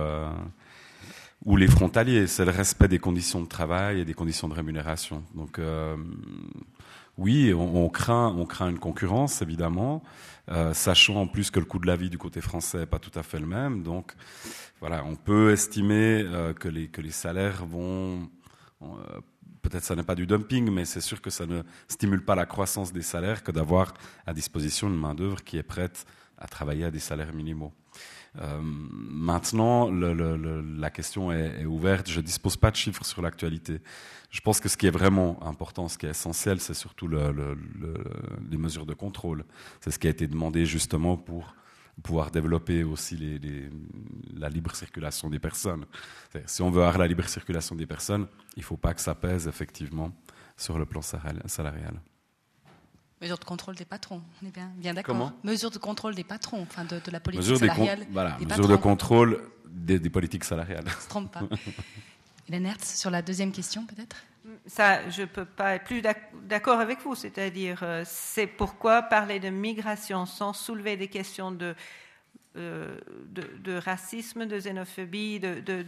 [1.44, 5.22] ou les frontaliers, c'est le respect des conditions de travail et des conditions de rémunération.
[5.34, 5.58] Donc,
[7.18, 10.02] oui, on, craint, on craint une concurrence, évidemment.
[10.52, 12.98] Euh, sachant en plus que le coût de la vie du côté français n'est pas
[12.98, 13.82] tout à fait le même.
[13.82, 14.12] Donc,
[14.80, 18.28] voilà, on peut estimer euh, que, les, que salaires vont.
[18.82, 18.86] Euh,
[19.62, 22.44] peut-être ça n'est pas du dumping, mais c'est sûr que ça ne stimule pas la
[22.44, 23.94] croissance des salaires que d'avoir
[24.26, 26.04] à disposition une main-d'œuvre qui est prête
[26.36, 27.72] à travailler à des salaires minimaux.
[28.40, 32.08] Euh, maintenant, le, le, la question est, est, ouverte.
[32.08, 33.80] Je ne dispose pas de chiffres sur l'actualité.
[34.30, 38.56] Je pense que ce qui est vraiment important, ce qui est essentiel, c'est surtout les
[38.56, 39.44] mesures de contrôle.
[39.80, 41.54] C'est ce qui a été demandé justement pour
[42.02, 43.68] pouvoir développer aussi les, les,
[44.34, 45.84] la libre circulation des personnes.
[46.46, 48.26] Si on veut avoir la libre circulation des personnes,
[48.56, 50.10] il ne faut pas que ça pèse effectivement
[50.56, 52.00] sur le plan salarial.
[53.22, 55.32] Mesure de contrôle des patrons, on est bien, bien d'accord.
[55.44, 58.04] Mesure de contrôle des patrons, enfin de, la politique salariale.
[58.10, 60.84] voilà, mesure de contrôle des, politiques salariales.
[60.84, 61.42] On ne se trompe pas.
[62.48, 64.16] Hélène Hertz, sur la deuxième question peut-être?
[64.66, 67.14] Ça, je ne peux pas être plus d'accord avec vous.
[67.14, 71.76] C'est-à-dire, euh, c'est pourquoi parler de migration sans soulever des questions de,
[72.56, 75.86] euh, de, de, racisme, de xénophobie, de,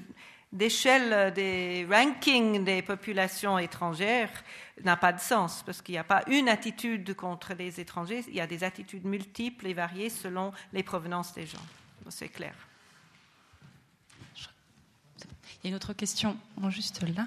[0.55, 4.31] d'échelle des rankings des populations étrangères
[4.83, 8.35] n'a pas de sens, parce qu'il n'y a pas une attitude contre les étrangers, il
[8.35, 11.67] y a des attitudes multiples et variées selon les provenances des gens.
[12.09, 12.55] C'est clair.
[15.63, 16.37] Il y a une autre question,
[16.69, 17.27] juste là.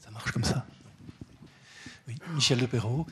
[0.00, 0.66] Ça marche comme ça.
[2.08, 3.06] Oui, Michel de Perrault.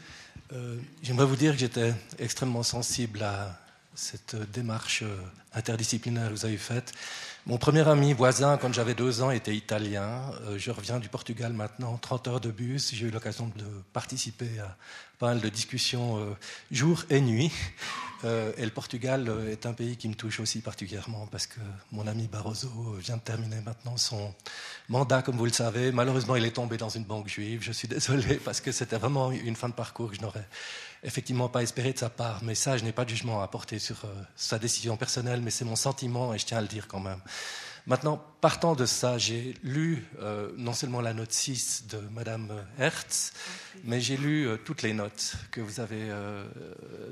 [0.53, 3.64] Euh, j'aimerais vous dire que j'étais extrêmement sensible à
[3.95, 5.17] cette démarche euh,
[5.55, 6.93] interdisciplinaire que vous avez faite.
[7.47, 10.33] Mon premier ami voisin, quand j'avais deux ans, était italien.
[10.43, 12.93] Euh, je reviens du Portugal maintenant, 30 heures de bus.
[12.95, 14.77] J'ai eu l'occasion de participer à
[15.19, 16.35] pas mal de discussions euh,
[16.71, 17.53] jour et nuit.
[18.57, 21.61] et le Portugal est un pays qui me touche aussi particulièrement parce que
[21.93, 24.35] mon ami Barroso vient de terminer maintenant son
[24.89, 25.93] mandat, comme vous le savez.
[25.93, 27.61] Malheureusement, il est tombé dans une banque juive.
[27.63, 30.49] Je suis désolé parce que c'était vraiment une fin de parcours que je n'aurais
[31.05, 33.79] effectivement pas espéré de sa part, mais ça, je n'ai pas de jugement à apporter
[33.79, 36.89] sur euh, sa décision personnelle, mais c'est mon sentiment et je tiens à le dire
[36.89, 37.21] quand même.
[37.87, 43.35] Maintenant, partant de ça, j'ai lu euh, non seulement la note 6 de Madame Hertz,
[43.85, 46.11] mais j'ai lu euh, toutes les notes que vous avez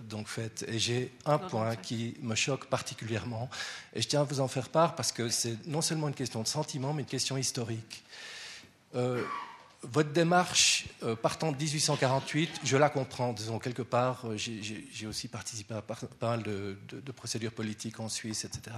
[0.09, 0.65] donc faites.
[0.69, 3.51] Et j'ai un point qui me choque particulièrement,
[3.95, 6.43] et je tiens à vous en faire part parce que c'est non seulement une question
[6.43, 8.03] de sentiment, mais une question historique
[9.83, 14.27] votre démarche euh, partant de 1848, je la comprends, disons, quelque part.
[14.27, 16.77] Euh, j'ai aussi participé à pas mal de,
[17.15, 18.77] procédures politiques en Suisse, etc.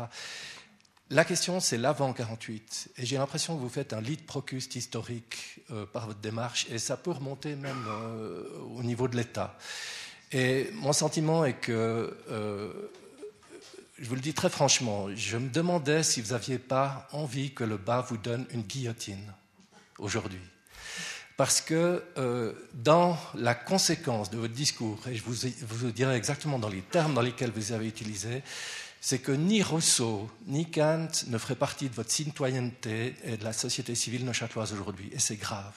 [1.10, 2.92] La question, c'est l'avant 48.
[2.96, 6.78] Et j'ai l'impression que vous faites un lead procuste historique euh, par votre démarche, et
[6.78, 7.86] ça peut remonter même
[8.74, 9.56] au niveau de l'État.
[10.32, 12.16] Et mon sentiment est que
[13.98, 17.62] je vous le dis très franchement, je me demandais si vous n'aviez pas envie que
[17.62, 19.32] le bas vous donne une guillotine
[19.98, 20.40] aujourd'hui.
[21.36, 26.68] Parce que euh, dans la conséquence de votre discours, et je vous, dirai exactement dans
[26.68, 28.42] les termes dans lesquels vous avez utilisé,
[29.00, 33.52] c'est que ni Rousseau ni Kant ne feraient partie de votre citoyenneté et de la
[33.52, 35.10] société civile neuchâteloise aujourd'hui.
[35.12, 35.74] Et c'est grave.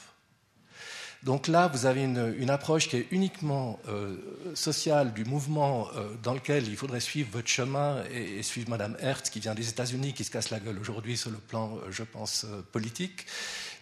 [1.23, 4.17] Donc là, vous avez une, approche qui est uniquement euh,
[4.53, 9.29] sociale du mouvement euh, dans lequel il faudrait suivre votre chemin et, suivre Madame Hertz
[9.29, 12.03] qui vient des États-Unis, qui se casse la gueule aujourd'hui sur le plan, euh, je
[12.03, 13.25] pense, politique.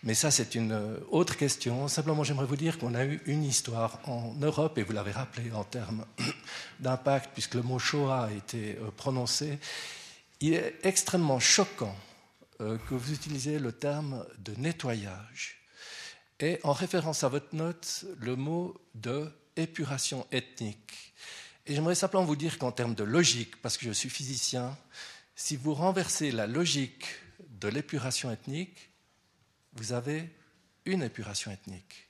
[0.06, 1.88] Mais ça, c'est une autre question.
[1.88, 5.52] Simplement, j'aimerais vous dire qu'on a eu une histoire en Europe, et vous l'avez rappelé
[5.52, 6.06] en termes
[6.80, 9.60] d'impact, puisque le mot Shoah a été prononcé.
[10.42, 11.96] Il est extrêmement choquant
[12.60, 15.58] que vous utilisez le terme de nettoyage
[16.40, 21.14] et en référence à votre note le mot de épuration ethnique.
[21.66, 24.78] Et j'aimerais simplement vous dire qu'en termes de logique, parce que je suis physicien,
[25.36, 27.06] si vous renversez la logique
[27.60, 28.92] de l'épuration ethnique,
[29.76, 30.30] vous avez
[30.86, 32.08] une épuration ethnique.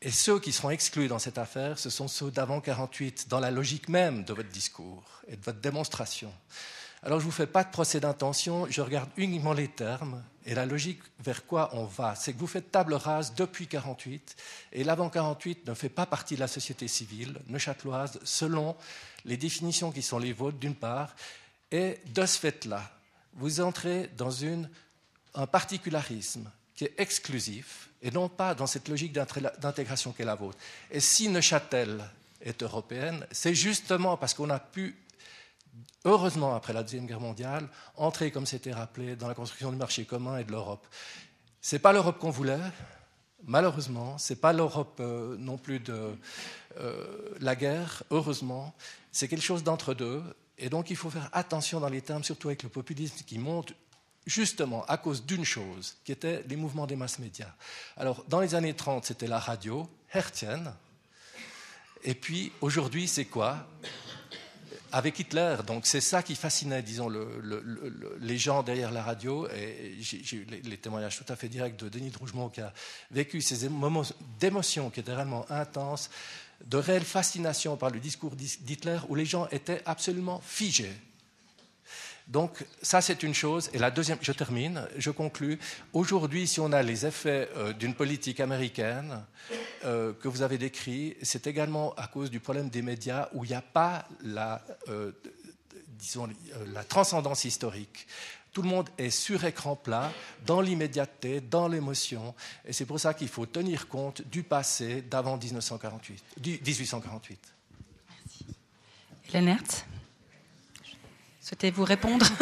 [0.00, 3.50] Et ceux qui seront exclus dans cette affaire, ce sont ceux d'avant 48, dans la
[3.50, 6.32] logique même de votre discours et de votre démonstration.
[7.02, 10.54] Alors je ne vous fais pas de procès d'intention, je regarde uniquement les termes et
[10.54, 12.14] la logique vers quoi on va.
[12.14, 14.36] C'est que vous faites table rase depuis 48
[14.72, 18.76] et l'avant 48 ne fait pas partie de la société civile neuchâteloise selon
[19.24, 21.14] les définitions qui sont les vôtres d'une part.
[21.70, 22.90] Et de ce fait-là,
[23.34, 24.30] vous entrez dans
[25.34, 30.58] un particularisme qui est exclusif et non pas dans cette logique d'intégration qu'est la vôtre.
[30.90, 32.04] Et si Neuchâtel
[32.40, 34.96] est européenne, c'est justement parce qu'on a pu
[36.04, 40.04] heureusement, après la Deuxième Guerre mondiale, entrer, comme c'était rappelé, dans la construction du marché
[40.04, 40.86] commun et de l'Europe.
[41.60, 42.60] Ce n'est pas l'Europe qu'on voulait,
[43.44, 44.18] malheureusement.
[44.18, 46.14] Ce n'est pas l'Europe euh, non plus de
[46.78, 48.74] euh, la guerre, heureusement.
[49.12, 50.22] C'est quelque chose d'entre deux.
[50.58, 53.72] Et donc, il faut faire attention dans les termes, surtout avec le populisme qui monte
[54.26, 57.52] justement à cause d'une chose, qui était les mouvements des masses médias.
[57.96, 60.72] Alors, dans les années 30, c'était la radio, hertzienne.
[62.02, 63.66] Et puis, aujourd'hui, c'est quoi?
[64.92, 65.56] Avec Hitler.
[65.66, 67.10] Donc c'est ça qui fascinait, disons,
[68.20, 69.48] les gens derrière la radio.
[69.48, 72.72] Et j'ai eu les, témoignages tout à fait directs de Denis Drougemont qui a
[73.10, 74.04] vécu ces moments
[74.38, 76.10] d'émotion qui étaient vraiment intenses,
[76.64, 80.92] de réelle fascination par le discours d'Hitler où les gens étaient absolument figés.
[82.26, 83.70] Donc ça, c'est une chose.
[83.74, 85.58] Et la deuxième, je termine, je conclus.
[85.92, 89.22] Aujourd'hui, si on a les effets euh, d'une politique américaine
[89.84, 93.48] euh, que vous avez décrit, c'est également à cause du problème des médias où il
[93.48, 95.12] n'y a pas la, euh,
[95.98, 96.28] disons,
[96.72, 98.06] la transcendance historique.
[98.52, 100.12] Tout le monde est sur écran plat,
[100.46, 105.36] dans l'immédiateté, dans l'émotion, et c'est pour ça qu'il faut tenir compte du passé d'avant
[105.36, 107.40] 1948, 1848.
[108.08, 108.46] Merci.
[109.28, 109.84] Hélène Hertz
[111.44, 112.26] Souhaitez-vous répondre?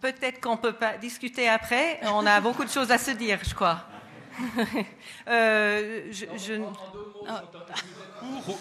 [0.00, 2.00] Peut-être qu'on ne peut pas discuter après.
[2.04, 3.84] On a beaucoup de choses à se dire, je crois.
[5.28, 6.10] euh,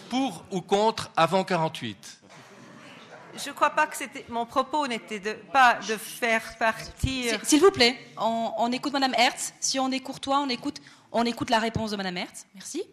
[0.10, 2.20] pour, ou contre avant 48
[3.36, 7.40] je ne crois pas que c'était mon propos n'était de, pas de faire partir.
[7.42, 9.56] S'il vous plaît, on, on, écoute Madame Hertz.
[9.60, 10.80] Si on est courtois, on écoute,
[11.12, 12.46] on écoute la réponse de Madame Hertz.
[12.54, 12.84] Merci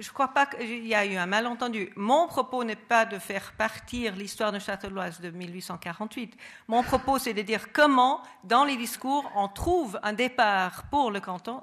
[0.00, 1.92] je ne crois pas qu'il y a eu un malentendu.
[1.96, 6.36] Mon propos n'est pas de faire partir l'histoire de Châteauloise de 1848.
[6.68, 11.20] Mon propos, c'est de dire comment, dans les discours, on trouve un départ pour le
[11.20, 11.62] canton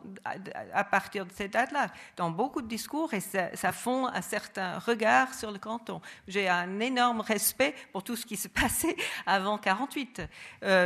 [0.73, 1.87] à partir de cette date-là.
[2.15, 6.01] Dans beaucoup de discours, et ça, ça fond un certain regard sur le canton.
[6.27, 8.95] J'ai un énorme respect pour tout ce qui se passait
[9.25, 10.21] avant 48,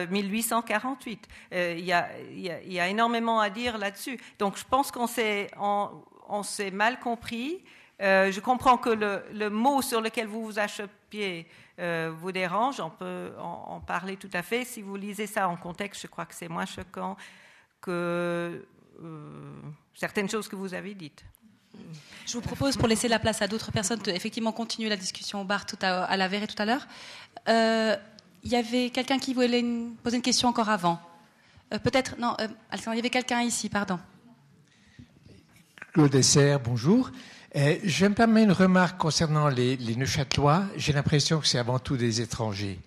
[0.10, 1.28] 1848.
[1.54, 4.20] Euh, euh, il, y a, il, y a, énormément à dire là-dessus.
[4.40, 5.50] Donc, je pense qu'on s'est
[6.32, 7.62] on s'est mal compris.
[8.02, 11.48] Euh, je comprends que le, mot sur lequel vous vous acheppiez
[11.80, 12.80] euh, vous dérange.
[12.80, 14.66] On peut en, parler tout à fait.
[14.66, 17.16] Si vous lisez ça en contexte, je crois que c'est moins choquant
[17.80, 18.66] que
[19.04, 19.54] euh,
[19.94, 21.24] certaines choses que vous avez dites.
[22.26, 25.42] Je vous propose, pour laisser la place à d'autres personnes, de effectivement continuer la discussion
[25.42, 26.88] au bar tout à, à la verre tout à l'heure.
[28.44, 29.64] Il y avait quelqu'un qui voulait
[30.04, 31.00] poser une question encore avant.
[31.70, 32.36] Peut-être, non,
[32.74, 34.00] il y avait quelqu'un ici, pardon.
[35.94, 37.12] Claude Dessert, bonjour.
[37.58, 40.64] Euh, je me permets une remarque concernant les, les Neuchâtelois.
[40.78, 42.80] J'ai l'impression que c'est avant tout des étrangers.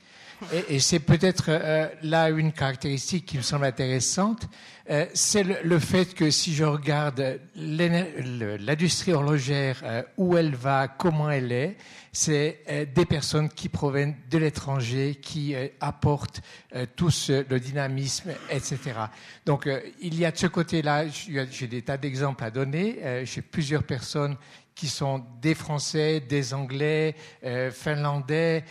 [0.68, 4.48] Et, c'est peut-être euh, là une caractéristique qui me semble intéressante,
[4.90, 11.52] euh, c'est le, fait que si je regarde l'industrie horlogère, où elle va, comment elle
[11.52, 11.76] est,
[12.12, 16.42] c'est des personnes qui proviennent de l'étranger, qui apportent
[16.94, 18.78] tout le dynamisme, etc.
[19.46, 19.68] Donc
[20.00, 23.24] il y a de ce côté-là, j'ai des tas d'exemples à donner.
[23.24, 24.36] j'ai plusieurs personnes
[24.74, 27.14] qui sont des Français, des Anglais,
[27.44, 28.64] euh, Finlandais,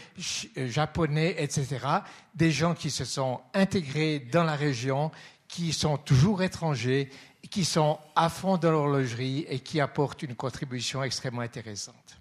[0.57, 1.80] euh, Japonais, etc.
[2.35, 5.11] Des gens qui se sont intégrés dans la région,
[5.47, 7.09] qui sont toujours étrangers,
[7.49, 12.17] qui sont à fond dans l'horlogerie et qui apportent une contribution extrêmement intéressante.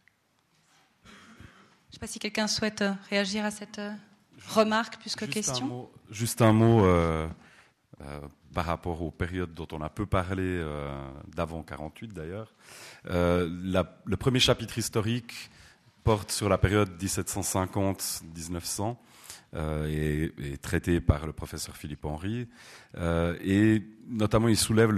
[1.04, 3.80] Je ne sais pas si quelqu'un souhaite euh, réagir à cette
[4.48, 5.88] remarque plus que question.
[6.10, 6.84] juste un mot
[8.52, 10.90] par rapport aux périodes dont on a peu parlé, euh,
[11.34, 12.54] d'avant 48 d'ailleurs.
[13.10, 13.48] Euh,
[14.04, 15.50] le premier chapitre historique
[16.04, 18.96] porte sur la période 1750-1900
[19.54, 22.48] euh, et est traité par le professeur Philippe Henry.
[22.96, 24.90] et notamment, il soulève,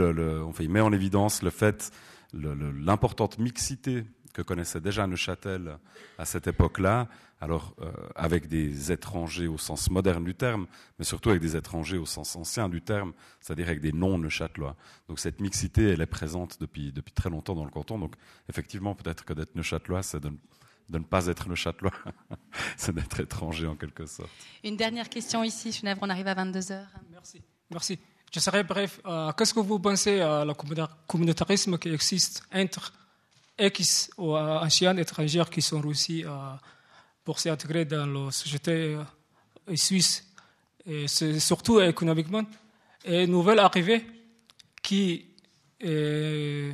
[0.47, 1.91] enfin, il met en évidence le fait,
[2.33, 5.79] l'importante mixité que connaissait déjà Neuchâtel
[6.19, 7.09] à cette époque-là,
[7.41, 10.67] alors euh, avec des étrangers au sens moderne du terme,
[10.99, 14.77] mais surtout avec des étrangers au sens ancien du terme, c'est-à-dire avec des non-neuchâtelois.
[15.09, 17.99] Donc cette mixité, elle est présente depuis, depuis très longtemps dans le canton.
[17.99, 18.15] Donc
[18.51, 20.31] effectivement, peut-être que d'être neuchâtelois, c'est de,
[20.89, 21.93] de, ne pas être neuchâtelois,
[22.77, 24.31] c'est d'être étranger en quelque sorte.
[24.65, 26.91] Une dernière question ici, Genève, on arrive à 22 heures.
[27.13, 27.41] Merci.
[27.71, 27.99] Merci.
[28.33, 29.01] Je serai bref.
[29.07, 30.55] Euh, qu'est-ce que vous pensez à la
[31.07, 32.93] communautarisme qui existe entre
[33.59, 36.25] X ou anciens étrangers qui sont réussis
[37.25, 38.97] pour s'intégrer dans la société
[39.69, 40.31] euh, suisse,
[40.87, 42.43] et surtout économiquement,
[43.05, 44.05] et nouvelle arrivée
[44.83, 45.27] qui
[45.83, 46.73] euh,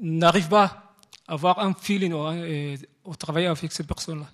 [0.00, 0.94] n'arrive pas
[1.28, 4.26] à avoir un feeling au, travailler avec ces personnes-là.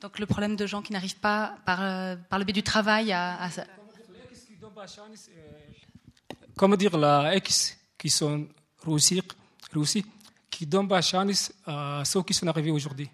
[0.00, 3.10] Donc le problème de gens qui n'arrivent pas par, euh, par, le biais du travail
[3.12, 3.42] à...
[3.42, 3.48] à...
[6.56, 8.46] Comment dire, la X qui sont
[10.50, 13.08] qui donne la chance à ceux qui sont arrivés aujourd'hui.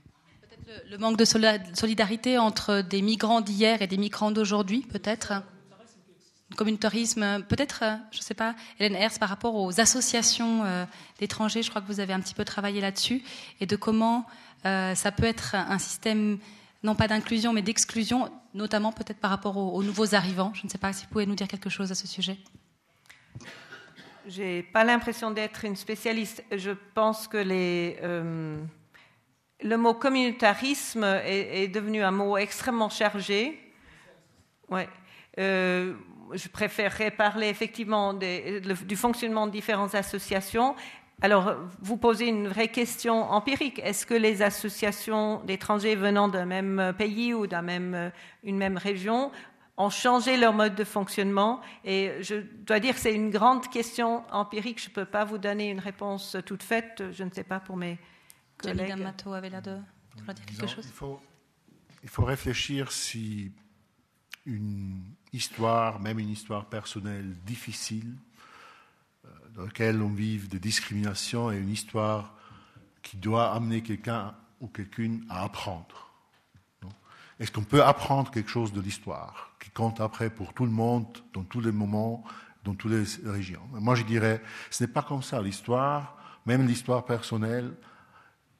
[0.90, 5.42] Le, manque de solidarité entre des migrants d'hier et des migrants d'aujourd'hui, peut-être?
[6.56, 10.84] Communautarisme, peut-être, je ne sais pas, Hélène Hers, par rapport aux associations euh,
[11.18, 13.22] d'étrangers, je crois que vous avez un petit peu travaillé là-dessus,
[13.60, 14.26] et de comment
[14.64, 16.38] euh, ça peut être un système,
[16.82, 20.52] non pas d'inclusion, mais d'exclusion, notamment peut-être par rapport aux, nouveaux arrivants.
[20.54, 22.38] Je ne sais pas si vous pouvez nous dire quelque chose à ce sujet.
[24.26, 26.42] J'ai pas l'impression d'être une spécialiste.
[26.50, 28.56] Je pense que euh,
[29.62, 33.60] le mot communautarisme est, devenu un mot extrêmement chargé.
[34.70, 34.88] Ouais.
[35.38, 35.92] Euh,
[36.32, 40.74] je préférerais parler effectivement du fonctionnement de différentes associations.
[41.20, 43.78] Alors, vous posez une vraie question empirique.
[43.84, 48.10] Est-ce que les associations d'étrangers venant d'un même pays ou d'une même,
[48.42, 49.30] même région
[49.76, 51.60] ont changé leur mode de fonctionnement.
[51.84, 54.80] Et je dois dire que c'est une grande question empirique.
[54.82, 57.02] Je ne peux pas vous donner une réponse toute faite.
[57.10, 57.98] Je ne sais pas pour mes
[58.58, 58.96] collègues.
[58.96, 59.78] Mato avait l'air de
[60.16, 60.86] dire quelque chose.
[60.86, 61.20] Il faut,
[62.02, 63.52] il faut réfléchir si
[64.46, 65.02] une
[65.32, 68.14] histoire, même une histoire personnelle difficile,
[69.24, 72.36] euh, dans laquelle on vive des discriminations, est une histoire
[73.02, 76.03] qui doit amener quelqu'un ou quelqu'une à apprendre.
[77.40, 81.06] Est-ce qu'on peut apprendre quelque chose de l'histoire qui compte après pour tout le monde,
[81.32, 82.24] dans tous les moments,
[82.64, 83.62] dans toutes les régions?
[83.72, 84.40] Moi, je dirais,
[84.70, 85.42] ce n'est pas comme ça.
[85.42, 86.16] L'histoire,
[86.46, 87.74] même l'histoire personnelle,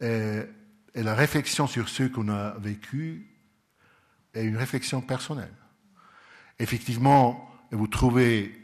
[0.01, 0.49] est,
[0.95, 3.31] la réflexion sur ce qu'on a vécu
[4.35, 5.55] est une réflexion personnelle.
[6.59, 8.61] Effectivement, vous trouvez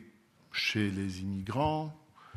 [0.52, 1.96] chez les immigrants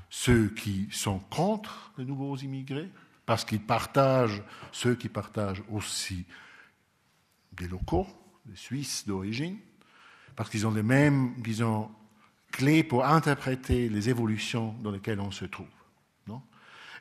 [0.10, 2.90] ceux qui sont contre les nouveaux immigrés,
[3.26, 6.26] parce qu'ils partagent, ceux qui partagent aussi
[7.57, 8.07] des locaux,
[8.45, 9.57] des Suisses d'origine,
[10.35, 11.89] parce qu'ils ont les mêmes, disons,
[12.51, 15.67] clés pour interpréter les évolutions dans lesquelles on se trouve.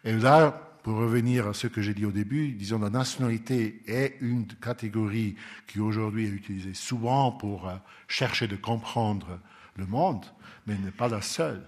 [0.04, 0.50] Et là,
[0.82, 5.36] pour revenir à ce que j'ai dit au début, disons, la nationalité est une catégorie
[5.68, 7.76] qui aujourd'hui est utilisée souvent pour euh,
[8.08, 9.38] chercher de comprendre
[9.76, 10.26] le monde,
[10.66, 11.62] mais n'est pas la seule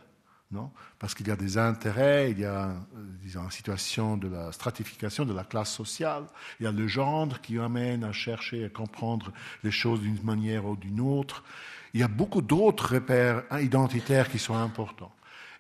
[0.99, 2.75] parce qu'il y a des intérêts, il y a euh,
[3.23, 6.25] disons, une situation de la stratification de la classe sociale,
[6.61, 9.33] il y a le genre qui amène à chercher à comprendre
[9.63, 11.45] les choses d'une manière ou d'une autre.
[11.93, 15.13] Il y a beaucoup d'autres repères identitaires qui sont importants.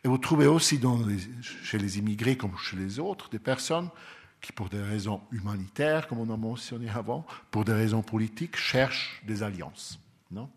[0.03, 0.81] Et vous trouvez aussi
[1.62, 3.89] chez les immigrés comme chez les autres des personnes
[4.41, 9.23] qui, pour des raisons humanitaires, comme on a mentionné avant, pour des raisons politiques, cherchent
[9.27, 9.99] des alliances.
[10.31, 10.51] Non?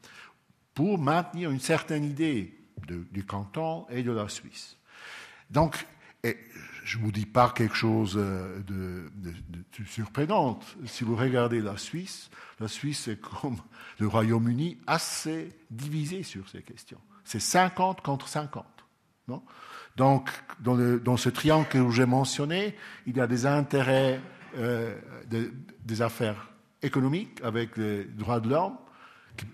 [0.74, 4.78] Pour maintenir une certaine idée du canton et de la Suisse.
[5.50, 5.86] Donc,
[6.88, 9.12] je ne vous dis pas quelque chose euh, de,
[9.86, 10.60] surprenant.
[10.86, 12.30] Si vous regardez la Suisse,
[12.60, 13.58] la Suisse est comme
[14.00, 17.00] le Royaume-Uni assez divisé sur ces questions.
[17.24, 18.66] C'est 50 contre 50.
[19.28, 19.44] Non?
[19.98, 20.30] Donc,
[20.60, 22.76] dans, dans, ce triangle que j'ai mentionné,
[23.06, 24.22] il y a des intérêts,
[24.58, 24.96] euh,
[25.26, 26.50] des affaires
[26.82, 28.78] économiques avec les droits de l'homme,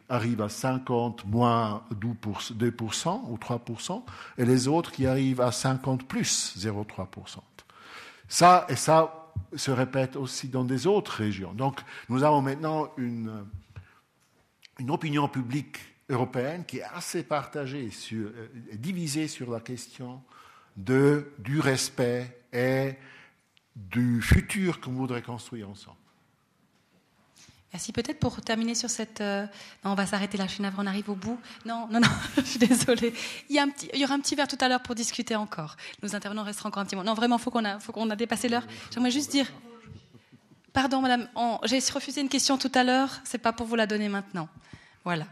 [0.10, 4.04] arrivent à 50 moins 2% ou 3%,
[4.38, 7.40] et les autres qui arrivent à 50 plus 0,3%.
[8.28, 11.54] Ça, et ça se répète aussi dans des autres régions.
[11.54, 13.46] Donc, nous avons maintenant une,
[14.90, 15.78] opinion publique
[16.10, 20.22] européenne qui est assez partagée, sur, euh, divisée sur la question
[20.76, 22.96] du respect et
[23.76, 25.98] du futur qu'on voudrait construire ensemble.
[27.74, 27.92] Merci.
[27.92, 29.20] Peut-être pour terminer sur cette.
[29.22, 29.48] Euh,
[29.84, 31.40] non, on va s'arrêter là, je suis on arrive au bout.
[31.66, 33.14] Non, non, non, je suis désolée.
[33.50, 34.94] Il y, a un petit, il y aura un petit verre tout à l'heure pour
[34.94, 35.76] discuter encore.
[36.04, 37.10] Nos intervenants resteront encore un petit moment.
[37.10, 38.66] Non, vraiment, il faut qu'on a, faut qu'on a dépassé l'heure.
[38.94, 39.48] J'aimerais juste dire.
[40.72, 41.28] Pardon, madame,
[41.66, 44.50] j'ai refusé une question tout à l'heure, c'est pas pour vous la donner maintenant.
[45.04, 45.26] Voilà.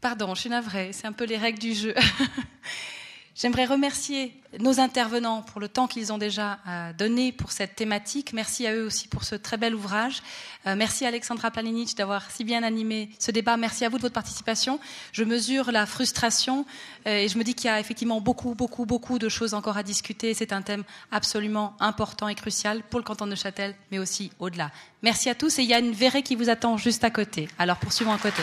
[0.00, 1.94] Pardon, je suis navrée, c'est un peu les règles du jeu.
[3.38, 8.32] J'aimerais remercier nos intervenants pour le temps qu'ils ont déjà euh, donné pour cette thématique.
[8.32, 10.24] Merci à eux aussi pour ce très bel ouvrage.
[10.66, 13.56] Euh, merci à Alexandra Planinic d'avoir si bien animé ce débat.
[13.56, 14.80] Merci à vous de votre participation.
[15.12, 16.66] Je mesure la frustration
[17.06, 19.76] euh, et je me dis qu'il y a effectivement beaucoup, beaucoup, beaucoup de choses encore
[19.76, 20.34] à discuter.
[20.34, 20.82] C'est un thème
[21.12, 24.72] absolument important et crucial pour le canton de Châtel, mais aussi au-delà.
[25.02, 27.48] Merci à tous et il y a une verrée qui vous attend juste à côté.
[27.56, 28.42] Alors poursuivons à côté.